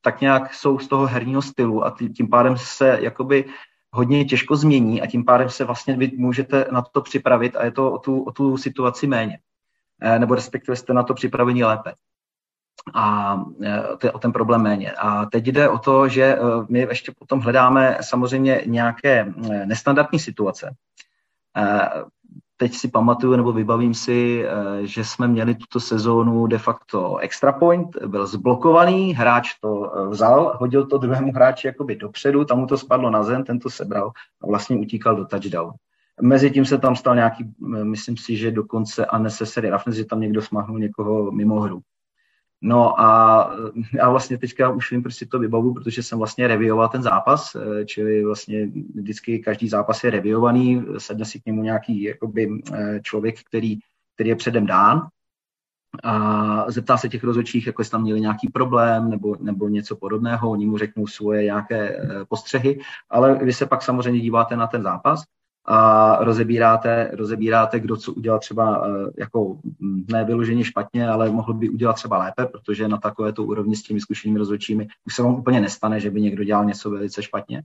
[0.00, 3.44] tak nějak jsou z toho herního stylu a tím pádem se jakoby
[3.90, 7.70] hodně těžko změní a tím pádem se vlastně vy můžete na to připravit a je
[7.70, 9.38] to o tu, o tu situaci méně.
[10.18, 11.94] Nebo respektive jste na to připraveni lépe
[12.94, 13.36] a
[14.02, 14.92] je o ten problém méně.
[14.92, 16.38] A teď jde o to, že
[16.68, 19.32] my ještě potom hledáme samozřejmě nějaké
[19.64, 20.74] nestandardní situace
[22.62, 27.52] teď si pamatuju nebo vybavím si, eh, že jsme měli tuto sezónu de facto extra
[27.52, 32.66] point, byl zblokovaný, hráč to eh, vzal, hodil to druhému hráči jakoby dopředu, tam mu
[32.66, 34.12] to spadlo na zem, ten to sebral
[34.42, 35.72] a vlastně utíkal do touchdown.
[36.20, 40.42] Mezitím se tam stal nějaký, eh, myslím si, že dokonce unnecessary roughness, že tam někdo
[40.42, 41.80] smahnul někoho mimo hru.
[42.64, 43.50] No a
[43.94, 47.54] já vlastně teďka už vím, proč si to vybavu, protože jsem vlastně revioval ten zápas,
[47.54, 53.00] eh, čili vlastně vždycky každý zápas je reviovaný, sedne si k němu nějaký jakoby, eh,
[53.02, 53.78] člověk, který,
[54.14, 55.06] který je předem dán.
[56.04, 60.50] A zeptá se těch rozhodčích, jako jestli tam měli nějaký problém nebo, nebo něco podobného,
[60.50, 62.80] oni mu řeknou svoje nějaké eh, postřehy,
[63.10, 65.24] ale vy se pak samozřejmě díváte na ten zápas
[65.64, 69.58] a rozebíráte, rozebíráte, kdo co udělal třeba eh, jako
[70.12, 74.00] ne vyloženě špatně, ale mohl by udělat třeba lépe, protože na takovéto úrovni s těmi
[74.00, 77.62] zkušenými rozhodčími už se vám úplně nestane, že by někdo dělal něco velice špatně.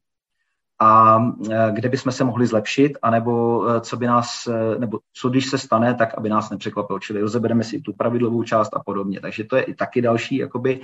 [0.80, 1.20] A
[1.52, 4.48] eh, kde bychom se mohli zlepšit, anebo eh, co by nás,
[4.78, 7.00] nebo co když se stane, tak aby nás nepřekvapilo.
[7.00, 9.20] Čili rozebereme si tu pravidlovou část a podobně.
[9.20, 10.82] Takže to je i taky další, jakoby,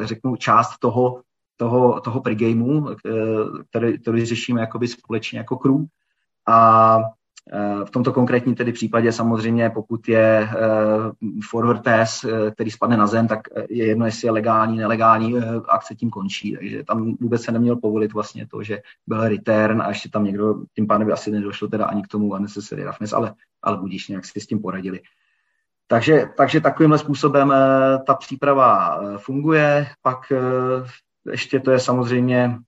[0.00, 1.22] řeknu, část toho,
[1.56, 2.96] toho, toho pregameu,
[3.70, 5.84] který, který řešíme společně jako crew
[6.48, 6.98] a
[7.52, 10.48] e, v tomto konkrétním tedy případě samozřejmě, pokud je e,
[11.50, 15.34] forward pass, e, který spadne na zem, tak je jedno, jestli je legální, nelegální,
[15.68, 16.52] akce tím končí.
[16.56, 20.54] Takže tam vůbec se neměl povolit vlastně to, že byl return a ještě tam někdo,
[20.74, 24.24] tím pádem by asi nedošlo teda ani k tomu unnecessary roughness, ale, ale budíš nějak
[24.24, 25.00] si s tím poradili.
[25.86, 27.52] Takže, takže takovýmhle způsobem
[28.06, 29.86] ta příprava funguje.
[30.02, 30.18] Pak
[31.30, 32.58] ještě to je samozřejmě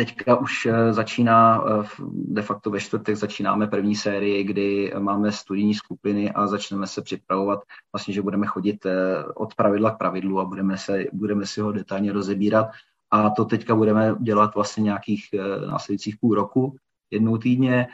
[0.00, 5.74] Teďka už eh, začíná, eh, de facto ve čtvrtek začínáme první sérii, kdy máme studijní
[5.74, 7.60] skupiny a začneme se připravovat,
[7.92, 11.72] vlastně, že budeme chodit eh, od pravidla k pravidlu a budeme, se, budeme si ho
[11.72, 12.66] detailně rozebírat.
[13.10, 15.24] A to teďka budeme dělat vlastně nějakých
[15.70, 16.76] následujících půl roku,
[17.10, 17.88] jednou týdně.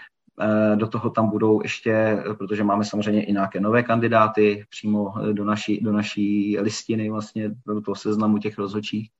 [0.74, 5.80] Do toho tam budou ještě, protože máme samozřejmě i nějaké nové kandidáty přímo do naší,
[5.80, 9.10] do naší listiny, vlastně do toho seznamu těch rozhodčích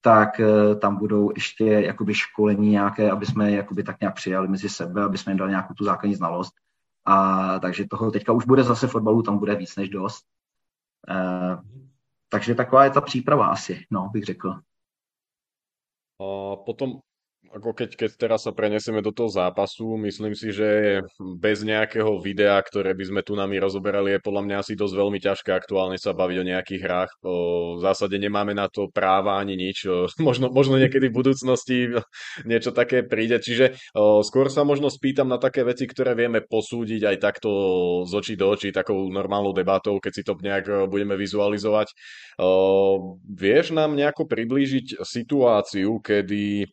[0.00, 4.68] tak eh, tam budou ještě jakoby školení nějaké, aby jsme jakoby tak nějak přijali mezi
[4.68, 6.54] sebe, aby jsme jim dali nějakou tu základní znalost.
[7.04, 10.24] A takže toho teďka už bude zase fotbalu, tam bude víc než dost.
[11.08, 11.16] E,
[12.28, 14.50] takže taková je ta příprava asi, no, bych řekl.
[16.20, 17.00] A potom
[17.52, 22.58] ako keď, keď teraz sa prenesieme do toho zápasu, myslím si, že bez nejakého videa,
[22.60, 26.16] ktoré by sme tu nami rozoberali, je podľa mňa asi dosť veľmi ťažké aktuálne sa
[26.16, 27.10] baviť o nejakých hrách.
[27.22, 29.86] V zásade nemáme na to práva ani nič.
[30.26, 31.76] Možno, možno niekedy v budúcnosti
[32.42, 33.38] niečo také príde.
[33.38, 33.78] Čiže
[34.26, 37.50] skôr sa možno spýtam na také veci, ktoré vieme posúdiť aj takto
[38.08, 41.94] z očí do očí, takou normálnou debatou, keď si to nejak budeme vizualizovať.
[43.22, 46.66] Vieš nám nejako priblížiť situáciu, kedy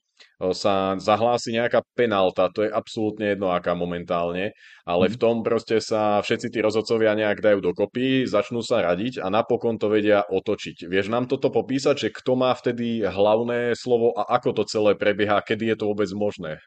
[0.51, 4.51] sa zahlási nejaká penálta, to je absolútne jedno aká momentálne,
[4.83, 5.21] ale v mhm.
[5.21, 9.87] tom proste sa všetci tí rozhodcovia nejak dajú dokopy, začnú sa radiť a napokon to
[9.87, 10.87] vedia otočiť.
[10.87, 15.39] Vieš nám toto popísať, že kto má vtedy hlavné slovo a ako to celé prebieha,
[15.39, 16.59] kedy je to vôbec možné?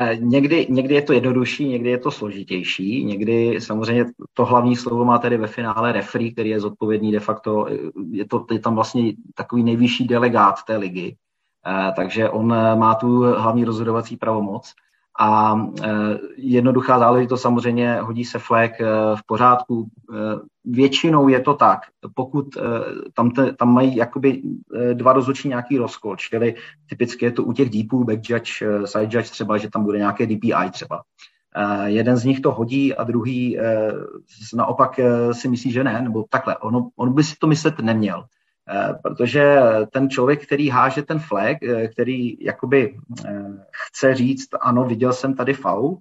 [0.00, 5.04] E, někdy, někdy je to jednodušší, někdy je to složitější, někdy samozřejmě to hlavní slovo
[5.04, 7.66] má tedy ve finále referee, který je zodpovědný de facto,
[8.10, 11.16] je, to, je tam vlastně takový nejvyšší delegát té ligy,
[11.96, 14.74] takže on eh, má tu hlavní rozhodovací pravomoc.
[15.20, 15.88] A eh,
[16.36, 18.70] jednoduchá záležitost samozřejmě hodí se flag
[19.14, 19.86] v pořádku.
[20.64, 21.80] Většinou je to tak,
[22.14, 22.46] pokud
[23.14, 24.42] tam, te, tam mají jakoby
[24.92, 26.54] dva rozhodčí nějaký rozkol, čili
[26.88, 28.52] typicky je to u těch deepů, back judge,
[28.84, 31.02] side judge třeba, že tam bude nějaké DPI třeba.
[31.84, 33.58] Jeden z nich to hodí a druhý
[34.54, 35.00] naopak
[35.32, 36.56] si myslí, že ne, nebo takhle.
[36.56, 38.24] On, on by si to myslet neměl.
[38.72, 39.60] Eh, protože
[39.90, 45.34] ten člověk, který háže ten flag, eh, který jakoby eh, chce říct, ano, viděl jsem
[45.34, 45.98] tady faul,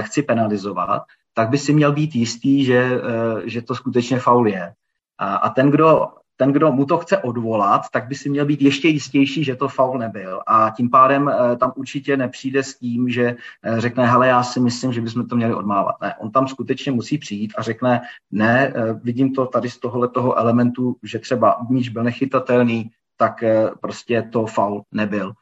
[0.00, 1.02] chci penalizovat,
[1.34, 3.00] tak by si měl být jistý, že,
[3.44, 4.72] že to skutečně faul je.
[5.18, 6.06] A ten, kdo
[6.40, 9.68] ten, kdo mu to chce odvolat, tak by si měl být ještě jistější, že to
[9.68, 10.42] faul nebyl.
[10.46, 14.60] A tím pádem eh, tam určitě nepřijde s tím, že eh, řekne, hele, já si
[14.60, 16.00] myslím, že bychom to měli odmávat.
[16.00, 18.00] Ne, on tam skutečně musí přijít a řekne,
[18.30, 23.44] ne, eh, vidím to tady z tohohle toho elementu, že třeba míč byl nechytatelný, tak
[23.80, 25.32] prostě to faul nebyl.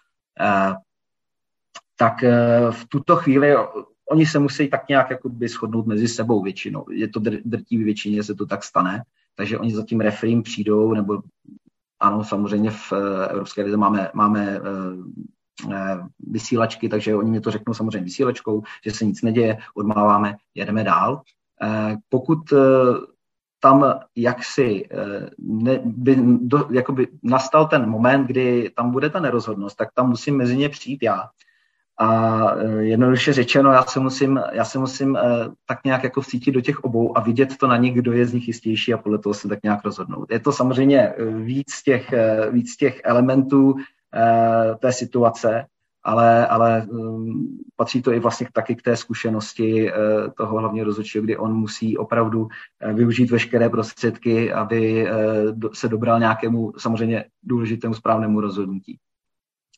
[1.97, 2.25] Tak
[2.71, 3.57] v tuto chvíli
[4.11, 5.13] oni se musí tak nějak
[5.49, 6.87] shodnout mezi sebou většinou.
[6.91, 9.03] Je to dr- drtivý většině, se to tak stane,
[9.37, 11.23] takže oni za tím referím přijdou, nebo
[12.01, 12.99] ano, samozřejmě v uh,
[13.31, 14.67] Evropské lize máme, máme uh,
[16.19, 21.23] vysílačky, takže oni mi to řeknou samozřejmě vysílačkou, že se nic neděje, odmáváme, jedeme dál.
[22.09, 22.39] Pokud
[23.61, 24.89] tam jaksi
[25.39, 30.37] ne, by, do, jakoby nastal ten moment, kdy tam bude ta nerozhodnost, tak tam musím
[30.37, 31.23] mezi ně přijít já
[31.99, 35.21] a eh, jednoduše řečeno, já se musím, já se musím eh,
[35.67, 38.33] tak nějak jako vcítit do těch obou a vidět to na nich, kdo je z
[38.33, 40.31] nich jistější a podle toho se tak nějak rozhodnout.
[40.31, 42.15] Je to samozřejmě eh, víc těch,
[42.51, 43.75] víc těch elementů
[44.79, 45.67] té situace,
[46.03, 49.93] ale, ale um, patří to i vlastně taky k té zkušenosti
[50.37, 52.49] toho hlavně rozhodčího, kdy on musí opravdu
[52.93, 55.07] využít veškeré prostředky, aby
[55.73, 58.99] se dobral nějakému samozřejmě důležitému správnému rozhodnutí.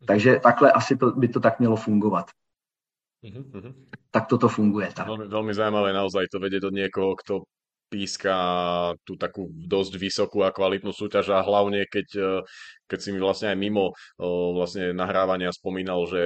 [0.07, 2.31] Takže takhle asi to, by to tak mělo fungovat.
[3.25, 3.75] Uh-huh.
[4.11, 4.95] Tak toto funguje.
[4.95, 5.11] Tak.
[5.11, 7.43] Veľmi, veľmi zaujímavé naozaj to vedieť od niekoho, kto
[7.89, 8.37] píska
[9.03, 12.07] tú takú dosť vysokú a kvalitnú súťaž a hlavne keď,
[12.85, 13.97] keď si mi vlastne aj mimo
[14.55, 16.23] vlastne nahrávania spomínal, že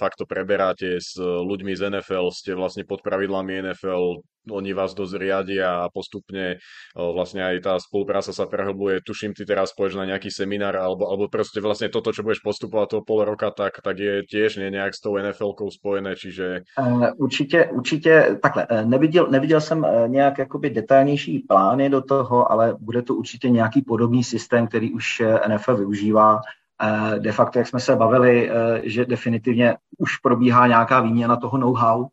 [0.00, 5.14] fakt to preberáte s ľuďmi z NFL, ste vlastne pod pravidlami NFL, oni vás dosť
[5.16, 6.60] riadia a postupne
[6.94, 9.00] vlastne aj tá spolupráca sa prehlbuje.
[9.00, 12.86] Tuším, ty teraz pôjdeš na nejaký seminár alebo, alebo proste vlastne toto, čo budeš postupovať
[12.90, 16.60] toho pol roka, tak, tak je tiež nie nejak s tou NFL-kou spojené, čiže...
[17.16, 18.66] Určitě, určitě takhle.
[18.70, 23.50] E, neviděl, neviděl jsem e, nějak jakoby detailnější plány do toho, ale bude to určitě
[23.50, 26.40] nějaký podobný systém, který už e, NFL využívá.
[27.18, 28.50] De facto, jak jsme se bavili,
[28.82, 32.06] že definitivně už probíhá nějaká výměna toho know-how,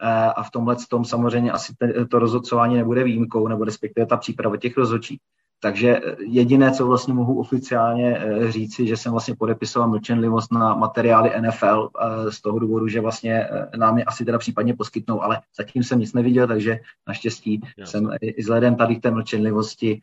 [0.00, 1.74] a v tomhle tom samozřejmě asi
[2.10, 5.20] to rozhodcování nebude výjimkou, nebo respektive ta příprava těch rozhodčí.
[5.60, 10.74] Takže eh, jediné, co vlastně mohu oficiálně eh, říci, že jsem vlastně podepisoval mlčenlivost na
[10.74, 11.90] materiály NFL
[12.30, 16.12] z toho důvodu, že vlastně nám je asi teda případně poskytnou, ale zatím jsem nic
[16.12, 18.00] neviděl, takže naštěstí Jasne.
[18.00, 20.00] jsem i vzhledem tady k té mlčenlivosti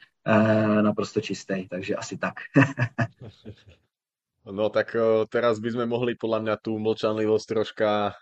[0.82, 2.34] naprosto čistý, takže asi tak.
[4.46, 4.94] No tak
[5.34, 8.14] teraz by sme mohli podľa mňa tú mlčanlivosť troška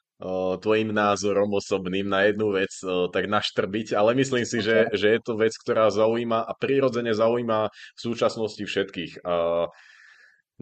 [0.59, 2.71] tvojim názorom osobným na jednu vec
[3.11, 7.67] tak naštrbiť, ale myslím si, že, že je to vec, ktorá zaujíma a prirodzene zaujíma
[7.67, 9.19] v súčasnosti všetkých.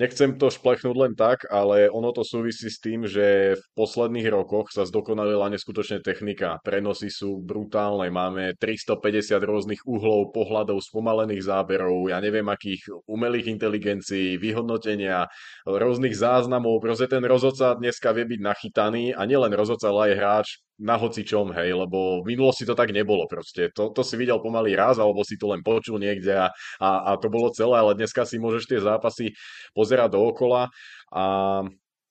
[0.02, 4.73] Nechcem to šplechnúť len tak, ale ono to súvisí s tým, že v posledných rokoch
[4.73, 6.57] sa zdokonalila neskutočne technika.
[6.65, 14.41] Prenosy sú brutálne, máme 350 rôznych uhlov, pohľadov, spomalených záberov, ja neviem akých umelých inteligencií,
[14.41, 15.30] vyhodnotenia,
[15.69, 16.82] rôznych záznamov.
[16.82, 20.48] Proste ten rozhodca dneska vie byť nachytaný a nielen rozhodca, ale aj hráč
[20.82, 23.70] na čom, hej, lebo v minulosti to tak nebolo proste.
[23.78, 26.49] To, to si videl pomaly raz, alebo si to len počul niekde a,
[26.82, 29.38] a, a to bolo celé, ale dneska si môžeš tie zápasy
[29.78, 30.74] pozerať dookola
[31.14, 31.24] a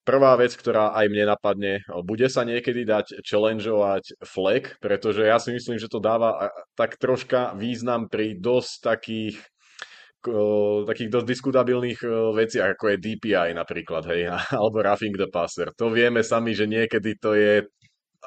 [0.06, 5.50] prvá vec, ktorá aj mne napadne, bude sa niekedy dať challengeovať flag, pretože ja si
[5.50, 9.36] myslím, že to dáva tak troška význam pri dosť takých
[10.84, 12.00] takých dosť diskutabilných
[12.36, 15.72] veciach, ako je DPI napríklad, hej, alebo roughing the passer.
[15.80, 17.64] To vieme sami, že niekedy to je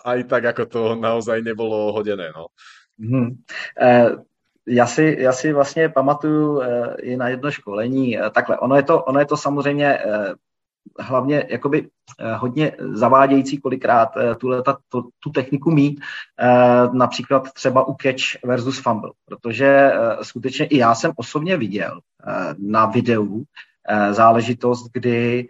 [0.05, 2.31] aj tak, ako to naozaj nebylo hodené.
[2.35, 2.47] No.
[2.99, 3.37] Hmm.
[3.81, 4.09] Eh,
[4.67, 8.83] já si, já si vlastně pamatuju eh, i na jedno školení, eh, takhle, ono je
[8.83, 10.33] to, ono je to samozřejmě eh,
[10.99, 11.89] hlavně jakoby
[12.19, 16.01] eh, hodně zavádějící kolikrát eh, tuhle, ta, to, tu techniku mít,
[16.39, 19.91] eh, například třeba u catch versus fumble, protože
[20.21, 21.99] skutečně i já jsem osobně viděl
[22.57, 23.43] na videu
[24.11, 25.47] záležitost, kdy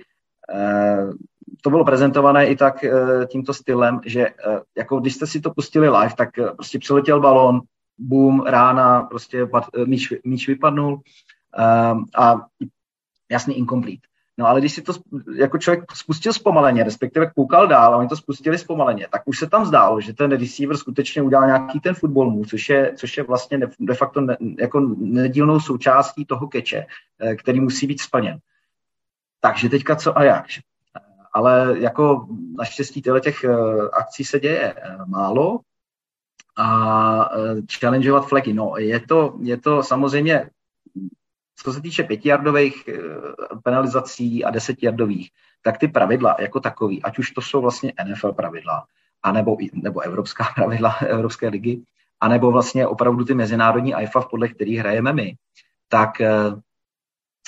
[1.62, 2.92] to bylo prezentované i tak eh,
[3.28, 4.34] tímto stylem, že eh,
[4.78, 7.62] jako když jste si to pustili live, tak eh, prostě přiletěl balón,
[7.98, 9.48] boom, rána, prostě
[9.86, 11.02] míč, míč vypadnul
[12.18, 12.36] a
[13.32, 14.08] jasný incomplete.
[14.38, 14.94] No ale když si to
[15.36, 19.50] jako člověk spustil zpomaleně, respektive koukal dál a oni to spustili zpomaleně, tak už se
[19.50, 23.24] tam zdálo, že ten receiver skutečně udělal nějaký ten football move, což je, což je
[23.24, 26.86] vlastně de facto ne, jako nedílnou součástí toho keče,
[27.38, 28.38] který musí být splněn.
[29.42, 30.46] Takže teďka co a jak?
[31.34, 32.28] Ale jako
[32.58, 33.56] naštěstí těle těch eh,
[33.94, 35.60] akcí se děje eh, málo.
[36.58, 40.50] A eh, challengeovat flagy, no je to, je to samozřejmě,
[41.56, 42.90] co se týče pětijardových
[43.64, 45.30] penalizací a desetijardových,
[45.62, 48.86] tak ty pravidla jako takový, ať už to jsou vlastně NFL pravidla,
[49.24, 51.82] anebo, nebo evropská pravidla Evropské ligy,
[52.20, 55.36] anebo vlastně opravdu ty mezinárodní IFAF, podle kterých hrajeme my,
[55.88, 56.22] tak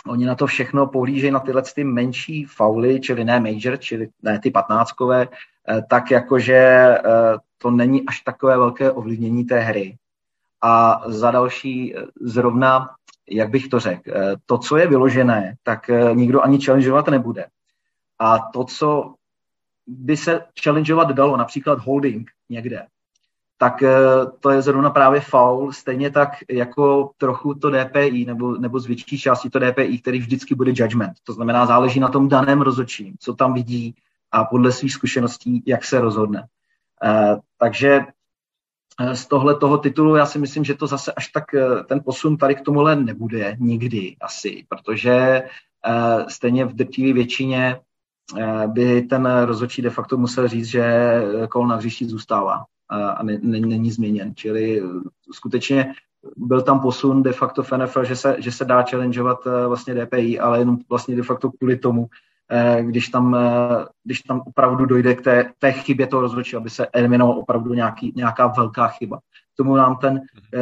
[0.08, 4.40] Oni na to všechno pohlížejí na tyhle ty menší fauly, čili ne major, čili ne
[4.40, 7.02] ty patnáctkové, eh, tak jakože eh,
[7.58, 9.98] to není až takové velké ovlivnění té hry.
[10.62, 12.90] A za další eh, zrovna,
[13.30, 14.12] jak bych to řekl,
[14.46, 17.46] to, co je vyložené, tak nikdo ani challengeovat nebude.
[18.20, 19.14] A to, co
[19.88, 22.86] by se challengeovat dalo, například holding někde,
[23.58, 23.96] tak eh,
[24.40, 29.20] to je zrovna právě foul, stejně tak jako trochu to DPI, nebo, nebo z větší
[29.20, 31.14] části to DPI, který vždycky bude judgment.
[31.24, 33.96] To znamená, záleží na tom daném rozhodčím, co tam vidí
[34.32, 36.48] a podle svých zkušeností, jak se rozhodne.
[37.04, 38.00] Uh, takže
[39.00, 41.44] eh, z tohle toho titulu já si myslím, že to zase až tak
[41.88, 45.44] ten posun tady k tomuhle nebude nikdy asi, protože
[46.28, 47.80] stejně v drtivé většině
[48.68, 50.84] by ten rozhodčí de facto musel říct, že
[51.50, 54.36] kol na hřišti zůstává a ne, ne, není změněn.
[54.36, 54.84] Čili eh,
[55.32, 55.94] skutečně
[56.38, 59.96] byl tam posun de facto v NFL, že se, že se dá challengeovat eh, vlastně
[59.96, 62.08] DPI, ale jenom vlastně de facto kvůli tomu,
[62.52, 63.38] eh, když tam,
[64.04, 68.14] když tam opravdu dojde k té, té chybě toho rozhodčí, aby se eliminoval opravdu nějaký,
[68.16, 69.18] nějaká velká chyba.
[69.54, 70.22] K tomu nám, ten,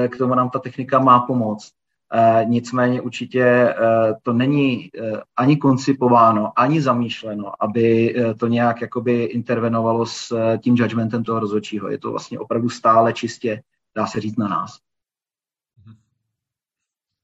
[0.10, 1.72] k tomu nám ta technika má pomoct.
[2.15, 3.76] Eh, nicméně určitě eh,
[4.23, 11.23] to není eh, ani koncipováno, ani zamýšleno, aby to nějak jakoby intervenovalo s tím judgmentem
[11.23, 11.90] toho rozhodčího.
[11.90, 13.61] Je to vlastně opravdu stále čistě,
[13.95, 14.80] dá se říct, na nás.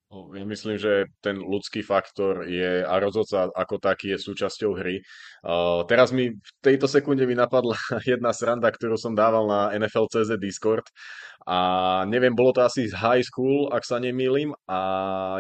[0.10, 5.06] Ja myslím, že ten ľudský faktor je a rozhodca ako taký je súčasťou hry.
[5.46, 7.78] Uh, teraz mi v tejto sekunde mi napadla
[8.10, 10.90] jedna sranda, ktorú som dával na NFL.cz Discord
[11.46, 11.58] a
[12.10, 14.80] neviem, bolo to asi z high school, ak sa nemýlim a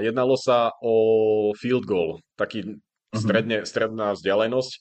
[0.06, 0.94] jednalo sa o
[1.58, 2.78] field goal, taký.
[3.14, 4.72] Stredne, stredná vzdialenosť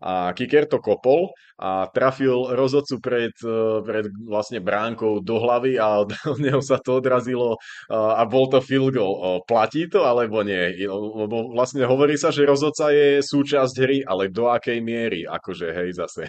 [0.00, 6.04] a kicker to kopol a trafil rozhodcu pred, e, pred vlastne bránkou do hlavy a
[6.04, 6.12] od
[6.44, 7.58] neho sa to odrazilo e,
[7.96, 9.40] a bol to field goal.
[9.48, 10.84] Platí to alebo nie?
[10.84, 15.24] Lebo vlastne hovorí sa, že rozhodca je súčasť hry, ale do akej miery?
[15.24, 16.28] Akože hej zase.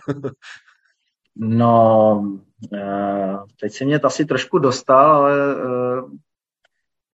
[1.39, 2.23] No,
[2.73, 2.81] e,
[3.59, 5.34] teď si mě asi trošku dostal, ale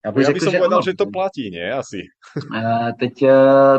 [0.05, 1.71] já bych, Já bych řekl, že povedal, že to platí, ne?
[1.71, 2.01] Asi.
[2.99, 3.33] Teď eh,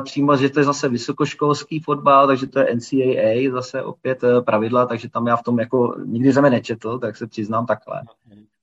[0.05, 4.87] přímo, že to je zase vysokoškolský fotbal, takže to je NCAA, zase opět eh, pravidla,
[4.87, 8.03] takže tam já v tom jako nikdy jsem je nečetl, tak se přiznám takhle.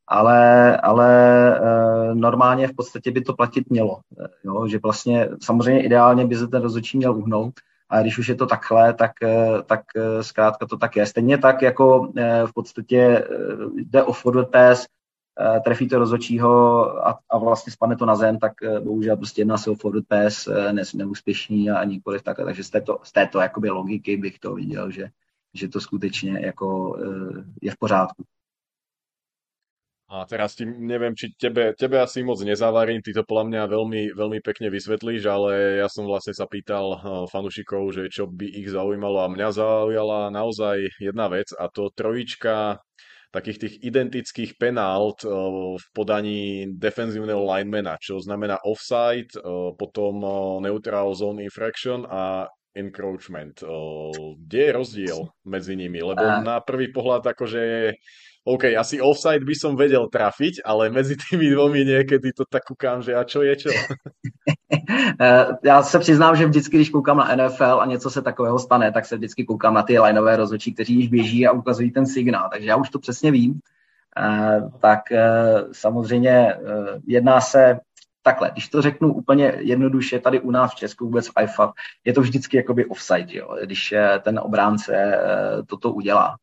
[0.08, 1.10] Ale, ale
[2.14, 4.00] normálně v podstatě by to platit mělo.
[4.44, 4.68] Jo?
[4.68, 7.54] Že vlastně samozřejmě ideálně by se ten rozhodčí měl uhnout,
[7.90, 9.12] a když už je to takhle, tak,
[9.66, 9.82] tak
[10.22, 11.06] zkrátka to tak je.
[11.06, 12.12] Stejně tak, jako
[12.46, 13.28] v podstatě
[13.76, 14.86] jde o forward pass,
[15.40, 16.52] Eh, trefí to rozhodčího
[17.08, 20.08] a, a vlastně spadne to na zem, tak eh, bohužel prostě jedná se o forward
[20.08, 22.45] pass, eh, ne, neúspěšný a nikoliv takhle.
[22.45, 25.08] Takže z této, z této jakoby logiky bych to viděl, že,
[25.53, 26.98] že to skutečně jako
[27.62, 28.24] je v pořádku.
[30.12, 34.02] A teraz ti neviem, či tebe, tebe asi moc nezavarím, ty to podľa mňa veľmi,
[34.12, 36.99] veľmi pekne vysvetlíš, ale ja som vlastne sa pýtal
[37.32, 42.84] fanúšikov, že čo by ich zaujímalo a mňa zaujala naozaj jedna vec a to trojička
[43.32, 45.32] takých tých identických penált eh,
[45.80, 49.41] v podaní defenzívneho linemana, čo znamená offside, eh,
[49.80, 50.32] potom eh,
[50.68, 53.68] neutral zone infraction a encroachment.
[54.48, 55.99] Kde je rozdiel medzi nimi?
[55.99, 57.91] Lebo na prvý pohľad akože
[58.48, 63.03] OK, asi offside by som vedel trafiť, ale medzi tými dvomi niekedy to tak kúkam,
[63.03, 63.70] že a čo je čo?
[65.22, 68.91] Eh, já se přiznám, že vždycky, když koukám na NFL a něco se takového stane,
[68.91, 72.49] tak se vždycky koukám na ty lineové rozhodčí, kteří již běží a ukazují ten signál.
[72.52, 73.60] Takže já už to přesně vím.
[74.18, 76.56] Eh, tak eh, samozřejmě
[77.07, 77.80] jedná se
[78.23, 81.72] takhle, když to řeknu úplně jednoduše, tady u nás v Česku vůbec v IFAB,
[82.06, 83.93] je to vždycky jakoby offside, jo, když
[84.23, 85.19] ten obránce
[85.68, 86.35] toto udělá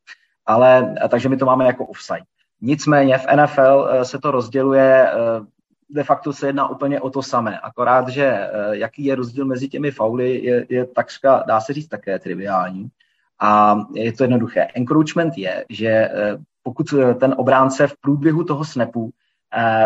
[0.49, 2.25] ale takže my to máme jako offside.
[2.61, 5.11] Nicméně v NFL se to rozděluje,
[5.91, 9.69] de facto se jedná úplně o to samé, akorát, že eh, jaký je rozdíl mezi
[9.69, 12.89] těmi fauly, je, je takřka, dá se říct, také triviální.
[13.41, 14.69] A je to jednoduché.
[14.75, 16.11] Encroachment je, že
[16.63, 19.11] pokud ten obránce v průběhu toho snapu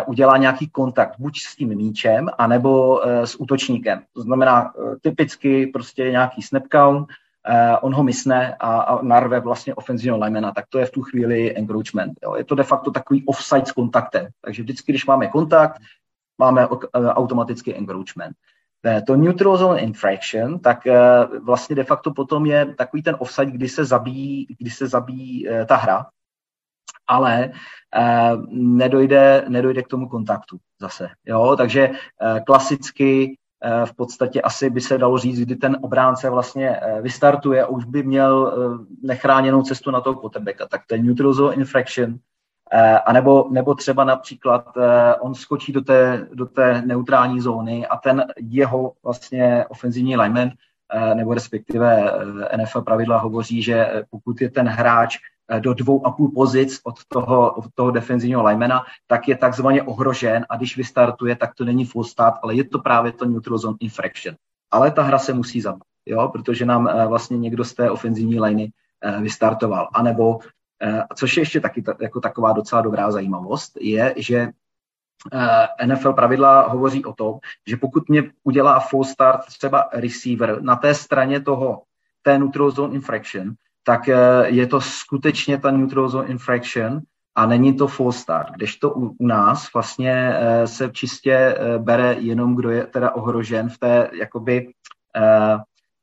[0.06, 4.02] udělá nějaký kontakt buď s tím míčem, anebo s útočníkem.
[4.14, 7.08] To znamená typicky prostě nějaký snap count,
[7.82, 11.56] on ho mysne a, a narve vlastně ofenzivního limena, tak to je v tu chvíli
[11.56, 12.12] encroachment.
[12.22, 12.34] Jo.
[12.34, 14.28] Je to de facto takový offside s kontaktem.
[14.40, 15.80] Takže vždycky, když máme kontakt,
[16.38, 18.36] máme uh, automaticky encroachment.
[18.86, 20.86] Eh, to neutral zone infraction, tak
[21.42, 25.76] vlastně de facto potom je takový ten offside, kdy se zabíjí, kdy se zabíjí ta
[25.76, 26.06] hra,
[27.06, 27.52] ale
[28.50, 31.08] nedojde, nedojde k tomu kontaktu zase.
[31.26, 31.54] Jo?
[31.56, 31.90] Takže
[32.46, 33.41] klasicky Eh,
[33.84, 37.84] v podstatě asi by se dalo říct, kdy ten obránce vlastně eh, vystartuje a už
[37.84, 40.66] by měl eh, nechráněnou cestu na toho quarterbacka.
[40.66, 42.18] Tak to je neutral zone infraction,
[43.06, 44.64] a nebo, nebo třeba například
[45.20, 50.50] on skočí do té, do té neutrální zóny a ten jeho vlastně ofenzivní lineman,
[51.14, 52.12] nebo respektive
[52.56, 56.94] NFL pravidla hovoří, že pokud je ten hráč Eh, do dvou a půl pozic od
[57.08, 61.84] toho, od toho defenzivního limena, tak je takzvaně ohrožen a když vystartuje, tak to není
[61.84, 64.36] full start, ale je to právě to neutral zone infraction.
[64.70, 68.40] Ale ta hra se musí zabít, jo, protože nám eh, vlastně někdo z té ofenzivní
[68.40, 68.70] liney
[69.20, 69.88] vystartoval.
[69.94, 70.38] A nebo,
[71.14, 74.48] což je ještě taky jako taková docela dobrá zajímavost, je, že
[75.86, 77.38] NFL pravidla hovoří o tom,
[77.68, 81.82] že pokud mě udělá full start třeba receiver na té straně toho,
[82.22, 83.54] té neutral zone infraction,
[83.84, 84.00] tak
[84.44, 87.00] je to skutečně ta neutral zone infraction
[87.34, 92.16] a není to full start, kdežto u, u nás vlastně uh, se čistě uh, bere
[92.18, 94.68] jenom, kdo je teda ohrožen v té jakoby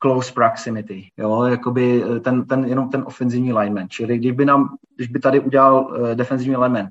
[0.02, 5.20] close proximity, jo, jakoby ten, ten, jenom ten ofenzivní lineman, čili kdyby nám, když by
[5.20, 6.88] tady udělal defenzivní lineman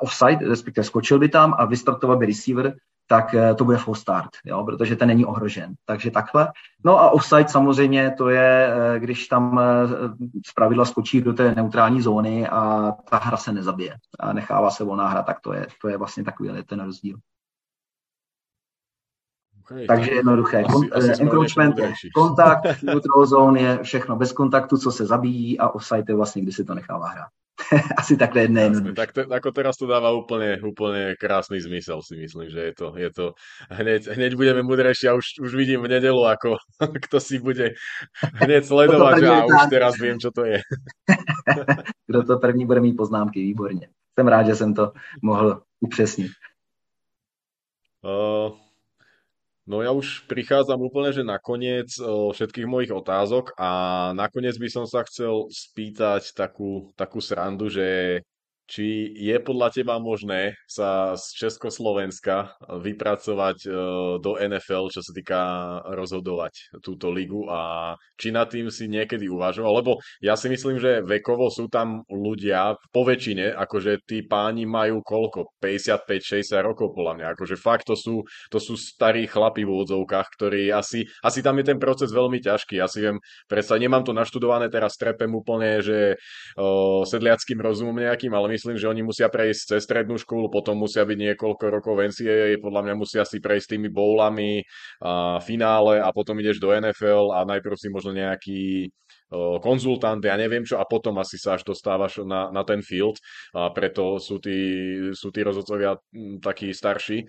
[0.00, 2.74] offside, respektive skočil by tam a vystartoval by receiver,
[3.06, 5.74] tak eh, to bude full start, jo, protože ten není ohrožen.
[5.84, 6.52] Takže takhle.
[6.84, 9.88] No a offside samozřejmě to je, eh, když tam eh,
[10.46, 14.84] z pravidla skočí do té neutrální zóny a ta hra se nezabije a nechává se
[14.84, 17.18] volná hra, tak to je, to je vlastně takový ten rozdíl.
[19.60, 20.62] Okay, Takže jednoduché.
[20.62, 25.58] Asi, Kon- asi encroachment je kontakt, neutral zone je všechno bez kontaktu, co se zabíjí
[25.58, 27.28] a offside je vlastně, kdy se to nechává hrát.
[27.98, 32.52] Asi takhle jedné tak to, ako teraz to dáva úplne, úplne krásny zmysel, si myslím,
[32.52, 33.24] že je to, je to
[33.70, 36.56] hneď, hneď budeme mudrejší a už, už vidím v nedelu, ako
[37.08, 37.72] kto si bude
[38.44, 40.60] hneď sledovať, a už teraz viem, čo to je.
[42.06, 43.88] Kdo to první bude mít poznámky, výborně.
[44.18, 44.92] Jsem rád, že jsem to
[45.22, 46.32] mohl upřesnit.
[48.04, 48.65] Uh,
[49.66, 53.70] No ja už prichádzam úplne, že na koniec všetkých mojich otázok a
[54.14, 58.22] nakoniec by som sa chcel spýtať takú, takú srandu, že
[58.66, 63.68] či je podľa teba možné sa z Československa vypracovať e,
[64.18, 65.40] do NFL, čo sa týka
[65.94, 69.72] rozhodovať túto ligu a či nad tým si niekedy uvažoval?
[69.80, 75.00] Lebo ja si myslím, že vekovo sú tam ľudia po väčšine, akože tí páni majú
[75.06, 75.54] koľko?
[75.62, 77.26] 55-60 rokov podľa mňa.
[77.38, 81.70] Akože fakt to sú, to sú starí chlapi v úvodzovkách, ktorí asi, asi tam je
[81.70, 82.82] ten proces veľmi ťažký.
[82.82, 86.18] Ja si viem predstaviť, nemám to naštudované, teraz trepem úplne, že
[86.58, 91.04] o, sedliackým rozumom nejakým, ale myslím, že oni musia prejsť cez strednú školu, potom musia
[91.04, 94.64] byť niekoľko rokov v NCAA, podľa mňa musia si prejsť tými bowlami,
[95.04, 98.88] a finále a potom ideš do NFL a najprv si možno nejaký
[99.58, 103.18] konzultant, ja neviem čo, a potom asi sa až dostávaš na, na ten field
[103.50, 104.58] a preto sú tí,
[105.18, 105.98] sú tí rozhodcovia
[106.38, 107.26] takí starší.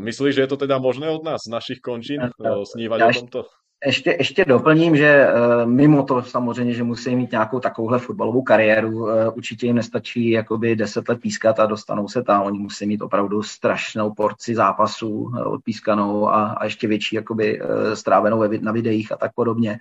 [0.00, 3.40] Myslíš, že je to teda možné od nás, z našich končín, snívať ja o tomto?
[3.86, 8.90] Ještě, ještě doplním, že uh, mimo to samozřejmě, že musí mít nějakou takovouhle fotbalovou kariéru,
[8.90, 12.42] uh, určitě jim nestačí jakoby deset let pískat a dostanou se tam.
[12.42, 17.60] Oni musí mít opravdu strašnou porci zápasů uh, odpískanou a, a ještě větší jakoby
[17.94, 19.78] strávenou na videích a tak podobně.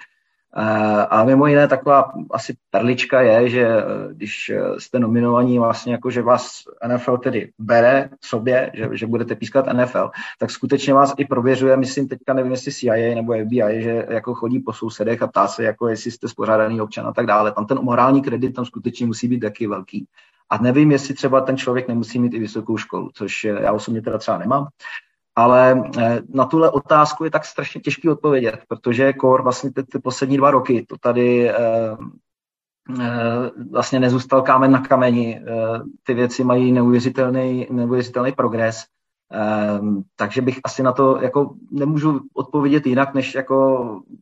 [1.10, 6.12] A mimo jiné taková asi perlička je, že eh, když eh, jste nominovaní vlastně jako,
[6.12, 11.26] že vás NFL tedy bere sobě, že, že budete pískat NFL, tak skutečně vás i
[11.26, 15.48] prověřuje, myslím teďka nevím, jestli CIA nebo FBI, že jako chodí po sousedech a ptá
[15.48, 17.52] se, jako jestli jste spořádaný občan a tak dále.
[17.52, 20.08] Tam ten morální kredit tam skutečně musí být taky velký.
[20.50, 24.18] A nevím, jestli třeba ten člověk nemusí mít i vysokou školu, což já osobně teda
[24.18, 24.68] třeba nemám,
[25.36, 30.00] ale eh, na tuhle otázku je tak strašně těžký odpovědět, protože Kor vlastně ty, ty
[30.00, 31.56] poslední dva roky to tady eh,
[33.02, 35.42] eh, vlastně nezůstal kámen na kameni.
[36.04, 38.86] Ty věci mají neuvěřitelný, neuvěřitelný progres.
[40.16, 43.56] takže bych asi na to jako nemůžu odpovědět jinak, než jako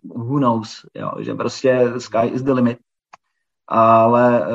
[0.04, 2.78] who knows, jo, že prostě sky is the limit.
[3.68, 4.48] Ale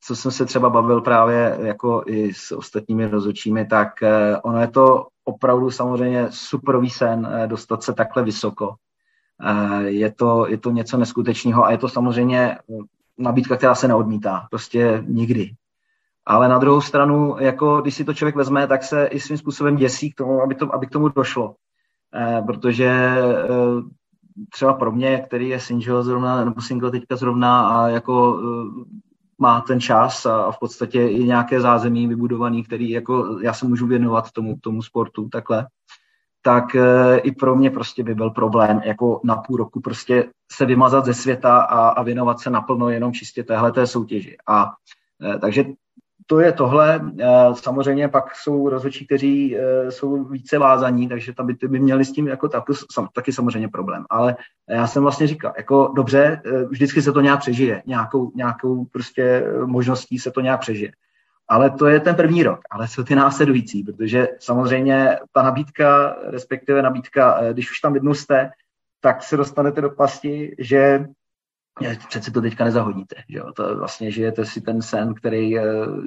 [0.00, 3.92] co jsem se třeba bavil právě jako i s ostatními rozočími, tak
[4.42, 8.74] ono je to opravdu samozřejmě superový sen eh, dostat se takhle vysoko.
[9.44, 12.58] Eh, je to, je to něco neskutečného a je to samozřejmě eh,
[13.18, 14.46] nabídka, která se neodmítá.
[14.50, 15.50] Prostě nikdy.
[16.26, 19.76] Ale na druhou stranu, jako když si to člověk vezme, tak se i svým způsobem
[19.76, 21.54] děsí k tomu, aby, to, aby k tomu došlo.
[22.46, 23.16] protože
[24.50, 28.40] třeba pro mě, který je single zrovna, nebo single teďka zrovna a jako
[29.40, 33.86] má ten čas a v podstatě i nějaké zázemí vybudovaný, který jako já se můžu
[33.86, 35.66] věnovat tomu, tomu sportu takhle,
[36.42, 40.66] tak e, i pro mě prostě by byl problém jako na půl roku prostě se
[40.66, 44.36] vymazat ze světa a, a věnovat se naplno jenom čistě téhle té soutěži.
[44.48, 44.66] A
[45.22, 45.64] e, takže
[46.30, 47.00] to je tohle.
[47.20, 52.04] Eh, samozřejmě pak jsou rozhodčí, kteří eh, jsou více vázaní, takže tam by, by měli
[52.04, 52.72] s tím jako taky,
[53.14, 54.04] taky samozřejmě problém.
[54.10, 54.36] Ale
[54.68, 59.44] já jsem vlastně říkal, jako dobře, eh, vždycky se to nějak přežije, nějakou, nějakou prostě
[59.64, 60.92] možností se to nějak přežije.
[61.48, 66.82] Ale to je ten první rok, ale co ty následující, protože samozřejmě ta nabídka, respektive
[66.82, 68.50] nabídka, když už tam jednou jste,
[69.00, 71.06] tak se dostanete do pasti, že
[72.08, 73.16] přece to teďka nezahodíte.
[73.28, 73.52] Že jo?
[73.52, 75.56] To vlastně žijete si ten sen, který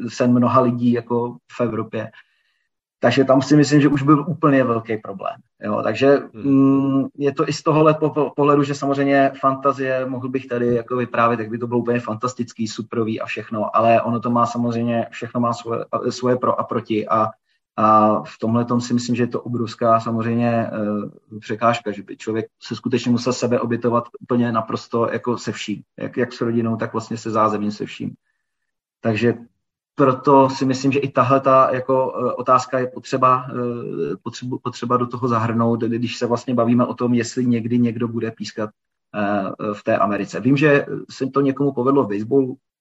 [0.07, 2.11] sen mnoha lidí jako v Evropě.
[2.99, 5.35] takže tam si myslím, že už byl úplně velký problém.
[5.61, 6.43] Jo, takže hmm.
[6.43, 7.95] mm, je to i z tohohle
[8.35, 12.67] pohledu, že samozřejmě fantazie, mohl bych tady jako vyprávět, jak by to bylo úplně fantastický,
[12.67, 17.07] superový a všechno, ale ono to má samozřejmě, všechno má svoje, svoje pro a proti
[17.07, 17.27] a
[17.75, 22.17] a v tomhle tom si myslím, že je to obrovská samozřejmě uh, překážka, že by
[22.17, 26.75] člověk se skutečně musel sebe obětovat úplně naprosto jako se vším, jak, jak s rodinou,
[26.75, 28.13] tak vlastně se zázemím se vším.
[29.01, 29.33] Takže
[29.95, 34.97] proto si myslím, že i tahle ta jako uh, otázka je potřeba, uh, potřeba, potřeba
[34.97, 38.69] do toho zahrnout, když se vlastně bavíme o tom, jestli někdy někdo bude pískat
[39.73, 40.39] v té Americe.
[40.39, 42.72] Vím, že se to někomu povedlo v baseballu, Eh,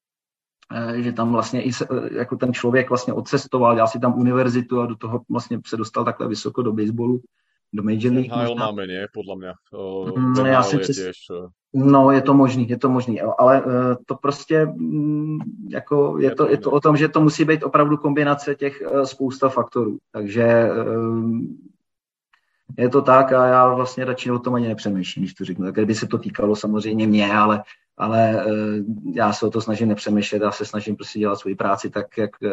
[0.94, 1.70] že tam vlastně i
[2.12, 6.04] jako ten člověk vlastně odcestoval, dělal si tam univerzitu a do toho vlastně se dostal
[6.04, 7.20] takhle vysoko do baseballu,
[7.72, 8.30] do Major League.
[8.30, 9.06] NHL máme, ne?
[9.14, 9.52] Podle mě.
[9.72, 10.96] Uh, já si přes...
[10.96, 11.16] těž,
[11.74, 13.62] No, je to možný, je to možný, ale
[14.06, 14.68] to prostě
[15.68, 18.82] jako je, je, to, je to o tom, že to musí být opravdu kombinace těch
[19.04, 19.98] spousta faktorů.
[20.12, 20.68] Takže
[22.78, 25.64] je to tak a já vlastně radši o tom ani nepřemýšlím, když to řeknu.
[25.64, 27.62] Tak kdyby se to týkalo samozřejmě mě, ale
[27.98, 28.82] ale eh,
[29.14, 32.30] já se o to snažím nepřemýšlet, já se snažím prostě dělat svoji práci tak, jak
[32.42, 32.48] eh,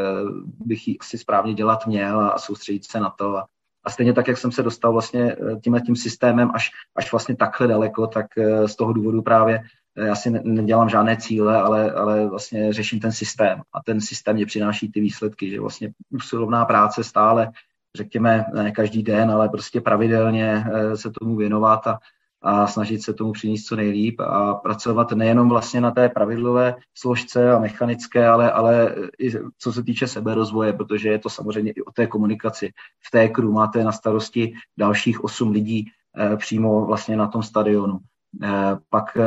[0.65, 3.37] bych ji asi správně dělat měl a soustředit se na to.
[3.37, 3.45] A,
[3.83, 7.35] a stejně tak, jak jsem se dostal vlastně eh, tímhle tím systémem až, až vlastně
[7.35, 8.25] takhle daleko, tak
[8.65, 9.61] z toho důvodu právě
[9.95, 14.45] já si nedělám žádné cíle, ale, ale vlastně řeším ten systém a ten systém mě
[14.45, 17.51] přináší ty výsledky, že vlastně usilovná práce stále,
[17.99, 20.65] řekněme, ne každý den, ale prostě pravidelně
[20.95, 21.99] se tomu věnovat a,
[22.41, 27.51] a snažit se tomu přinést co nejlíp a pracovat nejenom vlastně na té pravidlové složce
[27.51, 31.91] a mechanické, ale, ale i co se týče seberozvoje, protože je to samozřejmě i o
[31.91, 32.71] té komunikaci.
[33.07, 35.85] V té kru máte na starosti dalších osm lidí
[36.17, 37.99] eh, přímo vlastně na tom stadionu.
[38.43, 39.23] Eh, pak eh,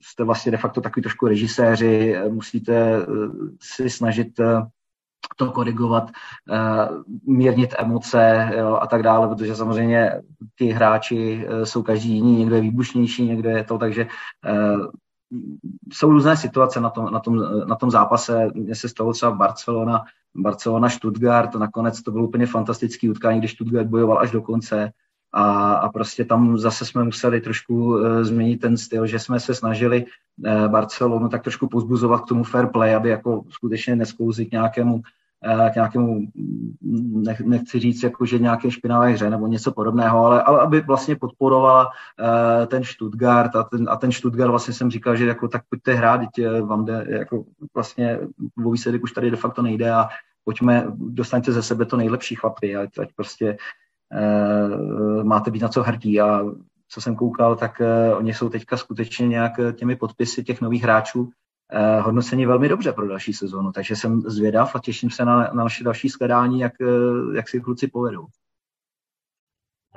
[0.00, 3.04] jste vlastně de facto takový trošku režiséři, eh, musíte eh,
[3.60, 4.62] si snažit eh,
[5.38, 6.10] to korigovat,
[6.52, 6.88] eh,
[7.26, 10.22] mírnit emoce jo, a tak dále, protože samozřejmě
[10.54, 14.06] ty hráči eh, jsou každý jiný, někdo je výbušnější, někdo je to, takže
[14.46, 14.76] eh,
[15.92, 18.50] jsou různé situace na tom, na tom, na tom zápase.
[18.54, 20.04] Mně se stalo třeba Barcelona,
[20.34, 24.92] Barcelona Stuttgart, nakonec to bylo úplně fantastický utkání, když Stuttgart bojoval až do konce
[25.32, 29.54] a, a prostě tam zase jsme museli trošku uh, změnit ten styl, že jsme se
[29.54, 34.52] snažili uh, Barcelonu tak trošku pozbuzovat k tomu fair play, aby jako skutečně nesklouzit k
[34.52, 35.02] nějakému
[35.42, 36.20] k nějakému,
[37.12, 41.16] nech, nechci říct, jako, že nějaké špinavé hře nebo něco podobného, ale, ale aby vlastně
[41.16, 45.62] podporovala uh, ten Stuttgart a ten, a ten Stuttgart vlastně jsem říkal, že jako tak
[45.68, 47.44] pojďte hrát, teď eh, vám jde, jako
[47.74, 48.18] vlastně
[48.66, 50.08] o výsledek už tady de facto nejde a
[50.44, 53.56] pojďme, dostaňte ze sebe to nejlepší chlapy, ať, ať prostě
[54.12, 56.20] uh, máte být na co hrdí.
[56.20, 56.42] A
[56.88, 61.30] co jsem koukal, tak uh, oni jsou teďka skutečně nějak těmi podpisy těch nových hráčů
[61.72, 65.64] Eh, hodnocení velmi dobře pro další sezónu, takže jsem zvědav a těším se na, na
[65.64, 68.26] naše další skladání, jak, eh, jak si kluci povedou.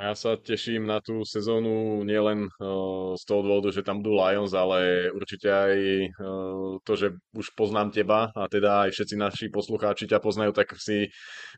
[0.02, 4.50] Ja sa teším na tú sezónu nielen uh, z toho dôvodu, že tam budú Lions,
[4.50, 5.78] ale určite aj
[6.18, 7.08] uh, to, že
[7.38, 11.06] už poznám teba a teda aj všetci naši poslucháči ťa poznajú, tak si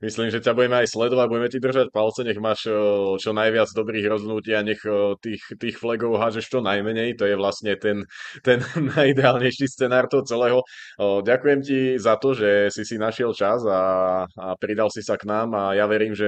[0.04, 3.72] myslím, že ťa budeme aj sledovať, budeme ti držať palce, nech máš uh, čo najviac
[3.72, 4.84] dobrých rozhodnutí a nech
[5.24, 8.04] tých, tých flagov hážeš čo najmenej, to je vlastne ten,
[8.44, 8.60] ten
[8.92, 10.60] najideálnejší scenár toho celého.
[11.00, 13.82] Ďakujem ti za to, že si si našiel čas a,
[14.28, 16.28] a pridal si sa k nám a ja verím, že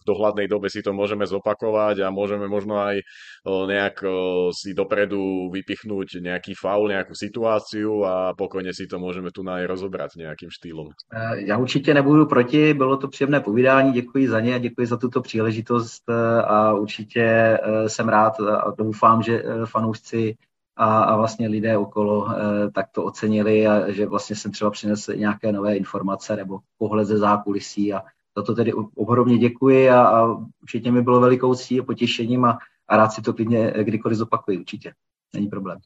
[0.00, 3.02] v dohľadnej dobe si to môžeme zopakovať opakovať a môžeme možno aj
[3.44, 4.04] nejak
[4.54, 10.16] si dopredu vypichnúť nejaký faul, nejakú situáciu a pokojne si to môžeme tu aj rozobrať
[10.16, 10.94] nejakým štýlom.
[11.12, 14.96] E, já určitě nebudu proti, bylo to příjemné povídání, děkuji za ně a děkuji za
[14.96, 20.34] tuto příležitost e, a určitě e, jsem rád a doufám, že fanoušci
[20.76, 22.28] a, a vlastně lidé okolo
[22.74, 27.18] tak to ocenili a že vlastně jsem třeba přinesl nějaké nové informace nebo pohled ze
[27.18, 28.02] zákulisí a
[28.36, 32.58] za to tedy ohromně děkuji a, a určitě mi bylo velikou ctí a potěšením a,
[32.88, 34.92] a rád si to klidně kdykoliv zopakuji, určitě.
[35.34, 35.78] Není problém.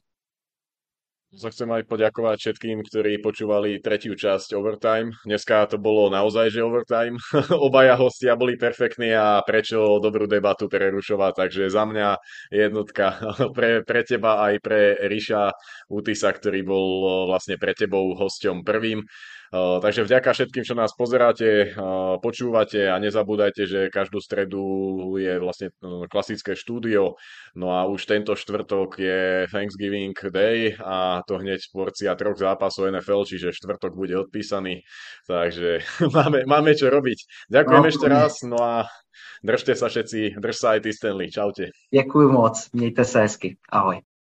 [1.35, 5.11] Sa chcem aj poďakovať všetkým, ktorí počúvali tretiu časť Overtime.
[5.27, 7.19] Dneska to bolo naozaj, že Overtime.
[7.67, 11.31] Obaja hostia boli perfektní a prečo dobrú debatu prerušovať.
[11.35, 12.07] Takže za mňa
[12.55, 13.19] jednotka
[13.57, 15.51] pre, pre teba aj pre Ríša
[15.91, 16.87] Utisa, ktorý bol
[17.27, 19.03] vlastne pre tebou hosťom prvým.
[19.55, 21.77] Takže vďaka všetkým, čo nás pozeráte,
[22.19, 24.61] počúvate a nezabúdajte, že každú stredu
[25.15, 27.15] je vlastne no, klasické štúdio.
[27.55, 33.29] No a už tento štvrtok je Thanksgiving Day a to hneď porcia troch zápasov NFL,
[33.29, 34.83] čiže štvrtok bude odpísaný.
[35.29, 37.47] Takže máme, máme čo robiť.
[37.47, 38.89] Ďakujem no, ešte raz, no a
[39.45, 41.29] držte sa všetci, drž sa aj ty Stanley.
[41.31, 41.71] Čaute.
[41.93, 43.57] Ďakujem moc, mějte se hezky.
[43.69, 44.14] Ahoj.